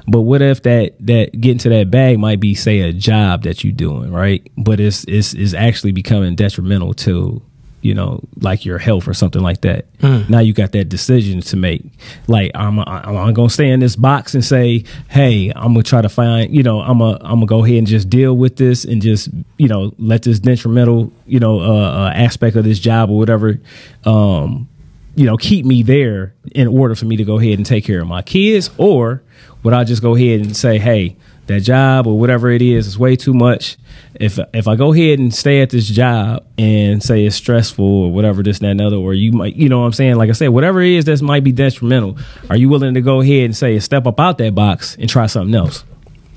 But 0.09 0.23
what 0.23 0.43
if 0.43 0.63
that 0.63 0.95
that 1.07 1.41
getting 1.41 1.59
to 1.59 1.69
that 1.69 1.91
bag 1.91 2.19
might 2.19 2.41
be 2.41 2.55
say 2.55 2.81
a 2.81 2.93
job 2.93 3.43
that 3.45 3.63
you're 3.63 3.73
doing, 3.73 4.11
right? 4.13 4.49
But 4.57 4.81
it's 4.81 5.05
it's 5.05 5.35
is 5.35 5.55
actually 5.55 5.93
becoming 5.93 6.35
detrimental 6.35 6.95
to 6.95 7.41
you 7.83 7.95
know 7.95 8.21
like 8.41 8.65
your 8.65 8.79
health 8.79 9.07
or 9.07 9.15
something 9.15 9.43
like 9.43 9.61
that. 9.61 9.87
Now 10.29 10.41
you 10.41 10.53
got 10.53 10.73
that 10.73 10.89
decision 10.89 11.41
to 11.43 11.57
make. 11.57 11.83
Like 12.27 12.51
I'm 12.55 12.81
I'm, 12.81 13.17
I'm 13.17 13.35
gonna 13.35 13.51
stay 13.51 13.71
in 13.71 13.81
this 13.81 13.95
box 13.97 14.35
and 14.35 14.45
say, 14.45 14.85
hey, 15.09 15.53
I'm 15.55 15.73
gonna 15.75 15.83
try 15.83 16.03
to 16.03 16.09
find 16.09 16.55
you 16.55 16.63
know 16.63 16.81
I'm 16.81 16.99
gonna 16.99 17.19
I'm 17.23 17.37
gonna 17.37 17.47
go 17.47 17.65
ahead 17.65 17.79
and 17.79 17.87
just 17.87 18.09
deal 18.11 18.37
with 18.37 18.57
this 18.57 18.85
and 18.85 19.01
just 19.01 19.29
you 19.59 19.69
know 19.69 19.93
let 19.99 20.23
this 20.23 20.39
detrimental 20.41 21.13
you 21.27 21.39
know 21.39 21.61
uh, 21.61 22.07
uh, 22.09 22.13
aspect 22.15 22.57
of 22.57 22.65
this 22.65 22.79
job 22.79 23.11
or 23.11 23.19
whatever 23.19 23.61
um 24.05 24.69
you 25.15 25.25
know 25.27 25.37
keep 25.37 25.65
me 25.65 25.83
there 25.83 26.35
in 26.53 26.67
order 26.69 26.95
for 26.95 27.05
me 27.07 27.17
to 27.17 27.25
go 27.25 27.39
ahead 27.39 27.59
and 27.59 27.67
take 27.67 27.85
care 27.85 28.01
of 28.01 28.07
my 28.07 28.23
kids 28.23 28.71
or 28.79 29.23
would 29.63 29.75
I 29.75 29.85
just 29.85 30.03
go 30.03 30.15
ahead 30.15 30.41
and 30.41 30.57
say 30.57 30.79
hey 30.79 31.17
that 31.47 31.61
job 31.61 32.07
or 32.07 32.19
whatever 32.19 32.51
it 32.51 32.63
is 32.63 32.87
is 32.87 32.99
way 32.99 33.17
too 33.17 33.35
much. 33.35 33.77
If 34.15 34.39
if 34.53 34.67
I 34.69 34.77
go 34.77 34.93
ahead 34.93 35.19
and 35.19 35.35
stay 35.35 35.61
at 35.61 35.71
this 35.71 35.87
job 35.89 36.45
and 36.59 37.03
say 37.03 37.25
it's 37.25 37.37
stressful 37.37 37.85
or 37.85 38.13
whatever 38.13 38.43
this 38.43 38.59
that 38.61 38.71
and 38.71 38.81
other 38.81 38.97
or 38.97 39.15
you 39.15 39.33
might 39.33 39.57
you 39.57 39.69
know 39.69 39.81
what 39.81 39.87
I'm 39.87 39.93
saying? 39.93 40.17
Like 40.17 40.31
I 40.31 40.33
said 40.33 40.49
whatever 40.49 40.81
it 40.81 40.93
is 40.93 41.05
that 41.05 41.23
might 41.23 41.45
be 41.45 41.53
detrimental 41.53 42.19
are 42.51 42.57
you 42.57 42.69
willing 42.69 42.95
to 42.95 43.01
go 43.01 43.21
ahead 43.21 43.45
and 43.45 43.57
say 43.57 43.79
step 43.79 44.07
up 44.07 44.19
out 44.19 44.39
that 44.39 44.55
box 44.55 44.97
and 44.97 45.09
try 45.09 45.27
something 45.27 45.55
else? 45.55 45.85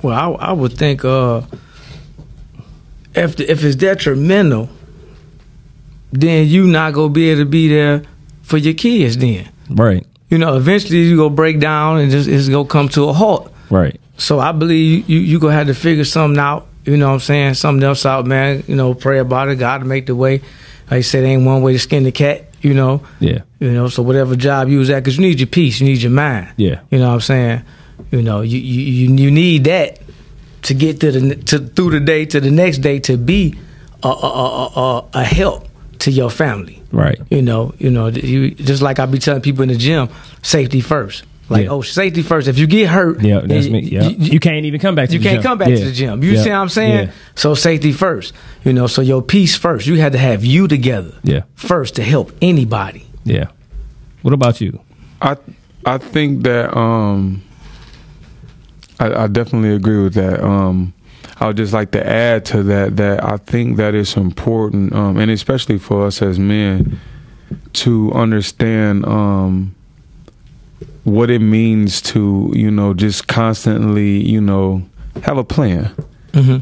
Well, 0.01 0.17
I, 0.17 0.47
I 0.47 0.51
would 0.53 0.73
think 0.73 1.03
uh, 1.03 1.41
if 3.13 3.35
the, 3.35 3.51
if 3.51 3.63
it's 3.63 3.75
detrimental, 3.75 4.69
then 6.11 6.47
you 6.47 6.67
not 6.67 6.93
gonna 6.93 7.09
be 7.09 7.29
able 7.29 7.41
to 7.41 7.45
be 7.45 7.67
there 7.67 8.03
for 8.43 8.57
your 8.57 8.73
kids. 8.73 9.17
Then. 9.17 9.49
Right. 9.69 10.05
You 10.29 10.37
know, 10.37 10.55
eventually 10.55 10.99
you 10.99 11.17
gonna 11.17 11.29
break 11.31 11.59
down 11.59 11.99
and 11.99 12.11
just 12.11 12.29
it's 12.29 12.49
gonna 12.49 12.67
come 12.67 12.89
to 12.89 13.09
a 13.09 13.13
halt. 13.13 13.51
right 13.69 13.99
So 14.19 14.39
I 14.39 14.51
believe 14.51 15.09
you 15.09 15.19
you 15.19 15.39
gonna 15.39 15.53
have 15.53 15.67
to 15.67 15.73
figure 15.73 16.03
something 16.05 16.39
out. 16.39 16.67
You 16.85 16.97
know 16.97 17.07
what 17.07 17.13
I'm 17.15 17.19
saying? 17.19 17.53
Something 17.55 17.83
else 17.83 18.05
out, 18.05 18.25
man. 18.25 18.63
You 18.67 18.75
know, 18.75 18.93
pray 18.93 19.19
about 19.19 19.49
it. 19.49 19.55
God 19.57 19.79
to 19.79 19.85
make 19.85 20.05
the 20.05 20.15
way. 20.15 20.39
Like 20.89 20.99
I 20.99 21.01
said, 21.01 21.23
ain't 21.23 21.45
one 21.45 21.61
way 21.61 21.73
to 21.73 21.79
skin 21.79 22.03
the 22.03 22.11
cat. 22.11 22.45
You 22.61 22.73
know, 22.73 23.01
Yeah. 23.19 23.39
you 23.59 23.71
know. 23.71 23.87
So 23.87 24.03
whatever 24.03 24.35
job 24.35 24.67
you 24.69 24.79
was 24.79 24.89
at, 24.89 25.01
because 25.03 25.17
you 25.17 25.21
need 25.21 25.39
your 25.39 25.47
peace, 25.47 25.79
you 25.79 25.87
need 25.87 26.01
your 26.01 26.11
mind. 26.11 26.49
Yeah. 26.57 26.81
You 26.91 26.99
know 26.99 27.07
what 27.07 27.13
I'm 27.15 27.21
saying? 27.21 27.61
You 28.11 28.21
know, 28.21 28.41
you 28.41 28.57
you 28.59 29.13
you, 29.15 29.31
need 29.31 29.63
that 29.65 29.99
to 30.63 30.73
get 30.73 30.99
to 31.01 31.11
the 31.11 31.35
to 31.35 31.59
through 31.59 31.91
the 31.91 31.99
day 32.01 32.25
to 32.25 32.41
the 32.41 32.51
next 32.51 32.79
day 32.79 32.99
to 32.99 33.17
be 33.17 33.57
a 34.03 34.07
a 34.07 34.11
a, 34.11 34.65
a, 34.75 35.05
a 35.13 35.23
help 35.23 35.67
to 35.99 36.11
your 36.11 36.29
family. 36.29 36.81
Right. 36.91 37.19
You 37.29 37.41
know, 37.41 37.73
you 37.77 37.91
know, 37.91 38.07
you 38.07 38.51
just 38.51 38.81
like 38.81 38.99
I 38.99 39.05
be 39.05 39.19
telling 39.19 39.41
people 39.41 39.61
in 39.63 39.69
the 39.69 39.77
gym, 39.77 40.09
safety 40.41 40.81
first. 40.81 41.23
Like, 41.49 41.63
Yeah. 41.65 41.69
oh, 41.71 41.81
safety 41.81 42.21
first. 42.21 42.47
If 42.47 42.59
you 42.59 42.67
get 42.67 42.89
hurt, 42.89 43.21
Yeah, 43.21 43.39
that's 43.43 43.65
then 43.65 43.71
me. 43.71 43.79
Yeah. 43.81 44.03
you- 44.09 44.33
You, 44.33 44.39
can't 44.39 44.65
even 44.65 44.79
come 44.79 44.93
back 44.95 45.07
to 45.09 45.13
you 45.13 45.19
the 45.19 45.23
can't 45.25 45.35
gym. 45.37 45.43
come 45.43 45.57
back 45.57 45.69
Yeah. 45.69 45.75
to 45.77 45.85
the 45.85 45.91
gym. 45.91 46.23
You 46.23 46.31
Yeah. 46.33 46.43
see 46.43 46.49
what 46.49 46.55
I'm 46.57 46.69
saying? 46.69 47.05
Yeah. 47.07 47.11
So 47.35 47.55
safety 47.55 47.91
first. 47.91 48.33
You 48.63 48.73
know, 48.73 48.85
so 48.87 49.01
your 49.01 49.21
peace 49.23 49.55
first. 49.55 49.87
You 49.87 49.95
had 49.95 50.11
to 50.11 50.19
have 50.19 50.45
you 50.45 50.67
together 50.67 51.13
Yeah. 51.23 51.41
first 51.55 51.95
to 51.95 52.03
help 52.03 52.31
anybody. 52.41 53.05
Yeah. 53.23 53.45
What 54.21 54.33
about 54.33 54.61
you? 54.61 54.79
I 55.21 55.35
I 55.85 55.97
think 55.97 56.43
that 56.43 56.75
um 56.77 57.41
I, 58.99 59.23
I 59.23 59.27
definitely 59.27 59.73
agree 59.73 60.03
with 60.03 60.13
that. 60.15 60.43
Um 60.43 60.93
I 61.41 61.47
would 61.47 61.57
just 61.57 61.71
like 61.73 61.91
to 61.91 62.05
add 62.05 62.43
to 62.45 62.63
that 62.63 62.97
that 62.97 63.23
I 63.23 63.37
think 63.37 63.77
that 63.77 63.95
it's 63.95 64.17
important, 64.17 64.93
um, 64.93 65.17
and 65.17 65.31
especially 65.31 65.77
for 65.77 66.05
us 66.05 66.21
as 66.21 66.37
men, 66.37 66.99
to 67.73 68.11
understand 68.11 69.05
um, 69.05 69.73
what 71.03 71.29
it 71.29 71.39
means 71.39 72.01
to 72.01 72.51
you 72.55 72.69
know 72.69 72.93
just 72.93 73.27
constantly 73.27 74.17
you 74.27 74.41
know 74.41 74.83
have 75.23 75.37
a 75.37 75.43
plan. 75.43 75.93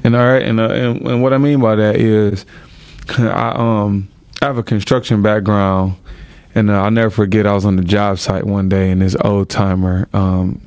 And 0.03 0.15
all 0.15 0.25
right, 0.25 0.41
and, 0.43 0.59
uh, 0.59 0.69
and 0.69 1.01
and 1.07 1.21
what 1.21 1.33
I 1.33 1.37
mean 1.37 1.59
by 1.59 1.75
that 1.75 1.97
is, 1.97 2.45
I 3.17 3.53
um 3.55 4.07
I 4.41 4.45
have 4.45 4.57
a 4.57 4.63
construction 4.63 5.21
background, 5.21 5.95
and 6.55 6.69
uh, 6.69 6.81
I'll 6.83 6.91
never 6.91 7.09
forget. 7.09 7.45
I 7.45 7.53
was 7.53 7.65
on 7.65 7.75
the 7.75 7.83
job 7.83 8.19
site 8.19 8.45
one 8.45 8.69
day, 8.69 8.91
and 8.91 9.01
this 9.01 9.15
old 9.21 9.49
timer, 9.49 10.07
um, 10.13 10.61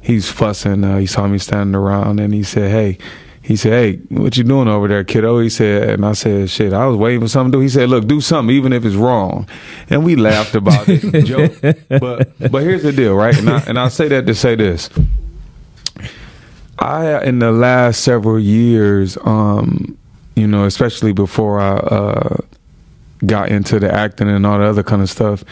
he's 0.00 0.30
fussing. 0.30 0.82
Uh, 0.84 0.98
he 0.98 1.06
saw 1.06 1.26
me 1.26 1.38
standing 1.38 1.74
around, 1.74 2.20
and 2.20 2.32
he 2.32 2.42
said, 2.42 2.70
"Hey." 2.70 2.98
He 3.48 3.56
said, 3.56 3.72
"Hey, 3.72 3.96
what 4.14 4.36
you 4.36 4.44
doing 4.44 4.68
over 4.68 4.88
there, 4.88 5.02
kiddo?" 5.04 5.40
He 5.40 5.48
said, 5.48 5.88
and 5.88 6.04
I 6.04 6.12
said, 6.12 6.50
"Shit, 6.50 6.74
I 6.74 6.84
was 6.86 6.98
waiting 6.98 7.22
for 7.22 7.28
something 7.28 7.50
to 7.52 7.56
do." 7.56 7.62
He 7.62 7.70
said, 7.70 7.88
"Look, 7.88 8.06
do 8.06 8.20
something, 8.20 8.54
even 8.54 8.74
if 8.74 8.84
it's 8.84 8.94
wrong." 8.94 9.48
And 9.88 10.04
we 10.04 10.16
laughed 10.16 10.54
about 10.54 10.84
it. 10.86 11.78
But 11.88 12.38
but 12.52 12.62
here's 12.62 12.82
the 12.82 12.92
deal, 12.92 13.14
right? 13.14 13.34
And 13.38 13.48
I 13.48 13.60
and 13.66 13.78
I 13.78 13.88
say 13.88 14.06
that 14.08 14.26
to 14.26 14.34
say 14.34 14.54
this. 14.54 14.90
I 16.78 17.24
in 17.24 17.38
the 17.38 17.50
last 17.50 18.02
several 18.02 18.38
years, 18.38 19.16
um, 19.24 19.96
you 20.34 20.46
know, 20.46 20.66
especially 20.66 21.12
before 21.12 21.58
I 21.58 21.76
uh, 21.78 22.36
got 23.24 23.48
into 23.48 23.80
the 23.80 23.90
acting 23.90 24.28
and 24.28 24.44
all 24.44 24.58
the 24.58 24.66
other 24.66 24.82
kind 24.82 25.00
of 25.00 25.08
stuff, 25.08 25.42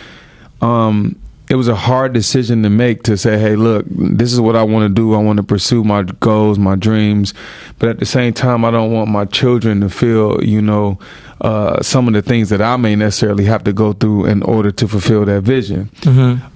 um, 0.61 1.19
it 1.49 1.55
was 1.55 1.69
a 1.69 1.75
hard 1.77 2.13
decision 2.13 2.63
to 2.65 2.71
make 2.71 3.05
to 3.05 3.17
say, 3.17 3.39
"Hey, 3.39 3.57
look, 3.57 3.85
this 3.89 4.33
is 4.33 4.41
what 4.41 4.57
I 4.57 4.63
want 4.63 4.89
to 4.89 4.89
do. 4.89 5.15
I 5.15 5.19
want 5.19 5.37
to 5.37 5.43
pursue 5.43 5.85
my 5.85 6.03
goals, 6.03 6.59
my 6.59 6.75
dreams, 6.75 7.35
but 7.79 7.89
at 7.89 7.99
the 7.99 8.07
same 8.07 8.33
time, 8.33 8.65
I 8.65 8.71
don't 8.71 8.93
want 8.93 9.11
my 9.11 9.25
children 9.27 9.81
to 9.81 9.89
feel, 9.89 10.43
you 10.43 10.61
know, 10.61 10.99
uh, 11.41 11.81
some 11.83 12.09
of 12.09 12.15
the 12.15 12.23
things 12.23 12.49
that 12.49 12.61
I 12.61 12.77
may 12.77 12.97
necessarily 12.97 13.45
have 13.45 13.63
to 13.65 13.73
go 13.73 13.93
through 13.93 14.27
in 14.27 14.43
order 14.43 14.73
to 14.73 14.89
fulfill 14.89 15.25
that 15.27 15.43
vision." 15.43 15.89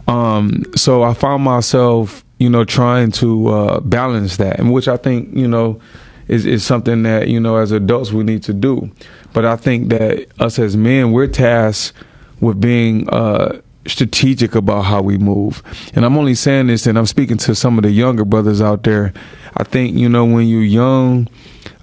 Um, 0.09 0.65
so 0.75 1.03
I 1.05 1.15
found 1.15 1.45
myself, 1.45 2.25
you 2.39 2.51
know, 2.51 2.65
trying 2.65 3.13
to 3.13 3.49
uh, 3.49 3.81
balance 3.81 4.39
that, 4.39 4.59
and 4.59 4.73
which 4.73 4.89
I 4.89 4.97
think, 4.97 5.29
you 5.37 5.47
know, 5.47 5.79
is 6.27 6.47
is 6.47 6.65
something 6.65 7.03
that 7.05 7.29
you 7.29 7.39
know 7.39 7.57
as 7.57 7.71
adults 7.71 8.13
we 8.13 8.25
need 8.25 8.43
to 8.45 8.53
do. 8.53 8.91
But 9.33 9.45
I 9.45 9.55
think 9.57 9.91
that 9.91 10.27
us 10.41 10.59
as 10.59 10.77
men, 10.77 11.13
we're 11.13 11.29
tasked 11.29 11.93
with 12.41 12.61
being 12.61 13.09
uh, 13.11 13.61
strategic 13.87 14.55
about 14.55 14.83
how 14.83 15.03
we 15.03 15.19
move. 15.19 15.63
And 15.95 16.05
I'm 16.05 16.17
only 16.17 16.35
saying 16.35 16.67
this, 16.69 16.87
and 16.87 16.99
I'm 16.99 17.07
speaking 17.07 17.37
to 17.39 17.55
some 17.55 17.79
of 17.79 17.83
the 17.83 17.91
younger 17.91 18.25
brothers 18.25 18.61
out 18.61 18.83
there. 18.83 19.13
I 19.57 19.65
think 19.65 19.97
you 19.97 20.09
know 20.09 20.25
when 20.25 20.47
you're 20.49 20.63
young. 20.63 21.29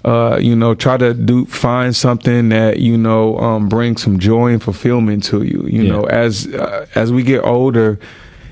Uh, 0.04 0.38
you 0.40 0.54
know, 0.56 0.74
try 0.74 0.96
to 0.96 1.12
do 1.12 1.44
find 1.46 1.94
something 1.94 2.48
that 2.50 2.78
you 2.78 2.96
know 2.96 3.36
um, 3.38 3.68
brings 3.68 4.02
some 4.02 4.18
joy 4.18 4.52
and 4.52 4.62
fulfillment 4.62 5.24
to 5.24 5.42
you. 5.42 5.64
You 5.68 5.82
Yeah. 5.82 5.92
know, 5.92 6.04
as 6.04 6.46
uh, 6.46 6.86
as 6.94 7.12
we 7.12 7.22
get 7.22 7.44
older, 7.44 7.98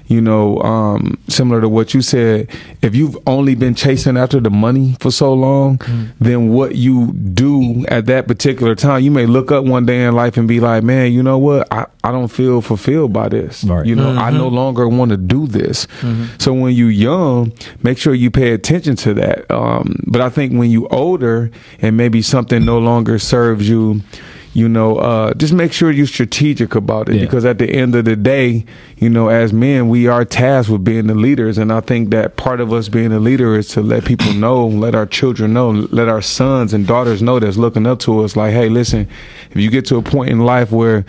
you 0.06 0.20
know, 0.20 0.60
um, 0.62 1.18
similar 1.28 1.60
to 1.60 1.68
what 1.68 1.92
you 1.94 2.00
said, 2.02 2.48
if 2.82 2.94
you've 2.94 3.16
only 3.26 3.54
been 3.54 3.74
chasing 3.74 4.16
after 4.16 4.40
the 4.40 4.50
money 4.50 4.96
for 5.00 5.10
so 5.10 5.32
long, 5.32 5.80
then 6.20 6.50
what 6.50 6.76
you 6.76 7.12
do 7.12 7.84
at 7.88 8.06
that 8.06 8.28
particular 8.28 8.74
time, 8.74 9.02
you 9.02 9.10
may 9.10 9.26
look 9.26 9.50
up 9.50 9.64
one 9.64 9.84
day 9.86 10.04
in 10.04 10.14
life 10.14 10.36
and 10.36 10.46
be 10.46 10.60
like, 10.60 10.82
man, 10.84 11.12
you 11.12 11.22
know 11.22 11.38
what? 11.38 11.66
I, 11.72 11.86
I 12.04 12.12
don't 12.12 12.28
feel 12.28 12.60
fulfilled 12.60 13.12
by 13.12 13.28
this. 13.28 13.64
Right. 13.64 13.84
You 13.84 13.96
know, 13.96 14.10
I 14.10 14.30
no 14.30 14.48
longer 14.48 14.88
want 14.88 15.10
to 15.10 15.16
do 15.16 15.46
this. 15.46 15.86
So 16.38 16.52
when 16.52 16.74
you're 16.74 16.90
young, 16.90 17.52
make 17.82 17.98
sure 17.98 18.14
you 18.14 18.30
pay 18.30 18.52
attention 18.52 18.94
to 18.96 19.14
that. 19.14 19.50
Um, 19.50 20.04
but 20.06 20.20
I 20.20 20.28
think 20.28 20.52
when 20.52 20.70
you 20.70 20.86
older 20.88 21.50
and 21.80 21.96
maybe 21.96 22.22
something 22.22 22.64
no 22.64 22.78
longer 22.78 23.18
serves 23.18 23.68
you, 23.68 24.02
you 24.56 24.70
know, 24.70 24.96
uh, 24.96 25.34
just 25.34 25.52
make 25.52 25.70
sure 25.70 25.90
you're 25.90 26.06
strategic 26.06 26.74
about 26.74 27.10
it 27.10 27.16
Yeah. 27.16 27.20
because 27.26 27.44
at 27.44 27.58
the 27.58 27.68
end 27.68 27.94
of 27.94 28.06
the 28.06 28.16
day, 28.16 28.64
you 28.96 29.10
know, 29.10 29.28
as 29.28 29.52
men, 29.52 29.90
we 29.90 30.06
are 30.06 30.24
tasked 30.24 30.70
with 30.70 30.82
being 30.82 31.08
the 31.08 31.14
leaders. 31.14 31.58
And 31.58 31.70
I 31.70 31.80
think 31.80 32.08
that 32.10 32.36
part 32.36 32.62
of 32.62 32.72
us 32.72 32.88
being 32.88 33.12
a 33.12 33.18
leader 33.20 33.54
is 33.58 33.68
to 33.74 33.82
let 33.82 34.06
people 34.06 34.32
know, 34.44 34.66
let 34.66 34.94
our 34.94 35.04
children 35.04 35.52
know, 35.52 35.68
let 35.70 36.08
our 36.08 36.22
sons 36.22 36.72
and 36.72 36.86
daughters 36.86 37.20
know 37.20 37.38
that's 37.38 37.58
looking 37.58 37.86
up 37.86 37.98
to 38.00 38.24
us 38.24 38.34
like, 38.34 38.54
hey, 38.54 38.70
listen, 38.70 39.06
if 39.50 39.58
you 39.60 39.68
get 39.70 39.84
to 39.86 39.96
a 39.96 40.02
point 40.02 40.30
in 40.30 40.40
life 40.40 40.72
where 40.72 41.04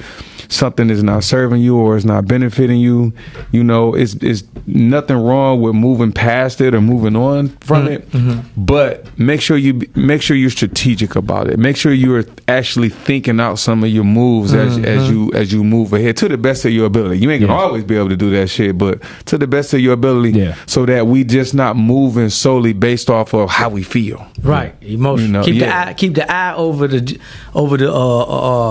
something 0.50 0.90
is 0.90 1.04
not 1.04 1.24
serving 1.24 1.62
you 1.62 1.78
or 1.78 1.98
is 1.98 2.06
not 2.06 2.28
benefiting 2.28 2.80
you, 2.80 3.14
you 3.52 3.64
know, 3.64 3.94
it's, 3.94 4.16
it's 4.16 4.44
nothing 4.66 5.18
wrong 5.18 5.62
with 5.62 5.76
moving 5.76 6.12
past 6.12 6.62
it 6.62 6.74
or 6.74 6.82
moving 6.82 7.16
on 7.16 7.50
from 7.62 7.88
it. 7.88 8.08
But 8.56 9.06
make 9.20 9.42
sure 9.42 9.58
you 9.58 9.82
make 9.96 10.22
sure 10.22 10.36
you're 10.38 10.50
strategic 10.50 11.16
about 11.16 11.48
it. 11.50 11.58
Make 11.60 11.78
sure 11.78 11.92
you're 11.94 12.26
actually 12.48 12.90
thinking 12.90 13.40
out 13.40 13.60
some 13.60 13.84
of 13.84 13.90
your 13.90 14.04
moves 14.04 14.54
as 14.54 14.78
as 14.80 15.10
you 15.10 15.32
as 15.34 15.52
you 15.54 15.64
move 15.64 15.94
ahead 15.94 16.18
to 16.18 16.28
the 16.28 16.38
best 16.38 16.66
of 16.66 16.72
your 16.72 16.86
ability. 16.86 17.20
You 17.20 17.32
ain't 17.32 17.42
gonna 17.42 17.54
Yeah. 17.54 17.60
always 17.60 17.84
be 17.84 17.96
able 17.96 18.10
to 18.10 18.18
do 18.18 18.30
that 18.32 18.50
shit, 18.50 18.78
but 18.78 19.02
to 19.26 19.38
the 19.38 19.48
best 19.48 19.74
of 19.74 19.80
your 19.80 19.94
ability, 19.94 20.32
Yeah. 20.38 20.56
so 20.66 20.86
that 20.86 21.08
we 21.08 21.24
just 21.24 21.54
not 21.54 21.78
moving 21.78 22.30
solely 22.30 22.74
based 22.74 23.10
off 23.10 23.34
of 23.34 23.50
how 23.50 23.70
we 23.70 23.84
feel. 23.84 24.26
Right, 24.44 24.76
emotion. 24.82 25.28
You 25.28 25.32
know, 25.34 25.44
keep 25.44 25.56
yeah. 25.56 25.86
the 25.86 25.90
eye, 25.90 25.94
keep 25.94 26.14
the 26.16 26.32
eye 26.32 26.54
over 26.56 26.88
the 26.88 27.18
over 27.54 27.78
the 27.78 27.92
uh 27.92 28.20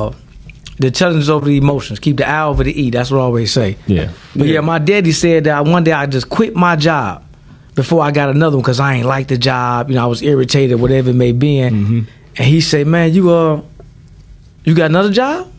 uh 0.06 0.12
the 0.78 0.88
intelligence 0.88 1.28
over 1.28 1.46
the 1.46 1.56
emotions. 1.56 1.98
Keep 1.98 2.18
the 2.18 2.28
eye 2.28 2.44
over 2.44 2.62
the 2.64 2.80
E. 2.80 2.90
That's 2.90 3.10
what 3.10 3.18
I 3.18 3.22
always 3.22 3.52
say. 3.52 3.76
Yeah. 3.86 4.10
But 4.34 4.46
yeah, 4.48 4.60
my 4.60 4.78
daddy 4.78 5.12
said 5.12 5.44
that 5.44 5.64
one 5.64 5.84
day 5.84 5.92
I 5.92 6.06
just 6.06 6.28
quit 6.28 6.54
my 6.54 6.76
job 6.76 7.24
before 7.74 8.02
I 8.02 8.10
got 8.10 8.28
another 8.30 8.56
one 8.56 8.62
because 8.62 8.80
I 8.80 8.94
ain't 8.94 9.06
like 9.06 9.28
the 9.28 9.38
job. 9.38 9.88
You 9.88 9.96
know, 9.96 10.02
I 10.04 10.06
was 10.06 10.22
irritated, 10.22 10.80
whatever 10.80 11.10
it 11.10 11.14
may 11.14 11.32
be. 11.32 11.56
Mm-hmm. 11.56 12.00
And 12.38 12.46
he 12.46 12.60
said, 12.60 12.86
"Man, 12.86 13.12
you 13.14 13.30
uh, 13.30 13.62
you 14.64 14.74
got 14.74 14.90
another 14.90 15.10
job?" 15.12 15.50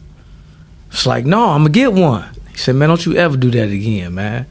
It's 0.91 1.05
like, 1.05 1.25
no, 1.25 1.49
I'm 1.49 1.61
gonna 1.61 1.69
get 1.69 1.93
one. 1.93 2.29
He 2.51 2.57
said, 2.57 2.75
"Man, 2.75 2.89
don't 2.89 3.05
you 3.05 3.15
ever 3.15 3.35
do 3.37 3.49
that 3.51 3.69
again, 3.69 4.13
man." 4.13 4.45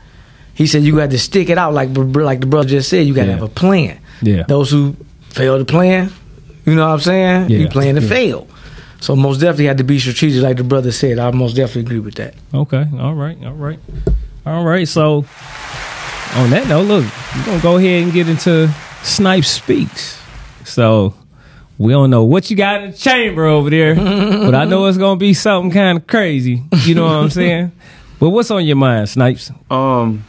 He 0.55 0.67
said, 0.67 0.83
"You 0.83 0.97
got 0.97 1.11
to 1.11 1.19
stick 1.19 1.49
it 1.51 1.59
out, 1.59 1.75
like 1.75 1.91
like 1.97 2.41
the 2.41 2.47
brother 2.47 2.69
just 2.69 2.89
said. 2.89 3.07
You 3.07 3.15
got 3.15 3.23
to 3.23 3.29
Yeah. 3.29 3.35
have 3.35 3.43
a 3.43 3.49
plan." 3.49 3.99
Yeah. 4.23 4.43
Those 4.49 4.71
who 4.71 4.97
fail 5.31 5.59
to 5.59 5.65
plan, 5.65 6.11
you 6.65 6.75
know 6.75 6.87
what 6.89 6.95
I'm 6.95 7.01
saying? 7.01 7.51
Yeah. 7.51 7.59
You 7.59 7.69
plan 7.69 7.95
to 7.97 8.01
Yeah. 8.01 8.09
fail. 8.09 8.49
So 9.01 9.15
most 9.15 9.41
definitely 9.41 9.67
had 9.67 9.79
to 9.79 9.85
be 9.85 9.99
strategic, 9.99 10.43
like 10.43 10.57
the 10.57 10.65
brother 10.65 10.91
said. 10.93 11.19
I 11.19 11.31
most 11.31 11.55
definitely 11.55 11.83
agree 11.83 11.99
with 12.01 12.15
that. 12.15 12.35
Okay. 12.55 12.85
All 12.99 13.15
right. 13.15 13.37
All 13.45 13.53
right. 13.53 13.79
All 14.47 14.65
right. 14.65 14.89
So 14.89 15.25
on 16.35 16.51
that 16.51 16.67
note, 16.69 16.83
look, 16.87 17.05
we're 17.37 17.45
gonna 17.47 17.63
go 17.63 17.77
ahead 17.77 18.05
and 18.05 18.13
get 18.13 18.29
into 18.29 18.69
Snipe 19.03 19.45
Speaks. 19.45 20.21
So 20.65 21.15
we 21.79 21.93
don't 21.93 22.11
know 22.11 22.25
what 22.25 22.51
you 22.51 22.57
got 22.57 22.83
in 22.83 22.91
the 22.91 22.97
chamber 22.97 23.45
over 23.45 23.71
there, 23.71 23.95
but 23.95 24.55
I 24.55 24.65
know 24.65 24.87
it's 24.87 24.99
gonna 24.99 25.19
be 25.19 25.35
something 25.35 25.71
kind 25.71 25.99
of 25.99 26.07
crazy. 26.07 26.63
You 26.85 26.95
know 26.95 27.05
what 27.05 27.13
I'm 27.13 27.31
saying? 27.31 27.73
But 28.19 28.31
what's 28.31 28.51
on 28.51 28.65
your 28.65 28.77
mind, 28.77 29.11
Snipes? 29.11 29.53
Um, 29.71 30.25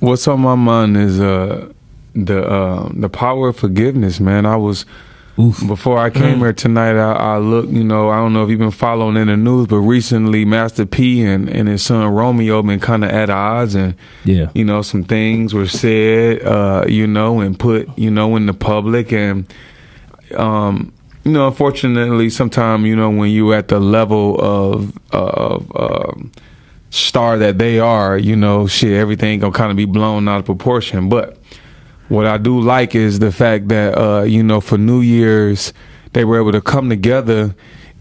what's 0.00 0.28
on 0.28 0.40
my 0.40 0.54
mind 0.54 0.98
is 0.98 1.18
uh 1.18 1.72
the 2.14 2.46
uh, 2.46 2.90
the 2.92 3.08
power 3.08 3.48
of 3.48 3.56
forgiveness, 3.56 4.20
man. 4.20 4.44
I 4.44 4.56
was 4.56 4.84
before 5.36 5.98
I 5.98 6.10
came 6.10 6.38
here 6.38 6.52
tonight. 6.52 6.96
I, 6.96 7.12
I 7.34 7.38
looked, 7.38 7.68
you 7.72 7.82
know, 7.82 8.08
I 8.10 8.16
don't 8.16 8.32
know 8.32 8.44
if 8.44 8.50
you've 8.50 8.58
been 8.60 8.70
following 8.70 9.16
in 9.16 9.26
the 9.26 9.36
news, 9.36 9.66
but 9.66 9.78
recently 9.78 10.44
Master 10.44 10.86
P 10.86 11.24
and, 11.24 11.48
and 11.48 11.68
his 11.68 11.82
son 11.82 12.06
Romeo 12.12 12.62
been 12.62 12.78
kind 12.80 13.04
of 13.04 13.10
at 13.10 13.30
odds, 13.30 13.74
and 13.74 13.94
Yeah. 14.24 14.50
you 14.54 14.64
know, 14.64 14.82
some 14.82 15.02
things 15.04 15.52
were 15.52 15.66
said, 15.66 16.42
uh, 16.44 16.84
you 16.88 17.06
know, 17.06 17.40
and 17.40 17.58
put, 17.58 17.88
you 17.98 18.10
know, 18.10 18.36
in 18.36 18.46
the 18.46 18.54
public, 18.54 19.12
and 19.12 19.52
um, 20.36 20.92
you 21.24 21.32
know, 21.32 21.48
unfortunately, 21.48 22.28
sometimes 22.30 22.84
you 22.86 22.94
know 22.94 23.10
when 23.10 23.30
you're 23.30 23.54
at 23.54 23.68
the 23.68 23.80
level 23.80 24.40
of 24.40 24.92
of 25.12 25.70
um, 25.76 26.30
star 26.90 27.38
that 27.38 27.58
they 27.58 27.78
are, 27.80 28.16
you 28.18 28.36
know, 28.36 28.66
shit, 28.66 28.92
everything 28.92 29.40
gonna 29.40 29.52
kind 29.52 29.70
of 29.70 29.76
be 29.76 29.84
blown 29.86 30.28
out 30.28 30.38
of 30.40 30.44
proportion. 30.44 31.08
But 31.08 31.38
what 32.08 32.26
I 32.26 32.38
do 32.38 32.60
like 32.60 32.94
is 32.94 33.18
the 33.18 33.32
fact 33.32 33.68
that 33.68 33.96
uh, 33.98 34.22
you 34.22 34.42
know, 34.42 34.60
for 34.60 34.78
New 34.78 35.00
Year's, 35.00 35.72
they 36.12 36.24
were 36.24 36.40
able 36.40 36.52
to 36.52 36.60
come 36.60 36.88
together 36.88 37.54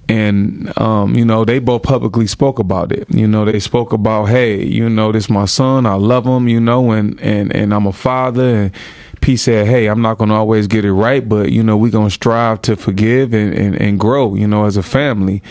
and 0.09 0.77
um, 0.77 1.15
you 1.15 1.23
know 1.25 1.45
they 1.45 1.59
both 1.59 1.83
publicly 1.83 2.27
spoke 2.27 2.59
about 2.59 2.91
it. 2.91 3.09
You 3.09 3.27
know 3.27 3.45
they 3.45 3.59
spoke 3.59 3.93
about, 3.93 4.25
hey, 4.25 4.63
you 4.63 4.89
know 4.89 5.11
this 5.11 5.29
my 5.29 5.45
son, 5.45 5.85
I 5.85 5.95
love 5.95 6.25
him, 6.25 6.47
you 6.47 6.59
know, 6.59 6.91
and 6.91 7.19
and 7.21 7.55
and 7.55 7.73
I'm 7.73 7.87
a 7.87 7.93
father. 7.93 8.55
And 8.55 8.71
P 9.23 9.37
said, 9.37 9.67
hey, 9.67 9.87
I'm 9.87 10.01
not 10.01 10.17
gonna 10.17 10.33
always 10.33 10.67
get 10.67 10.83
it 10.83 10.91
right, 10.91 11.27
but 11.27 11.49
you 11.49 11.63
know 11.63 11.77
we're 11.77 11.91
gonna 11.91 12.09
strive 12.09 12.61
to 12.63 12.75
forgive 12.75 13.33
and, 13.33 13.53
and 13.53 13.81
and 13.81 13.97
grow, 13.97 14.35
you 14.35 14.45
know, 14.45 14.65
as 14.65 14.75
a 14.75 14.83
family. 14.83 15.41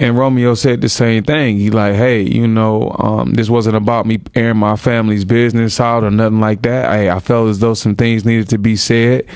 And 0.00 0.18
Romeo 0.18 0.54
said 0.54 0.80
the 0.80 0.88
same 0.88 1.22
thing. 1.22 1.58
He 1.58 1.70
like, 1.70 1.94
hey, 1.94 2.22
you 2.22 2.48
know, 2.48 2.90
um, 2.98 3.34
this 3.34 3.48
wasn't 3.48 3.76
about 3.76 4.04
me 4.04 4.20
airing 4.34 4.56
my 4.56 4.74
family's 4.74 5.24
business 5.24 5.78
out 5.78 6.02
or 6.02 6.10
nothing 6.10 6.40
like 6.40 6.62
that. 6.62 6.90
I 6.90 7.14
I 7.14 7.20
felt 7.20 7.48
as 7.50 7.60
though 7.60 7.74
some 7.74 7.94
things 7.94 8.24
needed 8.24 8.48
to 8.48 8.58
be 8.58 8.74
said, 8.74 9.26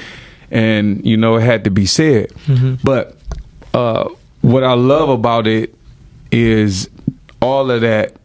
and 0.51 1.07
you 1.07 1.17
know 1.17 1.37
it 1.37 1.43
had 1.43 1.63
to 1.63 1.71
be 1.71 1.87
said. 1.87 2.33
But 2.83 3.17
uh, 3.75 4.09
what 4.41 4.65
I 4.65 4.73
love 4.75 5.09
about 5.09 5.47
it 5.47 5.73
is 6.33 6.91
all 7.41 7.71
of 7.71 7.83
that 7.83 8.17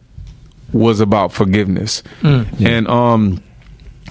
was 0.72 0.98
about 0.98 1.32
forgiveness. 1.32 2.02
And 2.58 2.88
um 2.88 3.40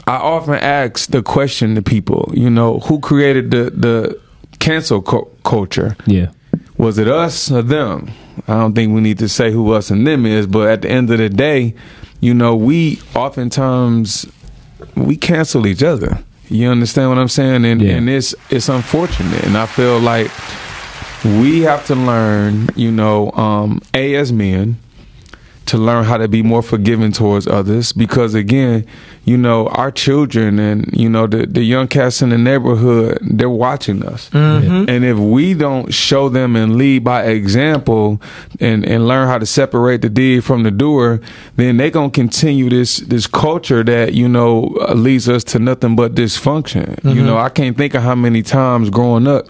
I 0.10 0.16
often 0.16 0.56
ask 0.56 1.12
the 1.12 1.22
question 1.22 1.76
to 1.76 1.82
people, 1.84 2.32
you 2.34 2.50
know, 2.50 2.80
who 2.80 3.00
created 3.00 3.52
the 3.52 3.64
the 3.86 4.20
cancel 4.60 5.02
cu- 5.04 5.28
culture? 5.44 5.96
Yeah. 6.08 6.30
Was 6.78 6.98
it 6.98 7.08
us 7.08 7.52
or 7.52 7.62
them? 7.62 8.10
I 8.48 8.54
don't 8.54 8.74
think 8.74 8.94
we 8.94 9.02
need 9.02 9.20
to 9.20 9.30
say 9.30 9.52
who 9.52 9.72
us 9.74 9.92
and 9.92 10.08
them 10.08 10.26
is, 10.26 10.48
but 10.48 10.68
at 10.68 10.82
the 10.82 10.90
end 10.90 11.12
of 11.12 11.20
the 11.20 11.30
day, 11.30 11.76
you 12.22 12.34
know, 12.34 12.56
we 12.56 13.00
oftentimes 13.16 14.26
we 14.96 15.16
cancel 15.16 15.68
each 15.68 15.84
other. 15.84 16.18
You 16.50 16.70
understand 16.70 17.10
what 17.10 17.20
I'm 17.20 17.28
saying? 17.28 17.64
And 17.66 17.80
Yeah. 17.82 17.98
and 17.98 18.10
it's 18.10 18.34
it's 18.50 18.68
unfortunate, 18.70 19.44
and 19.46 19.56
I 19.56 19.68
feel 19.68 20.00
like 20.00 20.32
we 21.24 21.62
have 21.62 21.86
to 21.88 21.96
learn, 21.96 22.70
you 22.76 22.92
know, 22.92 23.32
um, 23.34 23.82
a 23.94 24.16
as 24.16 24.32
men 24.34 24.78
to 25.68 25.78
learn 25.78 26.04
how 26.06 26.18
to 26.18 26.28
be 26.28 26.42
more 26.42 26.64
forgiving 26.64 27.12
towards 27.12 27.46
others 27.46 27.94
because 27.94 28.34
again 28.34 28.84
you 29.26 29.38
know 29.38 29.68
our 29.68 29.92
children 29.92 30.58
and 30.60 30.90
you 30.94 31.08
know 31.10 31.28
the, 31.28 31.46
the 31.46 31.62
young 31.62 31.88
cats 31.88 32.22
in 32.22 32.30
the 32.30 32.38
neighborhood 32.38 33.18
they're 33.22 33.50
watching 33.50 34.04
us. 34.06 34.30
And 34.34 35.06
if 35.06 35.18
we 35.18 35.54
don't 35.54 35.94
show 35.94 36.30
them 36.30 36.56
and 36.56 36.76
lead 36.78 37.04
by 37.04 37.26
example 37.26 38.22
and 38.60 38.86
and 38.86 39.08
learn 39.08 39.28
how 39.28 39.38
to 39.38 39.46
separate 39.46 40.02
the 40.02 40.10
deed 40.10 40.44
from 40.44 40.64
the 40.64 40.72
doer 40.72 41.20
then 41.58 41.78
they're 41.78 41.92
gonna 41.92 42.10
continue 42.10 42.70
this 42.70 42.98
this 42.98 43.28
culture 43.28 43.84
that 43.84 44.14
you 44.14 44.28
know 44.28 44.76
uh, 44.88 44.94
leads 44.94 45.28
us 45.30 45.44
to 45.44 45.60
nothing 45.60 45.96
but 45.96 46.16
dysfunction. 46.16 46.98
You 47.04 47.22
know 47.24 47.38
i 47.38 47.50
can't 47.50 47.78
think 47.78 47.94
of 47.94 48.02
how 48.04 48.16
many 48.16 48.42
times 48.42 48.90
growing 48.90 49.28
up 49.28 49.46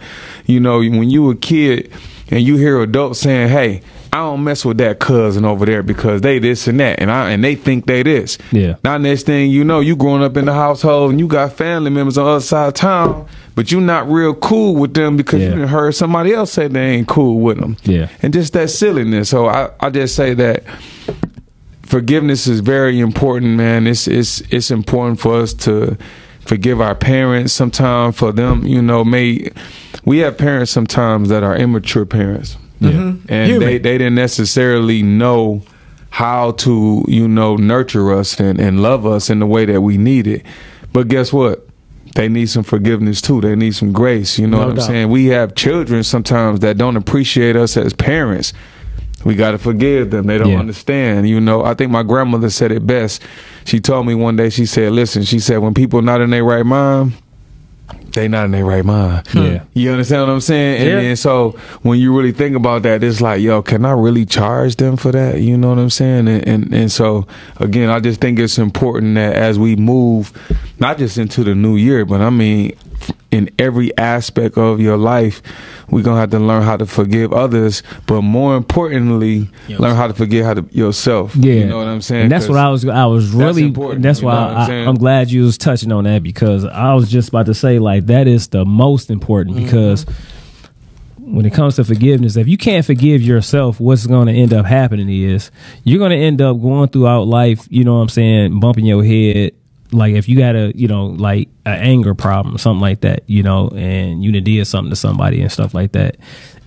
you 0.46 0.60
know 0.60 0.80
when 0.80 1.10
you 1.10 1.24
were 1.24 1.34
a 1.34 1.36
kid 1.36 1.92
and 2.32 2.44
you 2.44 2.58
hear 2.58 2.80
adults 2.82 3.20
saying, 3.22 3.50
"Hey, 3.50 3.82
I 4.12 4.18
don't 4.18 4.44
mess 4.44 4.66
with 4.66 4.78
that 4.80 5.00
cousin 5.00 5.46
over 5.46 5.66
there 5.66 5.84
because 5.84 6.22
they 6.22 6.40
this 6.40 6.68
and 6.68 6.80
that, 6.80 7.00
and 7.00 7.12
I 7.12 7.32
and 7.32 7.44
they 7.44 7.56
think 7.56 7.86
they 7.86 8.02
this." 8.04 8.38
Yeah. 8.52 8.76
Now 8.84 8.98
next 8.98 9.24
thing 9.24 9.52
you 9.52 9.64
know, 9.64 9.80
you 9.82 9.96
growing 9.96 10.24
up 10.24 10.36
in 10.38 10.46
the 10.46 10.54
household 10.54 11.12
and 11.12 11.20
you 11.20 11.28
got 11.28 11.54
family 11.54 11.92
members 11.92 12.18
on 12.18 12.26
the 12.26 12.32
other 12.32 12.40
side 12.42 12.68
of 12.70 12.74
town, 12.74 13.26
but 13.56 13.72
you 13.72 13.80
not 13.82 14.10
real 14.10 14.34
cool 14.34 14.76
with 14.76 14.94
them 14.96 15.16
because 15.16 15.42
Yeah. 15.42 15.56
you 15.56 15.68
heard 15.68 15.94
somebody 15.94 16.34
else 16.34 16.52
say 16.52 16.68
they 16.68 16.88
ain't 16.96 17.08
cool 17.08 17.40
with 17.40 17.60
them. 17.60 17.78
Yeah. 17.84 18.08
And 18.24 18.34
just 18.34 18.54
that 18.54 18.70
silliness. 18.72 19.30
So 19.30 19.48
I 19.48 19.70
I 19.80 19.90
just 19.92 20.16
say 20.16 20.34
that 20.34 20.64
forgiveness 21.84 22.48
is 22.48 22.60
very 22.62 23.00
important, 23.00 23.58
man. 23.58 23.88
It's 23.88 24.08
it's 24.08 24.42
it's 24.50 24.72
important 24.72 25.20
for 25.20 25.36
us 25.36 25.54
to 25.66 25.98
forgive 26.42 26.82
our 26.82 26.96
parents. 26.96 27.54
Sometimes 27.54 28.18
for 28.18 28.32
them, 28.32 28.66
you 28.66 28.82
know, 28.82 29.04
may 29.04 29.50
we 30.06 30.20
have 30.20 30.38
parents 30.38 30.72
sometimes 30.72 31.30
that 31.30 31.44
are 31.44 31.56
immature 31.56 32.06
parents, 32.06 32.58
Yeah. 32.80 32.92
Mm-hmm. 32.92 33.26
and 33.34 33.52
Human. 33.52 33.68
they 33.68 33.78
they 33.78 33.98
didn't 33.98 34.16
necessarily 34.16 35.02
know 35.04 35.62
how 36.12 36.52
to 36.52 37.04
you 37.08 37.28
know 37.28 37.56
nurture 37.56 38.14
us 38.14 38.40
and, 38.40 38.60
and 38.60 38.82
love 38.82 39.06
us 39.06 39.30
in 39.30 39.40
the 39.40 39.46
way 39.46 39.66
that 39.66 39.82
we 39.82 39.98
need 39.98 40.28
it. 40.28 40.46
But 40.94 41.08
guess 41.08 41.32
what? 41.34 41.68
They 42.16 42.28
need 42.28 42.48
some 42.50 42.64
forgiveness 42.64 43.22
too. 43.22 43.40
They 43.42 43.56
need 43.56 43.76
some 43.76 43.92
grace. 43.94 44.40
You 44.40 44.48
know 44.48 44.58
No 44.58 44.64
what 44.64 44.70
I'm 44.72 44.76
doubt. 44.78 44.88
saying? 44.88 45.10
We 45.10 45.28
have 45.28 45.54
children 45.56 46.04
sometimes 46.04 46.62
that 46.62 46.78
don't 46.78 46.98
appreciate 46.98 47.56
us 47.56 47.78
as 47.78 47.94
parents. 47.94 48.52
We 49.24 49.36
got 49.36 49.52
to 49.52 49.58
forgive 49.60 50.10
them. 50.12 50.26
They 50.28 50.38
don't 50.40 50.50
Yeah. 50.50 50.60
understand. 50.60 51.30
You 51.30 51.40
know, 51.40 51.64
I 51.64 51.74
think 51.76 51.92
my 51.92 52.02
grandmother 52.04 52.50
said 52.50 52.72
it 52.72 52.88
best. 52.88 53.22
She 53.66 53.80
told 53.80 54.08
me 54.08 54.16
one 54.16 54.38
day, 54.38 54.50
she 54.50 54.66
said, 54.66 54.94
listen, 54.94 55.24
she 55.24 55.40
said, 55.40 55.58
when 55.60 55.74
people 55.76 56.02
not 56.02 56.22
in 56.22 56.30
their 56.32 56.44
right 56.44 56.66
mind, 56.66 57.14
they 58.14 58.28
not 58.28 58.46
in 58.46 58.52
their 58.52 58.66
right 58.66 58.84
mind. 58.86 59.28
Hmm. 59.28 59.38
Yeah. 59.40 59.64
You 59.74 59.92
understand 59.92 60.22
what 60.28 60.30
I'm 60.34 60.42
saying? 60.42 60.78
And 60.82 60.90
Yeah. 60.90 60.96
then 61.02 61.16
so 61.16 61.52
when 61.82 62.00
you 62.00 62.16
really 62.16 62.32
think 62.32 62.56
about 62.56 62.84
that, 62.84 63.04
it's 63.04 63.22
like, 63.22 63.42
yo, 63.42 63.62
can 63.62 63.86
I 63.86 63.92
really 63.92 64.26
charge 64.26 64.76
them 64.78 64.98
for 64.98 65.12
that? 65.12 65.42
You 65.42 65.58
know 65.58 65.70
what 65.70 65.80
I'm 65.80 65.90
saying? 65.90 66.28
And 66.28 66.48
and, 66.48 66.74
and 66.74 66.92
so 66.92 67.28
again, 67.58 67.90
I 67.90 68.00
just 68.00 68.20
think 68.22 68.40
it's 68.40 68.58
important 68.58 69.16
that 69.16 69.36
as 69.36 69.58
we 69.60 69.76
move, 69.76 70.32
not 70.80 70.98
just 70.98 71.18
into 71.18 71.44
the 71.44 71.56
new 71.56 71.76
year, 71.76 72.06
but 72.06 72.22
I 72.22 72.30
mean 72.30 72.74
in 73.32 73.50
every 73.60 73.96
aspect 73.98 74.58
of 74.58 74.82
your 74.82 74.98
life, 74.98 75.42
we're 75.90 76.04
gonna 76.04 76.20
have 76.20 76.32
to 76.32 76.40
learn 76.40 76.64
how 76.64 76.76
to 76.76 76.86
forgive 76.86 77.32
others, 77.32 77.82
but 78.08 78.22
more 78.24 78.56
importantly, 78.58 79.50
learn 79.70 79.96
how 79.96 80.08
to 80.08 80.14
forgive 80.14 80.46
how 80.46 80.54
to 80.56 80.66
yourself. 80.72 81.36
Yeah, 81.36 81.54
You 81.54 81.66
know 81.68 81.78
what 81.78 81.88
I'm 81.88 82.02
saying? 82.02 82.24
And 82.24 82.32
that's 82.32 82.46
'Cause 82.48 82.56
what 82.56 82.60
I 82.60 82.70
was. 82.70 82.86
I 82.88 83.06
was 83.06 83.30
really. 83.32 83.62
That's, 83.64 83.68
important, 83.68 84.06
you 84.06 84.26
why 84.28 84.34
what 84.34 84.58
I'm 84.58 84.72
I. 84.72 84.86
I'm 84.90 84.96
glad 84.96 85.32
you 85.32 85.44
was 85.44 85.58
touching 85.58 85.92
on 85.92 86.04
that 86.06 86.24
because 86.24 86.66
I 86.66 86.94
was 86.94 87.10
just 87.10 87.30
about 87.30 87.46
to 87.46 87.54
say 87.54 87.80
like 87.80 87.99
that 88.08 88.28
is 88.28 88.48
the 88.50 88.66
most 88.66 89.10
important 89.10 89.56
Mm-hmm. 89.58 89.66
because 89.66 90.06
when 91.18 91.46
it 91.46 91.54
comes 91.54 91.76
to 91.76 91.84
forgiveness, 91.84 92.36
if 92.38 92.48
you 92.48 92.58
can't 92.58 92.84
forgive 92.86 93.22
yourself, 93.22 93.80
what's 93.80 94.08
going 94.08 94.28
to 94.28 94.34
end 94.34 94.52
up 94.54 94.66
happening 94.66 95.10
is 95.10 95.52
you're 95.84 96.00
going 96.00 96.12
to 96.12 96.18
end 96.18 96.42
up 96.42 96.60
going 96.60 96.90
throughout 96.90 97.28
life. 97.28 97.68
You 97.70 97.84
know 97.84 97.96
what 97.96 98.02
I'm 98.02 98.10
saying? 98.10 98.60
Bumping 98.60 98.86
your 98.86 99.04
head. 99.04 99.54
Like 99.92 100.14
if 100.14 100.28
you 100.28 100.38
got 100.38 100.56
a, 100.56 100.72
you 100.76 100.88
know, 100.88 101.08
like 101.08 101.50
an 101.66 101.80
anger 101.80 102.16
problem, 102.16 102.58
something 102.58 102.82
like 102.82 103.02
that, 103.02 103.24
you 103.28 103.44
know, 103.44 103.70
and 103.70 104.24
you 104.24 104.32
did 104.40 104.66
something 104.66 104.90
to 104.90 104.96
somebody 104.96 105.42
and 105.42 105.52
stuff 105.52 105.74
like 105.74 105.92
that, 105.94 106.18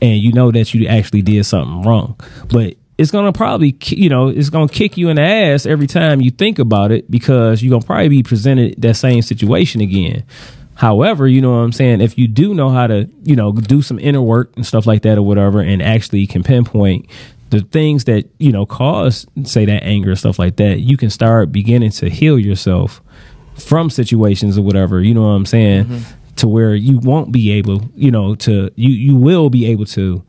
and 0.00 0.18
you 0.18 0.32
know 0.32 0.50
that 0.50 0.74
you 0.74 0.86
actually 0.88 1.22
did 1.22 1.44
something 1.44 1.82
wrong, 1.82 2.18
but 2.48 2.74
it's 2.98 3.10
gonna 3.12 3.32
probably 3.32 3.76
you 3.86 4.08
know 4.08 4.28
it's 4.28 4.50
gonna 4.50 4.68
kick 4.68 4.96
you 4.96 5.08
in 5.08 5.16
the 5.16 5.22
ass 5.22 5.66
every 5.66 5.86
time 5.86 6.20
you 6.20 6.30
think 6.30 6.58
about 6.58 6.90
it 6.92 7.10
because 7.10 7.62
you're 7.62 7.70
gonna 7.70 7.84
probably 7.84 8.08
be 8.08 8.22
presented 8.22 8.80
that 8.82 8.94
same 8.94 9.22
situation 9.22 9.80
again 9.80 10.24
however 10.74 11.28
you 11.28 11.40
know 11.40 11.50
what 11.50 11.62
i'm 11.64 11.72
saying? 11.72 12.00
If 12.00 12.18
you 12.18 12.28
do 12.28 12.54
know 12.54 12.68
how 12.70 12.86
to 12.86 13.08
you 13.22 13.36
know 13.36 13.52
do 13.52 13.82
some 13.82 13.98
inner 13.98 14.22
work 14.22 14.52
and 14.56 14.66
stuff 14.66 14.86
like 14.86 15.02
that 15.02 15.18
or 15.18 15.22
whatever 15.22 15.60
and 15.60 15.82
actually 15.82 16.26
can 16.26 16.42
pinpoint 16.42 17.06
the 17.50 17.60
things 17.60 18.04
that 18.04 18.28
you 18.38 18.50
know 18.50 18.64
cause 18.64 19.26
say 19.44 19.64
that 19.66 19.82
anger 19.82 20.10
and 20.10 20.18
stuff 20.18 20.38
like 20.38 20.56
that 20.56 20.80
you 20.80 20.96
can 20.96 21.10
start 21.10 21.52
beginning 21.52 21.90
to 21.90 22.08
heal 22.08 22.38
yourself 22.38 23.02
from 23.56 23.90
situations 23.90 24.56
or 24.56 24.62
whatever 24.62 25.00
you 25.00 25.14
know 25.14 25.22
what 25.22 25.28
i'm 25.28 25.46
saying? 25.46 25.84
Mm-hmm. 25.84 26.18
To 26.36 26.48
where 26.48 26.74
you 26.74 26.98
won't 26.98 27.30
be 27.30 27.52
able 27.52 27.82
you 27.94 28.10
know 28.10 28.34
to 28.36 28.70
you 28.74 28.88
you 28.88 29.16
will 29.16 29.50
be 29.50 29.66
able 29.66 29.84
to 29.86 30.24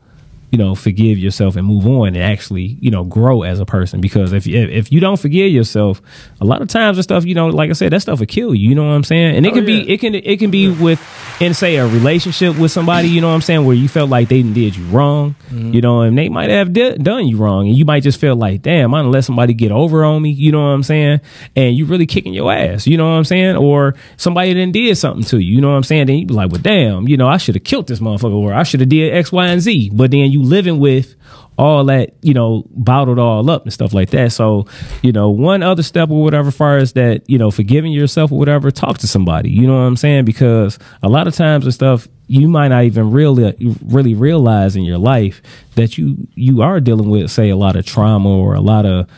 you 0.54 0.58
know 0.58 0.76
forgive 0.76 1.18
yourself 1.18 1.56
and 1.56 1.66
move 1.66 1.84
on 1.84 2.06
and 2.06 2.18
actually 2.18 2.78
you 2.80 2.88
know 2.88 3.02
grow 3.02 3.42
as 3.42 3.58
a 3.58 3.66
person. 3.66 4.00
Because 4.00 4.32
if 4.32 4.46
if, 4.46 4.70
if 4.70 4.92
you 4.92 5.00
don't 5.00 5.18
forgive 5.18 5.50
yourself 5.50 6.00
a 6.40 6.44
lot 6.44 6.62
of 6.62 6.68
times 6.68 6.96
the 6.96 7.02
stuff 7.02 7.24
you 7.24 7.34
know 7.34 7.48
like 7.48 7.70
i 7.70 7.72
said 7.72 7.92
that 7.92 8.02
stuff 8.02 8.20
will 8.20 8.26
kill 8.26 8.54
you. 8.54 8.68
You 8.68 8.76
know 8.76 8.86
what 8.86 8.94
i'm 8.94 9.02
saying? 9.02 9.34
And 9.34 9.44
it 9.44 9.50
Oh, 9.50 9.54
can 9.56 9.66
be 9.66 9.92
it 9.92 9.98
can 9.98 10.14
it 10.14 10.38
can 10.38 10.52
be 10.52 10.70
with 10.70 11.00
in 11.40 11.54
say 11.54 11.74
a 11.74 11.88
relationship 11.88 12.56
with 12.56 12.70
somebody 12.70 13.08
you 13.08 13.20
know 13.20 13.26
what 13.30 13.34
i'm 13.34 13.40
saying? 13.40 13.64
Where 13.66 13.74
you 13.74 13.88
felt 13.88 14.10
like 14.10 14.28
they 14.28 14.42
did 14.44 14.76
you 14.76 14.84
wrong 14.90 15.34
mm-hmm. 15.46 15.72
you 15.72 15.80
know 15.80 16.02
and 16.02 16.16
they 16.16 16.28
might 16.28 16.50
have 16.50 16.72
di- 16.72 16.98
done 16.98 17.26
you 17.26 17.36
wrong. 17.36 17.66
And 17.66 17.76
you 17.76 17.84
might 17.84 18.04
just 18.04 18.20
feel 18.20 18.36
like 18.36 18.62
damn 18.62 18.94
i 18.94 19.02
done 19.02 19.10
let 19.10 19.24
somebody 19.24 19.54
get 19.54 19.72
over 19.72 20.04
on 20.04 20.22
me 20.22 20.30
you 20.30 20.52
know 20.52 20.60
what 20.60 20.68
i'm 20.68 20.84
saying? 20.84 21.20
And 21.56 21.76
you 21.76 21.84
really 21.86 22.06
kicking 22.06 22.32
your 22.32 22.52
ass 22.52 22.86
you 22.86 22.96
know 22.96 23.06
what 23.06 23.16
i'm 23.16 23.24
saying? 23.24 23.56
Or 23.56 23.96
somebody 24.16 24.54
then 24.54 24.70
did 24.70 24.96
something 24.96 25.24
to 25.24 25.38
you 25.38 25.56
you 25.56 25.60
know 25.60 25.70
what 25.70 25.78
i'm 25.78 25.82
saying? 25.82 26.06
Then 26.06 26.18
you 26.18 26.26
be 26.26 26.34
like 26.34 26.52
well 26.52 26.62
damn 26.62 27.08
you 27.08 27.16
know 27.16 27.26
i 27.26 27.38
should 27.38 27.56
have 27.56 27.64
killed 27.64 27.88
this 27.88 27.98
motherfucker 27.98 28.34
or 28.34 28.54
i 28.54 28.62
should 28.62 28.78
have 28.78 28.88
did 28.88 29.12
x 29.12 29.32
y 29.32 29.48
and 29.48 29.60
z. 29.60 29.90
But 29.92 30.12
then 30.12 30.30
you 30.30 30.43
living 30.44 30.78
with 30.78 31.14
all 31.56 31.84
that 31.84 32.12
you 32.20 32.34
know 32.34 32.64
bottled 32.70 33.18
all 33.18 33.48
up 33.48 33.62
and 33.62 33.72
stuff 33.72 33.94
like 33.94 34.10
that. 34.10 34.32
So 34.32 34.66
you 35.02 35.12
know 35.12 35.30
one 35.30 35.62
other 35.62 35.82
step 35.84 36.10
or 36.10 36.22
whatever 36.22 36.50
far 36.50 36.78
as 36.78 36.94
that 36.94 37.22
you 37.28 37.38
know 37.38 37.50
forgiving 37.50 37.92
yourself 37.92 38.32
or 38.32 38.38
whatever 38.38 38.70
talk 38.70 38.98
to 38.98 39.06
somebody. 39.06 39.50
You 39.50 39.66
know 39.66 39.74
what 39.74 39.84
i'm 39.86 39.96
saying? 39.96 40.24
Because 40.24 40.78
a 41.02 41.08
lot 41.08 41.26
of 41.28 41.34
times 41.34 41.64
the 41.64 41.72
stuff 41.72 42.08
you 42.26 42.48
might 42.48 42.68
not 42.68 42.84
even 42.84 43.10
really 43.12 43.54
really 43.84 44.14
realize 44.14 44.74
in 44.74 44.82
your 44.82 44.98
life 44.98 45.42
that 45.76 45.96
you 45.96 46.16
you 46.34 46.62
are 46.62 46.80
dealing 46.80 47.08
with 47.08 47.30
say 47.30 47.50
a 47.50 47.56
lot 47.56 47.76
of 47.76 47.86
trauma 47.86 48.28
or 48.28 48.54
a 48.54 48.60
lot 48.60 48.84
of 48.84 49.08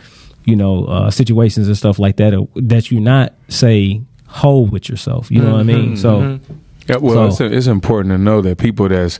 you 0.44 0.56
know 0.56 0.84
uh, 0.84 1.10
situations 1.10 1.68
and 1.68 1.76
stuff 1.78 1.98
like 1.98 2.16
that 2.16 2.34
uh, 2.34 2.44
that 2.56 2.90
you're 2.90 3.00
not 3.00 3.32
say 3.48 4.02
whole 4.26 4.66
with 4.66 4.88
yourself. 4.90 5.30
You 5.30 5.40
know 5.40 5.52
what 5.52 5.60
i 5.60 5.62
mean? 5.62 5.96
So 5.96 6.38
Yeah, 6.86 6.98
well, 6.98 7.32
So- 7.32 7.46
it's, 7.46 7.54
it's 7.54 7.66
important 7.66 8.12
to 8.12 8.18
know 8.18 8.42
that 8.42 8.58
people 8.58 8.88
that's 8.90 9.18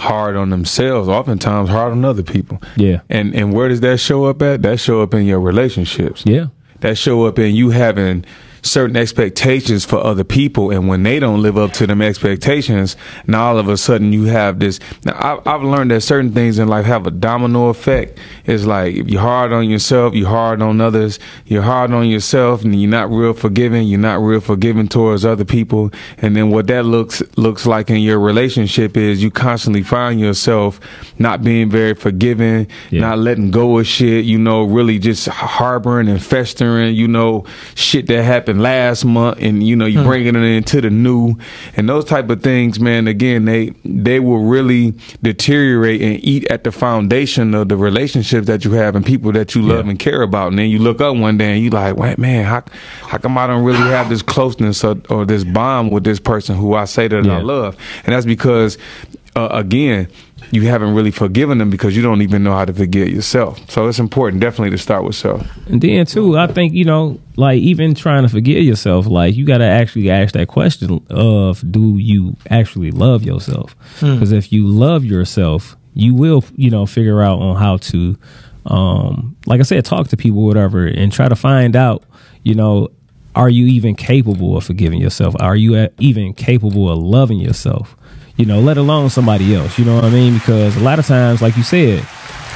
hard 0.00 0.36
on 0.36 0.50
themselves, 0.50 1.08
oftentimes 1.08 1.68
hard 1.68 1.92
on 1.92 2.04
other 2.04 2.22
people. 2.22 2.60
Yeah. 2.76 3.00
And 3.08 3.34
and 3.34 3.52
where 3.52 3.68
does 3.68 3.80
that 3.80 3.98
show 3.98 4.24
up 4.24 4.42
at? 4.42 4.62
That 4.62 4.80
show 4.80 5.02
up 5.02 5.14
in 5.14 5.26
your 5.26 5.40
relationships. 5.40 6.22
yeah 6.26 6.46
That 6.80 6.96
show 6.98 7.26
up 7.26 7.38
in 7.38 7.54
you 7.54 7.70
having 7.70 8.24
certain 8.62 8.96
expectations 8.96 9.84
for 9.84 9.96
other 10.04 10.24
people, 10.24 10.70
and 10.70 10.88
when 10.88 11.02
they 11.02 11.18
don't 11.18 11.42
live 11.42 11.56
up 11.58 11.72
to 11.74 11.86
them 11.86 12.02
expectations, 12.02 12.96
now 13.26 13.48
all 13.48 13.58
of 13.58 13.68
a 13.68 13.76
sudden 13.76 14.12
you 14.12 14.24
have 14.24 14.58
this. 14.58 14.80
Now 15.04 15.12
I, 15.46 15.54
I've 15.54 15.62
learned 15.62 15.90
that 15.90 16.00
certain 16.02 16.32
things 16.32 16.58
in 16.58 16.68
life 16.68 16.86
have 16.86 17.06
a 17.06 17.10
domino 17.10 17.68
effect. 17.68 18.18
It's 18.46 18.64
like 18.64 18.94
if 18.96 19.08
you're 19.08 19.20
hard 19.20 19.52
on 19.52 19.68
yourself, 19.68 20.14
you're 20.14 20.28
hard 20.28 20.62
on 20.62 20.80
others. 20.80 21.18
You're 21.46 21.62
hard 21.62 21.92
on 21.92 22.08
yourself, 22.08 22.64
and 22.64 22.78
you're 22.80 22.90
not 22.90 23.10
real 23.10 23.32
forgiving. 23.32 23.86
You're 23.86 23.98
not 24.00 24.20
real 24.20 24.40
forgiving 24.40 24.88
towards 24.88 25.24
other 25.24 25.44
people, 25.44 25.90
and 26.18 26.36
then 26.36 26.50
what 26.50 26.66
that 26.68 26.84
looks 26.84 27.22
looks 27.36 27.66
like 27.66 27.90
in 27.90 27.96
your 28.00 28.18
relationship 28.18 28.96
is 28.96 29.22
you 29.22 29.30
constantly 29.30 29.82
find 29.82 30.18
yourself 30.20 30.80
not 31.18 31.42
being 31.42 31.70
very 31.70 31.94
forgiving, 31.94 32.66
Yeah. 32.90 33.00
not 33.02 33.18
letting 33.18 33.50
go 33.50 33.78
of 33.78 33.86
shit. 33.86 34.24
You 34.24 34.38
know, 34.38 34.64
really 34.64 34.98
just 34.98 35.28
harboring 35.28 36.08
and 36.08 36.22
festering. 36.22 36.94
You 36.94 37.08
know, 37.08 37.44
shit 37.74 38.06
that 38.08 38.22
happened 38.24 38.49
last 38.58 39.04
month, 39.04 39.38
and 39.40 39.62
you 39.66 39.76
know 39.76 39.86
you 39.86 40.02
bringing 40.02 40.34
it 40.34 40.42
into 40.42 40.80
the 40.80 40.90
new, 40.90 41.36
and 41.76 41.88
those 41.88 42.04
type 42.04 42.28
of 42.30 42.42
things, 42.42 42.80
man. 42.80 43.06
Again, 43.06 43.44
they 43.44 43.70
they 43.84 44.20
will 44.20 44.44
really 44.44 44.94
deteriorate 45.22 46.00
and 46.02 46.22
eat 46.24 46.50
at 46.50 46.64
the 46.64 46.72
foundation 46.72 47.54
of 47.54 47.68
the 47.68 47.76
relationships 47.76 48.46
that 48.46 48.64
you 48.64 48.72
have 48.72 48.96
and 48.96 49.04
people 49.06 49.32
that 49.32 49.54
you 49.54 49.62
love 49.62 49.84
Yeah. 49.86 49.90
and 49.90 49.98
care 49.98 50.22
about. 50.22 50.48
And 50.48 50.58
then 50.58 50.68
you 50.70 50.78
look 50.78 51.00
up 51.00 51.16
one 51.16 51.38
day 51.38 51.52
and 51.54 51.62
you 51.62 51.70
like, 51.70 51.96
wait, 51.96 52.18
man, 52.18 52.44
how 52.44 52.64
how 53.02 53.18
come 53.18 53.38
I 53.38 53.46
don't 53.46 53.64
really 53.64 53.78
have 53.78 54.08
this 54.08 54.22
closeness 54.22 54.82
or, 54.84 54.96
or 55.08 55.24
this 55.24 55.44
bond 55.44 55.92
with 55.92 56.04
this 56.04 56.18
person 56.20 56.56
who 56.56 56.74
I 56.74 56.84
say 56.86 57.08
that 57.08 57.26
I 57.26 57.40
love? 57.40 57.76
And 58.04 58.14
that's 58.14 58.26
because, 58.26 58.76
uh, 59.36 59.48
again, 59.52 60.08
you 60.50 60.62
haven't 60.62 60.94
really 60.94 61.10
forgiven 61.10 61.58
them 61.58 61.70
because 61.70 61.96
you 61.96 62.02
don't 62.02 62.22
even 62.22 62.42
know 62.42 62.52
how 62.52 62.64
to 62.64 62.72
forgive 62.72 63.08
yourself. 63.08 63.58
So 63.70 63.88
it's 63.88 63.98
important, 63.98 64.40
definitely, 64.40 64.70
to 64.70 64.78
start 64.78 65.04
with 65.04 65.14
self. 65.14 65.46
And 65.68 65.80
then 65.80 66.06
too, 66.06 66.36
I 66.36 66.46
think 66.46 66.74
you 66.74 66.84
know, 66.84 67.20
like 67.36 67.58
even 67.58 67.94
trying 67.94 68.22
to 68.22 68.28
forgive 68.28 68.62
yourself, 68.62 69.06
like 69.06 69.34
you 69.34 69.44
got 69.44 69.58
to 69.58 69.64
actually 69.64 70.10
ask 70.10 70.34
that 70.34 70.48
question 70.48 71.04
of, 71.10 71.70
do 71.70 71.98
you 71.98 72.36
actually 72.50 72.90
love 72.90 73.22
yourself? 73.22 73.76
Because 74.00 74.32
if 74.32 74.52
you 74.52 74.66
love 74.66 75.04
yourself, 75.04 75.76
you 75.94 76.14
will, 76.14 76.44
you 76.56 76.70
know, 76.70 76.86
figure 76.86 77.20
out 77.22 77.40
on 77.40 77.56
how 77.56 77.76
to, 77.78 78.18
um, 78.66 79.36
like 79.46 79.60
I 79.60 79.64
said, 79.64 79.84
talk 79.84 80.08
to 80.08 80.16
people, 80.16 80.44
whatever, 80.44 80.86
and 80.86 81.12
try 81.12 81.28
to 81.28 81.36
find 81.36 81.76
out, 81.76 82.04
you 82.42 82.54
know, 82.54 82.88
are 83.34 83.48
you 83.48 83.66
even 83.66 83.94
capable 83.94 84.56
of 84.56 84.64
forgiving 84.64 85.00
yourself? 85.00 85.34
Are 85.40 85.56
you 85.56 85.88
even 85.98 86.34
capable 86.34 86.90
of 86.90 86.98
loving 86.98 87.38
yourself? 87.38 87.96
You 88.40 88.46
know, 88.46 88.58
let 88.58 88.78
alone 88.78 89.10
somebody 89.10 89.54
else. 89.54 89.78
You 89.78 89.84
know 89.84 89.96
what 89.96 90.04
I 90.04 90.08
mean? 90.08 90.32
Because 90.32 90.74
a 90.74 90.80
lot 90.80 90.98
of 90.98 91.06
times, 91.06 91.42
like 91.42 91.58
you 91.58 91.62
said, 91.62 92.02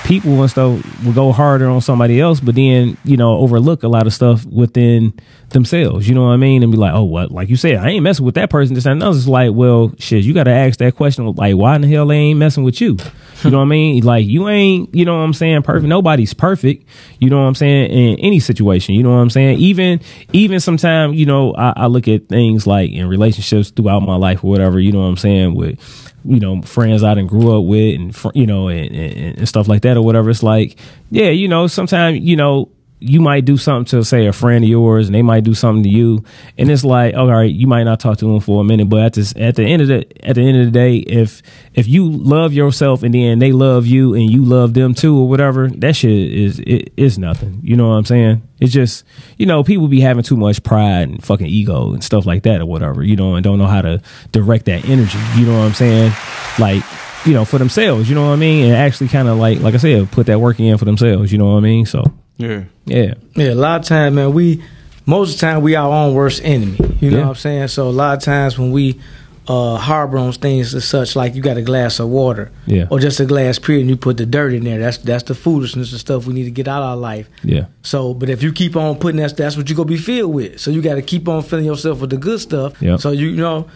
people 0.05 0.43
and 0.43 0.51
stuff 0.51 1.05
will 1.05 1.13
go 1.13 1.33
harder 1.33 1.67
on 1.67 1.81
somebody 1.81 2.21
else, 2.21 2.39
but 2.39 2.55
then 2.55 2.97
you 3.05 3.17
know 3.17 3.39
overlook 3.39 3.83
a 3.83 3.89
lot 3.89 4.07
of 4.07 4.13
stuff 4.13 4.45
within 4.45 5.13
themselves. 5.49 6.07
You 6.07 6.15
know 6.15 6.27
what 6.27 6.33
I 6.33 6.37
mean? 6.37 6.63
And 6.63 6.71
be 6.71 6.79
like, 6.79 6.93
oh, 6.93 7.05
what? 7.05 7.33
Like 7.33 7.49
you 7.49 7.57
said, 7.57 7.77
I 7.77 7.89
ain't 7.89 8.03
messing 8.03 8.25
with 8.25 8.35
that 8.35 8.51
person. 8.51 8.75
This 8.75 8.87
and 8.87 9.01
that. 9.01 9.15
It's 9.15 9.27
like, 9.27 9.53
well, 9.55 9.93
shit, 9.99 10.25
you 10.25 10.35
got 10.35 10.45
to 10.45 10.51
ask 10.51 10.79
that 10.79 10.95
question. 10.95 11.27
Like, 11.35 11.57
why 11.57 11.75
in 11.75 11.81
the 11.81 11.89
hell 11.89 12.07
they 12.07 12.17
ain't 12.17 12.39
messing 12.39 12.63
with 12.63 12.81
you? 12.81 12.99
You 13.43 13.51
know 13.51 13.59
what 13.59 13.65
I 13.65 13.69
mean? 13.69 13.95
Like, 14.05 14.27
you 14.27 14.49
ain't. 14.49 14.95
You 14.95 15.05
know 15.07 15.17
what 15.17 15.25
I'm 15.25 15.33
saying? 15.33 15.63
Perfect. 15.63 15.89
Nobody's 15.89 16.35
perfect. 16.35 16.87
You 17.21 17.31
know 17.31 17.39
what 17.39 17.47
I'm 17.47 17.55
saying? 17.55 17.91
In 17.91 18.19
any 18.19 18.39
situation. 18.39 18.95
You 18.95 19.03
know 19.03 19.11
what 19.11 19.21
I'm 19.21 19.31
saying? 19.31 19.59
Even 19.59 20.01
even 20.33 20.61
sometimes, 20.61 21.17
you 21.17 21.25
know, 21.25 21.55
I, 21.55 21.73
I 21.77 21.87
look 21.87 22.07
at 22.07 22.29
things 22.29 22.67
like 22.67 22.91
in 22.91 23.09
relationships 23.09 23.71
throughout 23.71 24.01
my 24.01 24.17
life 24.17 24.45
or 24.45 24.51
whatever. 24.51 24.79
You 24.79 24.93
know 24.93 25.01
what 25.01 25.07
I'm 25.07 25.17
saying? 25.17 25.55
With 25.55 25.81
you 26.25 26.41
know 26.41 26.63
friends 26.63 27.03
I 27.03 27.15
didn't 27.15 27.29
grew 27.29 27.59
up 27.59 27.65
with 27.65 27.95
and 27.95 28.35
you 28.35 28.47
know 28.47 28.69
and, 28.69 28.95
and, 28.95 29.39
and 29.39 29.49
stuff 29.49 29.69
like 29.69 29.83
that 29.83 29.97
or 29.97 30.03
whatever. 30.03 30.31
It's 30.31 30.43
like 30.43 30.79
yeah, 31.11 31.29
you 31.29 31.49
know 31.49 31.67
sometimes 31.67 32.21
you 32.21 32.37
know 32.37 32.71
you 33.05 33.21
might 33.21 33.45
do 33.45 33.59
something 33.59 33.85
to 33.85 34.03
say 34.03 34.27
a 34.27 34.33
friend 34.33 34.65
of 34.65 34.71
yours 34.71 35.07
and 35.07 35.15
they 35.15 35.21
might 35.21 35.45
do 35.45 35.53
something 35.53 35.83
to 35.83 35.89
you 35.91 36.25
and 36.57 36.71
it's 36.71 36.85
like 36.85 37.15
all 37.15 37.27
right 37.27 37.53
you 37.53 37.67
might 37.67 37.83
not 37.83 38.01
talk 38.01 38.17
to 38.17 38.25
them 38.25 38.41
for 38.41 38.63
a 38.63 38.65
minute 38.65 38.89
but 38.89 39.01
at 39.01 39.13
this 39.13 39.35
at 39.37 39.57
the 39.57 39.63
end 39.63 39.83
of 39.83 39.89
the 39.89 40.27
at 40.27 40.37
the 40.37 40.41
end 40.41 40.57
of 40.57 40.65
the 40.65 40.71
day 40.71 40.97
if 40.97 41.43
if 41.75 41.87
you 41.87 42.11
love 42.11 42.55
yourself 42.55 43.03
and 43.03 43.13
then 43.15 43.39
they 43.39 43.53
love 43.53 43.87
you 43.87 44.15
and 44.15 44.31
you 44.31 44.43
love 44.43 44.73
them 44.73 44.95
too 44.95 45.19
or 45.19 45.29
whatever 45.29 45.69
that 45.69 45.95
shit 45.95 46.11
is 46.11 46.59
it 46.61 46.93
is 46.97 47.19
nothing. 47.19 47.61
You 47.63 47.77
know 47.77 47.89
what 47.89 47.97
i'm 47.97 48.05
saying? 48.07 48.43
It's 48.59 48.73
just 48.73 49.05
you 49.37 49.45
know 49.45 49.63
people 49.63 49.87
be 49.89 50.01
having 50.01 50.23
too 50.23 50.37
much 50.37 50.63
pride 50.63 51.09
and 51.09 51.23
fucking 51.23 51.47
ego 51.47 51.93
and 51.93 52.03
stuff 52.03 52.25
like 52.25 52.45
that 52.45 52.63
or 52.63 52.67
whatever 52.67 53.03
you 53.03 53.17
know 53.17 53.35
and 53.35 53.45
don't 53.45 53.59
know 53.59 53.67
how 53.67 53.83
to 53.83 54.01
direct 54.33 54.65
that 54.65 54.89
energy. 54.89 55.19
You 55.37 55.45
know 55.45 55.59
what 55.59 55.67
i'm 55.67 55.75
saying? 55.75 56.13
Like 56.59 56.83
you 57.27 57.35
know 57.35 57.45
for 57.45 57.59
themselves 57.59 58.09
you 58.09 58.15
know 58.15 58.29
what 58.29 58.33
i 58.33 58.37
mean? 58.37 58.65
And 58.65 58.75
actually 58.75 59.09
kind 59.09 59.29
of 59.29 59.37
like 59.37 59.61
like 59.61 59.75
i 59.75 59.79
said 59.79 60.11
put 60.11 60.27
that 60.27 60.41
work 60.41 60.59
in 60.59 60.79
for 60.79 60.87
themselves 60.87 61.31
you 61.33 61.37
know 61.37 61.51
what 61.53 61.59
i 61.59 61.61
mean? 61.61 61.85
So 61.85 62.11
Yeah. 62.37 62.65
yeah 62.87 63.15
Yeah, 63.37 63.53
a 63.53 63.55
lot 63.55 63.81
of 63.81 63.87
times, 63.87 64.15
man, 64.15 64.33
we 64.33 64.63
most 65.07 65.35
of 65.35 65.41
the 65.41 65.47
time 65.47 65.63
we 65.63 65.75
our 65.77 65.93
own 65.93 66.15
worst 66.15 66.41
enemy. 66.45 66.79
You 67.01 67.11
know 67.11 67.17
Yeah. 67.19 67.23
what 67.25 67.29
I'm 67.31 67.35
saying? 67.37 67.69
So 67.69 67.89
a 67.89 67.91
lot 67.91 68.17
of 68.17 68.23
times 68.25 68.59
when 68.59 68.73
we 68.73 68.99
uh, 69.47 69.77
harbor 69.77 70.17
on 70.17 70.33
things 70.33 70.75
as 70.75 70.87
such, 70.87 71.15
like 71.15 71.35
you 71.35 71.43
got 71.43 71.59
a 71.59 71.63
glass 71.63 72.01
of 72.01 72.09
water, 72.09 72.51
Yeah. 72.67 72.87
or 72.91 72.99
just 72.99 73.21
a 73.21 73.27
glass 73.27 73.59
period, 73.59 73.83
and 73.83 73.91
you 73.91 73.97
put 73.99 74.17
the 74.17 74.25
dirt 74.25 74.55
in 74.55 74.65
there. 74.65 74.79
That's 74.79 74.97
that's 74.99 75.25
the 75.25 75.35
foolishness 75.35 75.91
and 75.93 76.01
stuff 76.01 76.27
we 76.27 76.33
need 76.33 76.45
to 76.45 76.51
get 76.51 76.67
out 76.67 76.83
of 76.83 76.89
our 76.89 76.97
life. 76.97 77.29
yeah 77.43 77.67
So, 77.83 78.15
but 78.15 78.31
if 78.31 78.43
you 78.43 78.53
keep 78.53 78.75
on 78.75 78.97
putting 78.97 79.21
that, 79.21 79.37
that's 79.37 79.57
what 79.59 79.69
you 79.69 79.77
gonna 79.77 79.87
be 79.87 79.99
filled 79.99 80.33
with. 80.35 80.59
So 80.61 80.71
you 80.71 80.81
got 80.81 80.95
to 80.95 81.03
keep 81.03 81.29
on 81.29 81.43
filling 81.43 81.67
yourself 81.67 82.01
with 82.01 82.09
the 82.11 82.17
good 82.17 82.41
stuff. 82.41 82.81
Yep. 82.81 83.01
So 83.01 83.11
you, 83.11 83.33
know, 83.33 83.69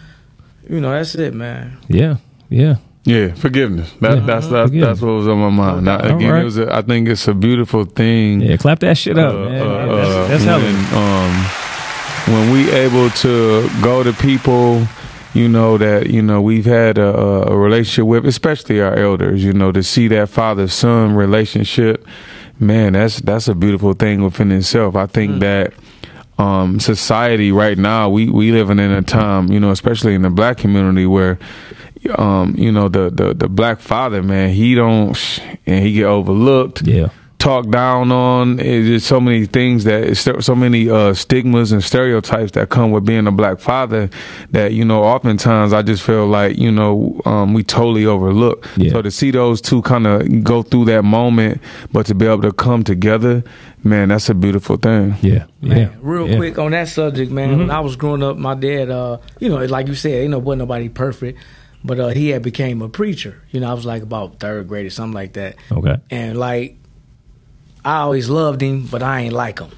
you 0.67 0.79
know 0.81 0.89
that's 0.91 1.13
it, 1.15 1.33
man. 1.35 1.77
yeah 1.87 2.15
yeah 2.49 2.77
Yeah, 3.09 3.33
forgiveness. 3.33 3.91
That, 4.01 4.19
Yeah. 4.19 4.25
That's 4.25 4.47
that's, 4.47 4.69
Forgiveness. 4.69 4.87
that's 4.87 5.01
what 5.01 5.13
was 5.13 5.27
on 5.27 5.39
my 5.39 5.49
mind. 5.49 5.85
Now, 5.85 5.97
again, 5.97 6.31
right. 6.31 6.41
it 6.41 6.45
was. 6.45 6.57
A, 6.59 6.71
I 6.71 6.83
think 6.83 7.09
it's 7.09 7.27
a 7.27 7.33
beautiful 7.33 7.85
thing. 7.85 8.41
yeah 8.41 8.55
clap 8.57 8.79
that 8.79 8.97
shit 8.97 9.17
up 9.17 9.33
uh, 9.33 9.49
man 9.49 9.89
uh, 9.89 10.27
that's, 10.27 10.45
that's 10.45 10.63
when, 10.63 10.77
um, 10.93 11.33
when 12.35 12.51
we 12.51 12.69
able 12.69 13.09
to 13.09 13.67
go 13.81 14.03
to 14.03 14.13
people, 14.13 14.85
you 15.33 15.49
know 15.49 15.79
that 15.79 16.11
you 16.11 16.21
know 16.21 16.39
we've 16.39 16.65
had 16.65 16.99
a, 16.99 17.49
a 17.49 17.57
relationship 17.57 18.05
with, 18.05 18.25
especially 18.27 18.79
our 18.79 18.95
elders. 18.95 19.43
You 19.43 19.53
know 19.53 19.71
to 19.71 19.81
see 19.81 20.07
that 20.09 20.29
father 20.29 20.67
son 20.67 21.15
relationship, 21.15 22.05
man, 22.59 22.93
that's 22.93 23.21
that's 23.21 23.47
a 23.47 23.55
beautiful 23.55 23.93
thing 23.93 24.21
within 24.21 24.51
itself. 24.51 24.95
I 24.95 25.07
think 25.07 25.39
that. 25.41 25.73
Um, 26.37 26.79
society 26.79 27.51
right 27.51 27.77
now, 27.77 28.09
we 28.09 28.29
we 28.29 28.53
living 28.53 28.79
in 28.79 28.91
a 28.91 29.01
time, 29.01 29.51
you 29.51 29.59
know, 29.59 29.71
especially 29.71 30.15
in 30.15 30.21
the 30.21 30.29
black 30.29 30.57
community, 30.57 31.05
where 31.05 31.37
um, 32.17 32.55
you 32.57 32.71
know, 32.71 32.87
the, 32.89 33.09
the 33.09 33.33
the 33.33 33.49
black 33.49 33.79
father, 33.79 34.23
man, 34.23 34.51
he 34.53 34.75
don't 34.75 35.17
and 35.65 35.85
he 35.85 35.93
get 35.93 36.05
overlooked 36.05 36.87
yeah 36.87 37.09
talked 37.39 37.71
down 37.71 38.11
on. 38.11 38.59
It's 38.59 38.87
just 38.87 39.07
so 39.07 39.19
many 39.19 39.45
things 39.45 39.85
that 39.85 40.03
it's 40.03 40.19
so 40.19 40.39
so 40.41 40.53
many 40.53 40.89
uh, 40.89 41.13
stigmas 41.13 41.71
and 41.71 41.83
stereotypes 41.83 42.51
that 42.51 42.69
come 42.69 42.91
with 42.91 43.05
being 43.05 43.25
a 43.25 43.31
black 43.31 43.59
father 43.59 44.09
that 44.51 44.73
you 44.73 44.85
know 44.85 45.03
oftentimes 45.03 45.73
I 45.73 45.81
just 45.81 46.03
feel 46.03 46.27
like 46.27 46.57
you 46.57 46.71
know 46.71 47.19
um, 47.25 47.53
we 47.53 47.63
totally 47.63 48.05
overlook. 48.05 48.67
Yeah. 48.75 48.91
So 48.91 49.01
to 49.01 49.09
see 49.09 49.31
those 49.31 49.61
two 49.61 49.81
kind 49.81 50.05
of 50.05 50.43
go 50.43 50.61
through 50.61 50.85
that 50.85 51.03
moment, 51.03 51.61
but 51.91 52.05
to 52.07 52.15
be 52.15 52.27
able 52.27 52.41
to 52.43 52.51
come 52.51 52.83
together, 52.83 53.43
man, 53.83 54.09
that's 54.09 54.29
a 54.29 54.35
beautiful 54.35 54.77
thing. 54.77 55.15
yeah 55.21 55.45
Man, 55.61 55.77
yeah 55.77 55.89
real 56.01 56.29
yeah. 56.29 56.35
quick 56.35 56.59
on 56.59 56.71
that 56.71 56.89
subject, 56.89 57.31
man. 57.31 57.57
When 57.57 57.71
I 57.71 57.79
was 57.79 57.95
growing 57.95 58.21
up, 58.21 58.37
my 58.37 58.53
dad, 58.53 58.89
uh, 58.89 59.17
you 59.39 59.49
know, 59.49 59.63
like 59.65 59.87
you 59.87 59.95
said, 59.95 60.11
ain't 60.11 60.31
no 60.31 60.39
wasn't 60.39 60.59
nobody 60.59 60.89
perfect, 60.89 61.39
but 61.83 61.99
uh, 61.99 62.07
he 62.09 62.29
had 62.29 62.41
became 62.43 62.81
a 62.81 62.89
preacher. 62.89 63.41
You 63.51 63.59
know, 63.61 63.69
I 63.69 63.73
was 63.73 63.85
like 63.85 64.03
about 64.03 64.39
third 64.39 64.67
grade 64.67 64.85
or 64.85 64.89
something 64.89 65.13
like 65.13 65.33
that, 65.33 65.55
okay 65.71 65.97
and 66.09 66.37
like 66.37 66.77
I 67.85 67.99
always 67.99 68.29
loved 68.29 68.61
him, 68.61 68.85
but 68.85 69.01
I 69.01 69.21
ain't 69.21 69.33
like 69.33 69.59
him. 69.59 69.71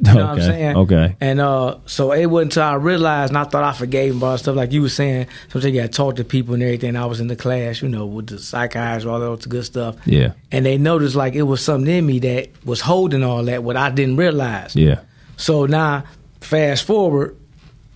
You 0.00 0.14
know 0.14 0.20
what 0.20 0.30
I'm 0.30 0.40
saying? 0.40 0.76
okay. 0.76 1.16
And 1.20 1.40
uh, 1.40 1.78
so 1.86 2.12
it 2.12 2.26
wasn't 2.26 2.52
until 2.52 2.62
I 2.62 2.74
realized, 2.74 3.30
and 3.32 3.38
I 3.38 3.42
thought 3.42 3.64
I 3.64 3.72
forgave 3.72 4.12
him 4.12 4.18
about 4.18 4.38
stuff 4.38 4.54
like 4.54 4.70
you 4.70 4.82
were 4.82 4.88
saying. 4.88 5.26
Sometimes 5.48 5.74
you 5.74 5.80
got 5.80 5.86
to 5.90 5.96
talk 5.96 6.16
to 6.16 6.24
people 6.24 6.54
and 6.54 6.62
everything. 6.62 6.94
I 6.94 7.04
was 7.06 7.18
in 7.18 7.26
the 7.26 7.34
class, 7.34 7.82
you 7.82 7.88
know, 7.88 8.06
with 8.06 8.28
the 8.28 8.38
psychiatrist, 8.38 9.08
all 9.08 9.18
that 9.18 9.48
good 9.48 9.64
stuff. 9.64 9.96
yeah 10.06 10.34
And 10.52 10.64
they 10.64 10.78
noticed 10.78 11.16
like 11.16 11.34
it 11.34 11.42
was 11.42 11.60
something 11.64 11.92
in 11.92 12.06
me 12.06 12.20
that 12.20 12.50
was 12.64 12.80
holding 12.80 13.24
all 13.24 13.42
that, 13.46 13.64
what 13.64 13.76
I 13.76 13.90
didn't 13.90 14.16
realize. 14.18 14.76
yeah 14.76 15.00
So 15.36 15.66
now, 15.66 16.04
fast 16.40 16.84
forward, 16.84 17.36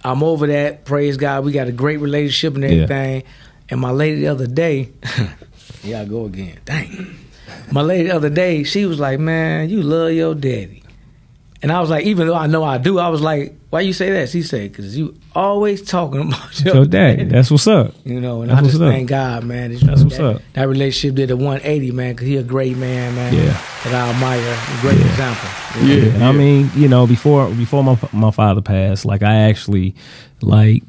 I'm 0.03 0.25
over 0.25 0.49
that. 0.49 0.85
Praise 0.85 1.17
God, 1.17 1.45
we 1.45 1.53
got 1.53 1.69
a 1.69 1.73
great 1.73 2.01
relationship 2.01 2.57
and 2.57 2.65
Yeah. 2.65 3.23
Everything. 3.73 3.75
And 3.75 3.81
my 3.81 3.91
lady 3.91 4.21
the 4.21 4.29
other 4.29 4.47
day, 4.47 4.91
yeah, 5.83 6.01
I 6.03 6.05
go 6.05 6.27
again. 6.27 6.59
Dang. 6.65 7.17
My 7.71 7.83
lady 7.83 8.09
the 8.09 8.17
other 8.17 8.31
day, 8.31 8.65
she 8.65 8.87
was 8.87 8.99
like, 9.01 9.19
"Man, 9.19 9.69
you 9.71 9.83
love 9.83 10.13
your 10.13 10.35
daddy," 10.35 10.83
and 11.63 11.71
I 11.73 11.81
was 11.81 11.91
like, 11.91 12.05
even 12.07 12.27
though 12.27 12.35
I 12.35 12.47
know 12.47 12.65
I 12.65 12.79
do, 12.79 12.99
I 12.99 13.09
was 13.09 13.21
like, 13.21 13.55
"Why 13.71 13.81
you 13.81 13.93
say 13.93 14.11
that?" 14.11 14.29
She 14.29 14.43
said, 14.43 14.75
"Cause 14.75 14.95
you 14.97 15.15
always 15.35 15.83
talking 15.83 16.29
about 16.29 16.61
your, 16.65 16.75
your 16.77 16.85
daddy 16.85 17.25
that's 17.25 17.51
what's 17.51 17.67
up 17.67 17.95
You 18.05 18.21
know, 18.21 18.43
and 18.43 18.51
That's 18.51 18.61
I 18.61 18.65
just 18.65 18.75
what's 18.75 18.83
up. 18.91 18.93
thank 18.93 19.09
God, 19.09 19.45
man. 19.45 19.73
It's- 19.73 19.87
That's 19.87 20.03
what's 20.03 20.17
that, 20.19 20.37
up. 20.37 20.43
That 20.53 20.69
relationship 20.69 21.17
did 21.17 21.31
a 21.31 21.37
180, 21.37 21.91
man, 21.93 22.13
because 22.13 22.27
he 22.27 22.37
a 22.37 22.43
great 22.43 22.77
man, 22.77 23.15
man. 23.15 23.33
Yeah. 23.35 23.59
That 23.85 23.95
I 23.95 24.11
admire. 24.11 24.39
A 24.41 24.81
great 24.83 25.01
example. 25.01 25.49
Yeah, 25.87 26.29
I 26.29 26.33
mean, 26.33 26.71
you 26.75 26.89
know, 26.89 27.07
before 27.07 27.49
before 27.51 27.83
my 27.83 27.99
my 28.13 28.31
father 28.31 28.61
passed, 28.61 29.05
like 29.07 29.23
I 29.23 29.35
actually 29.49 29.95
like 30.43 30.83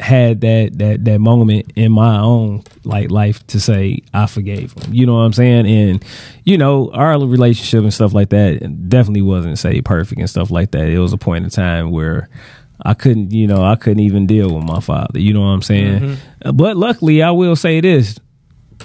had 0.00 0.42
that 0.42 0.78
that 0.78 1.04
that 1.04 1.18
moment 1.18 1.72
in 1.74 1.90
my 1.90 2.18
own 2.18 2.62
like 2.84 3.10
life 3.10 3.44
to 3.48 3.58
say 3.58 4.00
I 4.14 4.26
forgave 4.26 4.72
him. 4.72 4.94
You 4.94 5.06
know 5.06 5.14
what 5.14 5.20
I'm 5.20 5.32
saying? 5.32 5.66
And 5.66 6.04
you 6.44 6.56
know, 6.56 6.90
our 6.92 7.18
relationship 7.18 7.82
and 7.82 7.92
stuff 7.92 8.14
like 8.14 8.30
that 8.30 8.88
definitely 8.88 9.22
wasn't 9.22 9.58
say 9.58 9.80
perfect 9.80 10.20
and 10.20 10.30
stuff 10.30 10.50
like 10.50 10.70
that. 10.72 10.88
It 10.88 10.98
was 10.98 11.12
a 11.12 11.18
point 11.18 11.44
in 11.44 11.50
time 11.50 11.90
where 11.90 12.28
I 12.80 12.94
couldn't, 12.94 13.32
you 13.32 13.48
know, 13.48 13.64
I 13.64 13.74
couldn't 13.74 14.00
even 14.00 14.26
deal 14.26 14.54
with 14.54 14.64
my 14.64 14.80
father. 14.80 15.18
You 15.18 15.34
know 15.34 15.40
what 15.40 15.48
I'm 15.48 15.62
saying? 15.62 16.00
Mm-hmm. 16.00 16.48
Uh, 16.48 16.52
but 16.52 16.76
luckily, 16.76 17.22
I 17.22 17.32
will 17.32 17.56
say 17.56 17.80
this: 17.80 18.18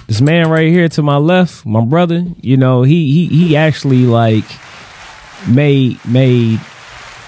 this 0.08 0.20
man 0.20 0.50
right 0.50 0.68
here 0.68 0.88
to 0.88 1.02
my 1.02 1.16
left, 1.16 1.64
my 1.64 1.84
brother, 1.84 2.24
you 2.40 2.56
know, 2.56 2.82
he 2.82 3.12
he 3.12 3.46
he 3.46 3.56
actually 3.56 4.04
like 4.06 4.44
made 5.48 6.04
made 6.04 6.60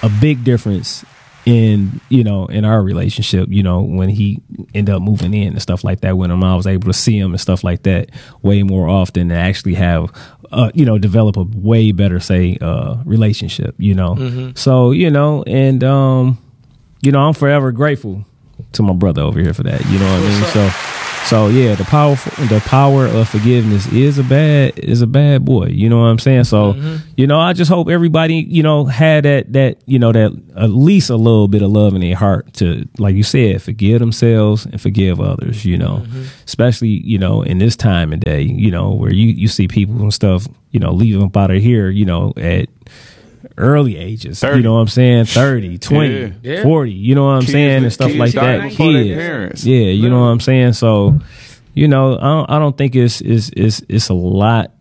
a 0.03 0.09
big 0.09 0.43
difference 0.43 1.05
in 1.47 2.01
you 2.09 2.24
know 2.24 2.47
in 2.47 2.64
our 2.64 2.82
relationship 2.82 3.49
you 3.51 3.62
know 3.62 3.80
when 3.80 4.09
he 4.09 4.42
ended 4.74 4.92
up 4.92 5.01
moving 5.01 5.32
in 5.32 5.53
and 5.53 5.62
stuff 5.62 5.84
like 5.84 6.01
that 6.01 6.16
when 6.16 6.28
him 6.28 6.42
I 6.42 6.57
was 6.57 6.66
able 6.66 6.88
to 6.88 6.92
see 6.92 7.16
him 7.16 7.30
and 7.30 7.40
stuff 7.40 7.62
like 7.62 7.84
that 7.84 8.11
way 8.42 8.64
more 8.64 8.88
often 8.88 9.30
and 9.30 9.40
actually 9.40 9.74
have 9.74 10.12
uh, 10.51 10.70
you 10.74 10.84
know 10.84 10.99
develop 10.99 11.36
a 11.36 11.44
way 11.55 11.92
better 11.92 12.18
say 12.18 12.59
uh 12.61 12.97
relationship 13.05 13.76
you 13.78 13.94
know? 13.94 14.53
So 14.57 14.90
you 14.90 15.09
know 15.09 15.44
and 15.47 15.82
um 15.84 16.38
you 17.01 17.12
know 17.12 17.20
I'm 17.20 17.34
forever 17.34 17.70
grateful 17.70 18.24
to 18.72 18.82
my 18.82 18.92
brother 18.94 19.22
over 19.22 19.38
here 19.38 19.55
for 19.55 19.62
that 19.62 19.84
you 19.86 19.99
know 20.01 20.12
what 20.12 20.22
I 20.22 20.28
mean? 20.28 20.44
so 20.53 20.95
so 21.26 21.48
yeah, 21.48 21.74
the 21.74 21.84
powerful 21.84 22.46
the 22.46 22.60
power 22.60 23.06
of 23.06 23.28
forgiveness 23.28 23.90
is 23.92 24.16
a 24.18 24.22
bad 24.22 24.78
is 24.78 25.02
a 25.02 25.08
bad 25.08 25.44
boy. 25.44 25.66
You 25.66 25.88
know 25.88 25.98
what 25.98 26.06
I'm 26.06 26.20
saying? 26.20 26.44
So 26.44 26.74
mm-hmm. 26.74 26.96
you 27.16 27.26
know, 27.26 27.40
I 27.40 27.52
just 27.52 27.68
hope 27.68 27.88
everybody 27.88 28.36
you 28.36 28.62
know 28.62 28.84
had 28.84 29.24
that 29.24 29.52
that 29.52 29.78
you 29.86 29.98
know 29.98 30.12
that 30.12 30.30
at 30.56 30.70
least 30.70 31.10
a 31.10 31.16
little 31.16 31.48
bit 31.48 31.62
of 31.62 31.70
love 31.70 31.94
in 31.94 32.00
their 32.00 32.14
heart 32.14 32.52
to 32.54 32.88
like 32.98 33.16
you 33.16 33.24
said, 33.24 33.60
forgive 33.60 33.98
themselves 33.98 34.66
and 34.66 34.80
forgive 34.80 35.20
others. 35.20 35.64
You 35.64 35.78
know, 35.78 36.04
mm-hmm. 36.06 36.24
especially 36.46 37.00
you 37.04 37.18
know 37.18 37.42
in 37.42 37.58
this 37.58 37.74
time 37.74 38.12
and 38.12 38.22
day, 38.22 38.42
you 38.42 38.70
know 38.70 38.92
where 38.92 39.12
you 39.12 39.26
you 39.26 39.48
see 39.48 39.66
people 39.66 40.00
and 40.00 40.14
stuff 40.14 40.46
you 40.70 40.78
know 40.78 40.92
leaving 40.92 41.24
up 41.24 41.36
out 41.36 41.50
of 41.50 41.60
here, 41.60 41.90
you 41.90 42.04
know 42.04 42.34
at 42.36 42.68
early 43.59 43.96
ages 43.96 44.40
30. 44.40 44.57
you 44.59 44.62
know 44.62 44.74
what 44.74 44.80
i'm 44.80 44.88
saying 44.88 45.24
30 45.24 45.78
20 45.78 46.14
Yeah. 46.20 46.28
Yeah. 46.42 46.62
40 46.62 46.92
you 46.92 47.14
know 47.14 47.24
what 47.24 47.30
i'm 47.32 47.40
Kids 47.40 47.52
saying 47.52 47.82
and 47.84 47.92
stuff 47.92 48.14
like 48.14 48.32
that 48.32 48.70
kids 48.72 49.14
parents. 49.18 49.64
yeah 49.64 49.78
you 49.86 50.09
know 50.11 50.20
what 50.20 50.26
i'm 50.26 50.40
saying 50.40 50.72
so 50.74 51.18
you 51.74 51.88
know 51.88 52.16
i 52.16 52.20
don't, 52.20 52.50
I 52.50 52.59
don't 52.59 52.76
think 52.76 52.94
it's, 52.96 53.20
it's 53.20 53.50
it's 53.57 53.82
it's 53.88 54.09
a 54.11 54.14
lot 54.14 54.72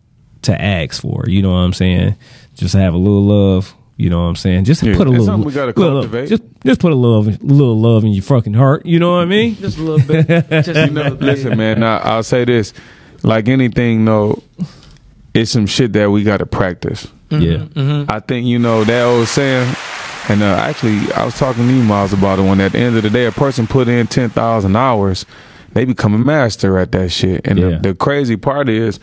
to 0.42 0.60
ask 0.60 1.00
for 1.02 1.24
you 1.28 1.42
know 1.42 1.50
what 1.50 1.58
i'm 1.58 1.72
saying 1.72 2.16
just 2.54 2.74
have 2.74 2.94
a 2.94 2.98
little 2.98 3.22
love 3.24 3.74
you 3.96 4.10
know 4.10 4.18
what 4.20 4.26
i'm 4.26 4.36
saying 4.36 4.64
just 4.64 4.82
Yeah, 4.82 4.94
put 4.96 5.06
a 5.08 5.10
that's 5.10 5.24
little, 5.24 5.40
we 5.42 5.52
gotta 5.52 5.72
little- 5.78 6.02
cultivate. 6.02 6.28
just 6.28 6.42
just 6.64 6.80
put 6.80 6.92
a 6.92 6.94
little 6.94 7.22
little 7.22 7.78
love 7.80 8.04
in 8.04 8.10
your 8.12 8.22
fucking 8.22 8.52
heart 8.54 8.84
you 8.84 8.98
know 8.98 9.12
what 9.12 9.22
i 9.22 9.24
mean 9.24 9.56
Just 9.56 9.78
a 9.78 9.82
little 9.82 10.06
bit. 10.06 10.26
Just 10.50 10.68
You 10.68 10.90
know, 10.90 11.08
listen, 11.20 11.56
man. 11.56 11.80
Now, 11.80 11.98
I'll 11.98 12.22
say 12.22 12.44
this: 12.44 12.72
like 13.22 13.48
anything, 13.48 14.04
though, 14.04 14.42
it's 15.32 15.50
some 15.50 15.66
shit 15.66 15.92
that 15.94 16.10
we 16.10 16.22
got 16.24 16.38
to 16.38 16.46
practice. 16.46 17.06
Yeah 17.30 18.04
I 18.08 18.20
think 18.20 18.46
you 18.46 18.58
know 18.58 18.84
that 18.84 19.02
old 19.04 19.26
saying, 19.28 19.74
and 20.28 20.42
uh, 20.42 20.46
actually, 20.46 21.12
I 21.12 21.24
was 21.24 21.36
talking 21.38 21.66
to 21.68 21.74
you, 21.74 21.82
Miles, 21.82 22.12
about 22.12 22.38
it. 22.38 22.42
When 22.42 22.60
at 22.60 22.72
the 22.72 22.78
end 22.78 22.96
of 22.96 23.02
the 23.02 23.10
day, 23.10 23.26
a 23.26 23.32
person 23.32 23.66
put 23.66 23.88
in 23.88 24.06
ten 24.06 24.30
thousand 24.30 24.76
hours, 24.76 25.26
they 25.72 25.84
become 25.84 26.14
a 26.14 26.18
master 26.18 26.78
at 26.78 26.92
that 26.92 27.10
shit. 27.10 27.46
And 27.46 27.58
Yeah. 27.58 27.68
the, 27.78 27.88
the 27.90 27.94
crazy 27.94 28.36
part 28.36 28.68
is, 28.68 28.98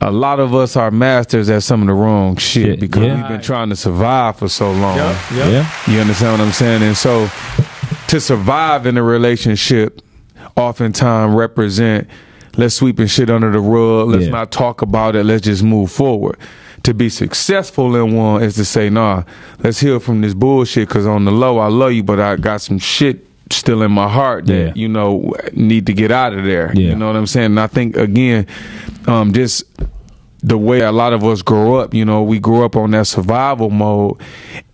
a 0.00 0.10
lot 0.12 0.38
of 0.38 0.54
us 0.54 0.76
are 0.76 0.90
masters 0.90 1.48
at 1.50 1.62
some 1.64 1.80
of 1.80 1.88
the 1.88 1.94
wrong 1.94 2.36
shit 2.36 2.64
Shit, 2.66 2.80
because 2.80 3.02
yeah. 3.04 3.16
we've 3.16 3.28
been 3.28 3.40
trying 3.42 3.68
to 3.70 3.76
survive 3.76 4.36
for 4.38 4.48
so 4.48 4.70
long. 4.70 4.96
yeah 4.96 5.68
You 5.88 5.98
understand 6.00 6.38
what 6.38 6.46
I'm 6.46 6.52
saying? 6.52 6.82
And 6.82 6.96
so 6.96 7.28
to 8.08 8.20
survive 8.20 8.86
in 8.86 8.96
a 8.96 9.02
relationship 9.02 10.00
oftentimes 10.56 11.34
represent 11.34 12.06
let's 12.56 12.74
sweep 12.74 12.98
and 12.98 13.10
shit 13.10 13.30
under 13.30 13.50
the 13.52 13.60
rug, 13.60 14.08
let's 14.08 14.24
Yeah. 14.26 14.30
not 14.30 14.50
talk 14.52 14.82
about 14.82 15.14
it, 15.16 15.24
let's 15.24 15.42
just 15.44 15.62
move 15.62 15.90
forward. 15.90 16.36
To 16.84 16.94
be 16.94 17.08
successful 17.08 17.94
in 17.96 18.14
one 18.14 18.42
is 18.42 18.54
to 18.54 18.64
say, 18.64 18.88
nah, 18.88 19.24
let's 19.58 19.80
heal 19.80 20.00
from 20.00 20.20
this 20.22 20.32
bullshit 20.32 20.88
because 20.88 21.06
on 21.06 21.24
the 21.24 21.30
low, 21.32 21.58
I 21.58 21.66
love 21.68 21.92
you, 21.92 22.02
but 22.02 22.18
I 22.20 22.36
got 22.36 22.60
some 22.62 22.78
shit 22.78 23.26
still 23.50 23.82
in 23.82 23.90
my 23.92 24.08
heart 24.08 24.46
that, 24.46 24.54
Yeah. 24.68 24.72
you 24.74 24.88
know, 24.88 25.34
need 25.52 25.86
to 25.86 25.92
get 25.92 26.10
out 26.10 26.32
of 26.34 26.44
there. 26.44 26.72
Yeah. 26.74 26.90
You 26.90 26.94
know 26.96 27.06
what 27.08 27.16
I'm 27.16 27.26
saying? 27.26 27.46
And 27.46 27.60
I 27.60 27.66
think, 27.66 27.96
again, 27.96 28.46
um, 29.06 29.32
just 29.32 29.64
the 30.42 30.56
way 30.56 30.80
a 30.80 30.92
lot 30.92 31.12
of 31.12 31.24
us 31.24 31.42
grow 31.42 31.76
up, 31.76 31.92
you 31.94 32.04
know, 32.04 32.22
we 32.22 32.38
grew 32.38 32.64
up 32.64 32.76
on 32.76 32.92
that 32.92 33.06
survival 33.06 33.70
mode, 33.70 34.16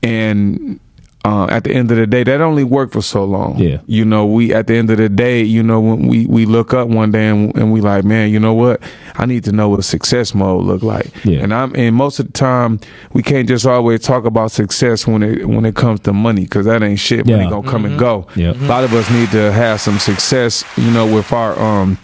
and 0.03 0.79
uh, 1.25 1.47
at 1.51 1.65
the 1.65 1.73
end 1.73 1.91
of 1.91 1.97
the 1.97 2.07
day, 2.07 2.23
that 2.23 2.41
only 2.43 2.65
worked 2.65 2.93
for 2.93 3.01
so 3.03 3.25
long. 3.25 3.59
Yeah. 3.59 3.79
you 3.87 4.05
know, 4.05 4.27
we 4.27 4.53
at 4.53 4.67
the 4.67 4.75
end 4.75 4.91
of 4.91 4.99
the 4.99 5.09
day, 5.09 5.43
you 5.43 5.63
know, 5.63 5.81
when 5.81 6.07
we 6.07 6.27
we 6.27 6.45
look 6.45 6.75
up 6.75 6.89
one 6.89 7.13
day 7.13 7.29
and, 7.29 7.55
and 7.57 7.73
we 7.73 7.81
like, 7.81 8.05
man, 8.05 8.31
you 8.31 8.39
know 8.39 8.53
what? 8.53 8.83
I 9.17 9.25
need 9.27 9.45
to 9.45 9.53
know 9.53 9.69
what 9.71 9.83
success 9.85 10.35
mode 10.35 10.65
look 10.65 10.83
like. 10.83 11.07
Yeah. 11.25 11.41
and 11.41 11.55
I'm 11.55 11.75
and 11.77 11.97
most 11.97 12.19
of 12.21 12.27
the 12.27 12.33
time, 12.33 12.79
we 13.15 13.23
can't 13.23 13.49
just 13.49 13.65
always 13.67 14.03
talk 14.03 14.25
about 14.27 14.51
success 14.51 15.07
when 15.07 15.23
it 15.23 15.49
when 15.49 15.65
it 15.65 15.75
comes 15.75 16.01
to 16.01 16.13
money 16.13 16.43
because 16.43 16.67
that 16.67 16.83
ain't 16.83 16.99
shit. 16.99 17.27
Money 17.27 17.45
Yeah. 17.45 17.51
gonna 17.51 17.71
come 17.71 17.85
and 17.87 17.99
go. 17.99 18.27
Yeah. 18.37 18.53
a 18.53 18.67
lot 18.67 18.85
of 18.85 18.93
us 18.93 19.11
need 19.11 19.31
to 19.31 19.51
have 19.53 19.81
some 19.81 19.99
success, 19.99 20.63
you 20.77 20.91
know, 20.91 21.07
with 21.13 21.33
our 21.33 21.59
um 21.59 21.97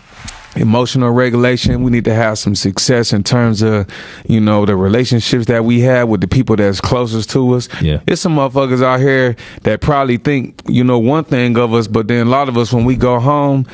emotional 0.56 1.10
regulation. 1.10 1.82
We 1.82 1.90
need 1.90 2.04
to 2.06 2.14
have 2.14 2.38
some 2.38 2.54
success 2.54 3.12
in 3.12 3.22
terms 3.22 3.62
of, 3.62 3.86
you 4.26 4.40
know, 4.40 4.66
the 4.66 4.76
relationships 4.76 5.46
that 5.46 5.64
we 5.64 5.80
have 5.80 6.08
with 6.08 6.20
the 6.20 6.28
people 6.28 6.56
that's 6.56 6.80
closest 6.80 7.30
to 7.30 7.52
us. 7.54 7.68
Yeah. 7.80 8.00
There's 8.06 8.20
some 8.20 8.36
motherfuckers 8.36 8.82
out 8.82 9.00
here 9.00 9.36
that 9.62 9.80
probably 9.80 10.16
think, 10.16 10.60
you 10.66 10.84
know, 10.84 10.98
one 10.98 11.24
thing 11.24 11.56
of 11.56 11.72
us, 11.72 11.86
but 11.86 12.08
then 12.08 12.26
a 12.26 12.30
lot 12.30 12.48
of 12.48 12.56
us, 12.56 12.72
when 12.72 12.84
we 12.84 12.96
go 12.96 13.20
home, 13.20 13.66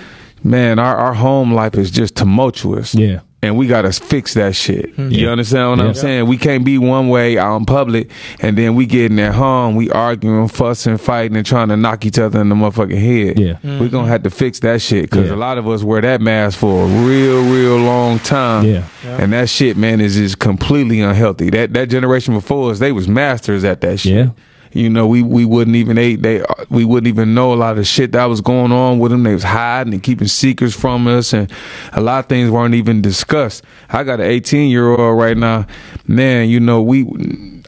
man, 0.43 0.79
our, 0.79 0.97
our 0.97 1.15
home 1.15 1.53
life 1.53 1.77
is 1.77 1.91
just 1.91 2.17
tumultuous. 2.17 2.95
Yeah. 2.95 3.21
And 3.47 3.57
we 3.57 3.67
gotta 3.67 3.93
fix 3.93 4.35
that 4.35 4.55
shit. 4.55 4.95
Hmm. 4.95 5.11
You 5.11 5.29
understand 5.29 5.71
what 5.71 5.79
Yeah. 5.79 5.85
I'm 5.87 5.95
saying? 5.95 6.27
We 6.27 6.37
can't 6.37 6.65
be 6.65 6.79
one 6.79 7.09
way 7.09 7.39
out 7.39 7.57
in 7.57 7.65
public, 7.65 8.11
and 8.41 8.59
then 8.59 8.75
we 8.75 8.87
getting 8.87 9.19
at 9.21 9.35
home, 9.35 9.77
we 9.77 9.91
arguing, 9.91 10.49
fussing, 10.49 10.99
fighting, 10.99 11.37
and 11.37 11.47
trying 11.47 11.69
to 11.69 11.77
knock 11.77 12.05
each 12.05 12.19
other 12.19 12.41
in 12.41 12.49
the 12.49 12.55
motherfucking 12.55 12.99
head. 12.99 13.39
Yeah. 13.39 13.59
We're 13.63 13.89
gonna 13.89 14.03
mm-hmm. 14.03 14.07
have 14.09 14.23
to 14.25 14.31
fix 14.31 14.61
that 14.61 14.83
shit 14.83 15.03
because 15.11 15.29
Yeah. 15.29 15.35
a 15.35 15.37
lot 15.37 15.59
of 15.59 15.69
us 15.69 15.83
wear 15.83 16.01
that 16.01 16.21
mask 16.21 16.59
for 16.59 16.85
a 16.85 16.87
real, 16.87 17.43
real 17.45 17.77
long 17.79 18.19
time. 18.19 18.65
Yeah. 18.67 18.83
And 19.05 19.33
that 19.33 19.49
shit, 19.49 19.77
man, 19.77 20.01
is 20.01 20.17
just 20.17 20.39
completely 20.39 21.01
unhealthy. 21.01 21.51
That 21.51 21.73
that 21.75 21.89
generation 21.89 22.35
before 22.35 22.71
us, 22.73 22.79
they 22.79 22.93
was 22.93 23.09
masters 23.09 23.65
at 23.65 23.81
that 23.83 24.01
shit. 24.01 24.13
Yeah. 24.13 24.31
You 24.77 24.91
know, 24.91 25.07
we, 25.07 25.23
we 25.23 25.45
wouldn't 25.45 25.77
even 25.77 25.97
they, 25.97 26.17
they 26.17 26.45
we 26.69 26.85
wouldn't 26.85 27.09
even 27.09 27.35
know 27.35 27.53
a 27.53 27.57
lot 27.57 27.79
of 27.79 27.87
shit 27.87 28.13
that 28.13 28.25
was 28.27 28.41
going 28.41 28.73
on 28.73 28.99
with 28.99 29.11
them. 29.11 29.23
They 29.23 29.33
was 29.35 29.43
hiding 29.43 29.95
and 29.95 30.03
keeping 30.03 30.29
secrets 30.29 30.75
from 30.75 31.07
us, 31.07 31.33
and 31.33 31.51
a 31.93 32.01
lot 32.01 32.21
of 32.21 32.27
things 32.29 32.51
weren't 32.51 32.75
even 32.75 33.01
discussed. 33.03 33.65
I 33.89 34.05
got 34.05 34.21
an 34.21 34.27
18 34.27 34.71
year 34.71 34.89
old 34.89 35.19
right 35.19 35.37
now, 35.37 35.67
man. 36.07 36.49
You 36.49 36.61
know, 36.61 36.83
we 36.83 37.05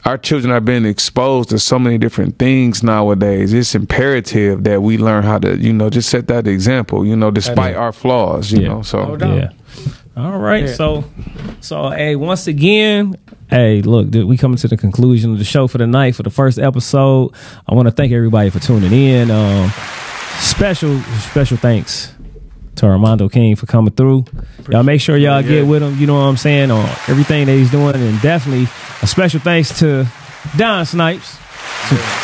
our 0.05 0.17
children 0.17 0.51
are 0.53 0.61
being 0.61 0.85
exposed 0.85 1.49
to 1.49 1.59
so 1.59 1.77
many 1.77 1.97
different 1.97 2.37
things 2.39 2.83
nowadays. 2.83 3.53
It's 3.53 3.75
imperative 3.75 4.63
that 4.63 4.81
we 4.81 4.97
learn 4.97 5.23
how 5.23 5.39
to, 5.39 5.57
you 5.57 5.73
know, 5.73 5.89
just 5.89 6.09
set 6.09 6.27
that 6.27 6.47
example. 6.47 7.05
You 7.05 7.15
know, 7.15 7.31
despite 7.31 7.75
our 7.75 7.91
flaws. 7.91 8.51
You 8.51 8.61
Yeah. 8.61 8.67
know, 8.69 8.81
so 8.81 9.17
Yeah. 9.19 9.49
All 10.17 10.37
right. 10.37 10.67
So, 10.69 11.05
so 11.61 11.89
hey, 11.89 12.15
once 12.15 12.47
again, 12.47 13.15
hey, 13.49 13.81
look, 13.81 14.09
dude, 14.09 14.27
we 14.27 14.37
coming 14.37 14.57
to 14.57 14.67
the 14.67 14.75
conclusion 14.77 15.31
of 15.31 15.37
the 15.39 15.45
show 15.45 15.67
for 15.67 15.77
the 15.77 15.87
night 15.87 16.15
for 16.15 16.23
the 16.23 16.29
first 16.29 16.59
episode. 16.59 17.31
I 17.67 17.73
want 17.73 17.87
to 17.87 17.91
thank 17.91 18.11
everybody 18.11 18.49
for 18.49 18.59
tuning 18.59 18.91
in. 18.91 19.31
Um, 19.31 19.69
special, 20.39 20.99
special 21.19 21.57
thanks 21.57 22.11
to 22.75 22.85
Armando 22.85 23.29
King 23.29 23.55
for 23.55 23.65
coming 23.65 23.93
through. 23.93 24.25
y'all 24.69 24.83
make 24.83 24.99
sure 25.01 25.15
y'all 25.17 25.41
get 25.43 25.65
with 25.65 25.83
him. 25.83 25.97
You 25.97 26.07
know 26.07 26.15
what 26.15 26.21
I'm 26.21 26.37
saying 26.37 26.71
on 26.71 26.85
everything 27.07 27.45
that 27.45 27.53
he's 27.53 27.71
doing, 27.71 27.95
and 27.95 28.21
definitely 28.21 28.67
a 29.01 29.07
special 29.07 29.39
thanks 29.39 29.79
to 29.79 30.05
Don 30.57 30.85
Snipes. 30.85 31.37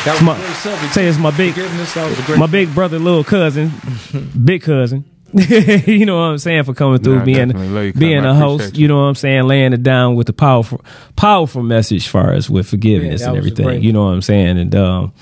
That 0.05 0.13
was 0.15 0.21
my- 0.21 0.35
a 0.37 0.39
great 0.39 0.55
subject. 0.55 0.93
Say 0.93 1.05
it's 1.07 1.17
my 1.17 1.31
big 1.35 1.53
Forgiveness, 1.53 1.93
that 1.93 2.09
was 2.09 2.19
a 2.19 2.23
great 2.23 2.39
my 2.39 2.45
big 2.47 2.73
brother, 2.75 2.99
little 2.99 3.23
cousin, 3.23 3.71
big 4.43 4.63
cousin. 4.63 5.05
you 5.87 6.05
know 6.05 6.15
what 6.17 6.23
I'm 6.25 6.37
saying 6.37 6.63
for 6.63 6.73
coming 6.73 6.99
through, 6.99 7.17
Nah, 7.19 7.25
being 7.25 7.47
definitely 7.49 7.87
you, 7.87 7.93
being 7.93 8.21
Cotton. 8.21 8.35
a 8.35 8.39
I 8.39 8.39
host. 8.39 8.75
you. 8.75 8.83
You 8.83 8.87
know 8.87 8.97
what 8.97 9.03
I'm 9.07 9.15
saying, 9.15 9.43
laying 9.43 9.73
it 9.73 9.83
down 9.83 10.15
with 10.15 10.29
a 10.29 10.33
powerful, 10.33 10.83
powerful 11.15 11.61
message, 11.63 12.07
far 12.07 12.31
as 12.33 12.49
with 12.49 12.67
forgiveness 12.67 13.21
Yeah, 13.21 13.29
and 13.29 13.37
everything. 13.37 13.83
You 13.83 13.91
know 13.93 14.05
what 14.05 14.11
I'm 14.13 14.21
saying, 14.21 14.57
and 14.57 14.73
um, 14.75 15.13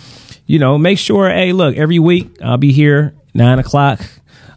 you 0.45 0.59
know, 0.59 0.78
make 0.78 0.99
sure. 0.99 1.30
Hey, 1.30 1.51
look, 1.53 1.76
every 1.78 1.99
week 1.99 2.30
I'll 2.43 2.57
be 2.57 2.72
here 2.72 3.16
nine 3.34 3.57
o'clock, 3.59 3.99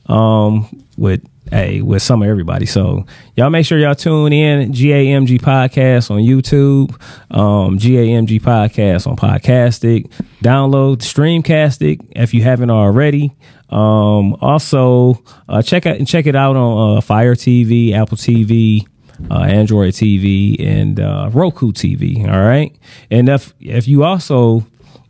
um, 0.07 0.69
with 0.97 1.23
hey 1.51 1.81
with 1.81 2.03
some 2.03 2.23
of 2.23 2.29
everybody. 2.29 2.67
So 2.67 3.07
y'all 3.35 3.51
make 3.51 3.67
sure 3.67 3.79
y'all 3.79 3.95
tune 3.95 4.33
in 4.33 4.73
GAMG 4.73 5.41
podcast 5.41 6.11
on 6.11 6.19
YouTube, 6.19 6.91
um, 7.31 7.79
GAMG 7.79 8.41
podcast 8.41 9.07
on 9.07 9.17
Podcastic. 9.17 10.11
Download 10.43 10.99
Streamcastic 10.99 12.07
if 12.13 12.35
you 12.35 12.43
haven't 12.43 12.71
already. 12.71 13.35
Um, 13.71 14.35
also 14.41 15.23
uh, 15.49 15.63
check 15.63 15.87
out 15.87 15.97
and 15.97 16.07
check 16.07 16.27
it 16.27 16.37
out 16.37 16.57
on 16.57 16.99
uh, 16.99 17.01
Fire 17.01 17.35
TV, 17.35 17.93
Apple 17.93 18.17
TV. 18.17 18.87
Uh, 19.31 19.45
Android 19.45 19.95
TV 19.95 20.63
and 20.63 21.01
uh, 21.01 21.31
Roku 21.33 21.73
TV. 21.73 22.31
All 22.31 22.39
right, 22.39 22.77
and 23.11 23.31
if 23.31 23.55
if 23.61 23.89
you 23.89 24.05
also 24.05 24.67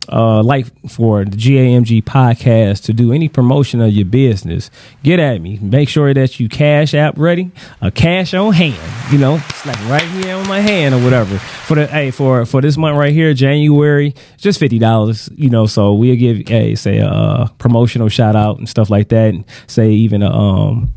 uh, 0.09 0.41
like 0.43 0.65
for 0.89 1.25
the 1.25 1.37
GAMG 1.37 2.03
podcast 2.03 2.83
to 2.85 2.93
do 2.93 3.11
any 3.13 3.29
promotion 3.29 3.81
of 3.81 3.91
your 3.91 4.05
business, 4.05 4.71
get 5.03 5.19
at 5.19 5.41
me. 5.41 5.59
Make 5.61 5.89
sure 5.89 6.13
that 6.13 6.39
you 6.39 6.49
cash 6.49 6.93
app 6.93 7.17
ready, 7.17 7.51
a 7.81 7.91
cash 7.91 8.33
on 8.33 8.53
hand. 8.53 8.77
You 9.11 9.19
know, 9.19 9.33
like 9.65 9.79
right 9.89 10.01
here 10.03 10.35
on 10.35 10.47
my 10.47 10.59
hand 10.59 10.95
or 10.95 11.03
whatever. 11.03 11.37
For 11.37 11.75
the 11.75 11.87
hey 11.87 12.11
for 12.11 12.45
for 12.45 12.61
this 12.61 12.77
month 12.77 12.97
right 12.97 13.13
here, 13.13 13.33
January, 13.33 14.15
just 14.37 14.59
fifty 14.59 14.79
dollars. 14.79 15.29
You 15.35 15.49
know, 15.49 15.65
so 15.65 15.93
we'll 15.93 16.15
give 16.15 16.49
a 16.51 16.75
say 16.75 16.99
a 16.99 17.07
uh, 17.07 17.47
promotional 17.57 18.09
shout 18.09 18.35
out 18.35 18.57
and 18.57 18.67
stuff 18.67 18.89
like 18.89 19.09
that. 19.09 19.33
And 19.33 19.45
say 19.67 19.91
even 19.91 20.23
a 20.23 20.31
um 20.31 20.93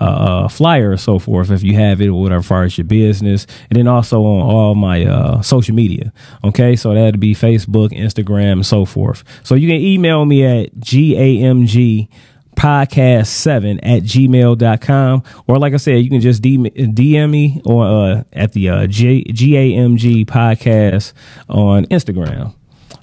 uh, 0.00 0.48
flyer 0.48 0.92
or 0.92 0.96
so 0.96 1.18
forth 1.18 1.50
if 1.50 1.62
you 1.62 1.74
have 1.74 2.00
it 2.00 2.08
or 2.08 2.20
whatever, 2.20 2.42
far 2.42 2.64
as 2.64 2.76
your 2.76 2.84
business, 2.84 3.46
and 3.70 3.76
then 3.76 3.86
also 3.86 4.22
on 4.22 4.42
all 4.42 4.74
my 4.74 5.04
uh, 5.04 5.42
social 5.42 5.74
media. 5.74 6.12
Okay, 6.44 6.76
so 6.76 6.94
that'd 6.94 7.20
be 7.20 7.34
Facebook, 7.34 7.90
Instagram, 7.90 8.52
and 8.52 8.66
so 8.66 8.84
forth. 8.84 9.24
So 9.42 9.54
you 9.54 9.68
can 9.68 9.80
email 9.80 10.24
me 10.24 10.44
at 10.44 10.74
gamg 10.76 12.08
podcast 12.56 13.28
7 13.28 13.80
at 13.80 14.02
gmail.com 14.02 15.22
or 15.46 15.58
like 15.58 15.72
i 15.72 15.78
said 15.78 16.04
you 16.04 16.10
can 16.10 16.20
just 16.20 16.42
DM, 16.42 16.66
DM 16.94 17.30
me 17.30 17.62
or 17.64 17.86
uh, 17.86 18.24
at 18.34 18.52
the 18.52 18.68
uh, 18.68 18.86
G, 18.86 19.24
gamg 19.24 20.26
podcast 20.26 21.14
on 21.48 21.86
instagram. 21.86 22.54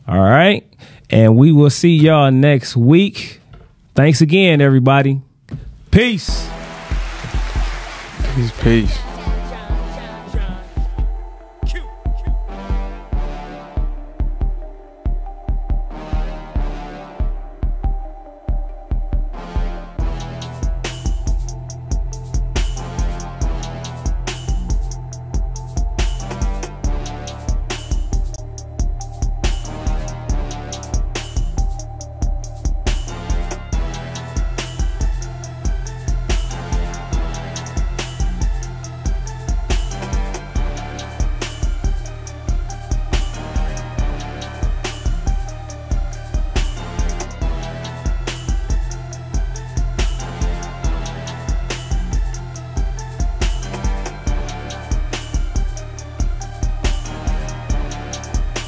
All 0.07 0.19
right? 0.19 0.71
And 1.09 1.35
we 1.35 1.51
will 1.51 1.71
see 1.71 1.95
y'all 1.95 2.29
next 2.31 2.77
week. 2.77 3.41
Thanks 3.95 4.21
again 4.21 4.61
everybody. 4.61 5.21
Peace 5.89 6.47
Peace, 8.39 8.51
peace. 8.61 9.08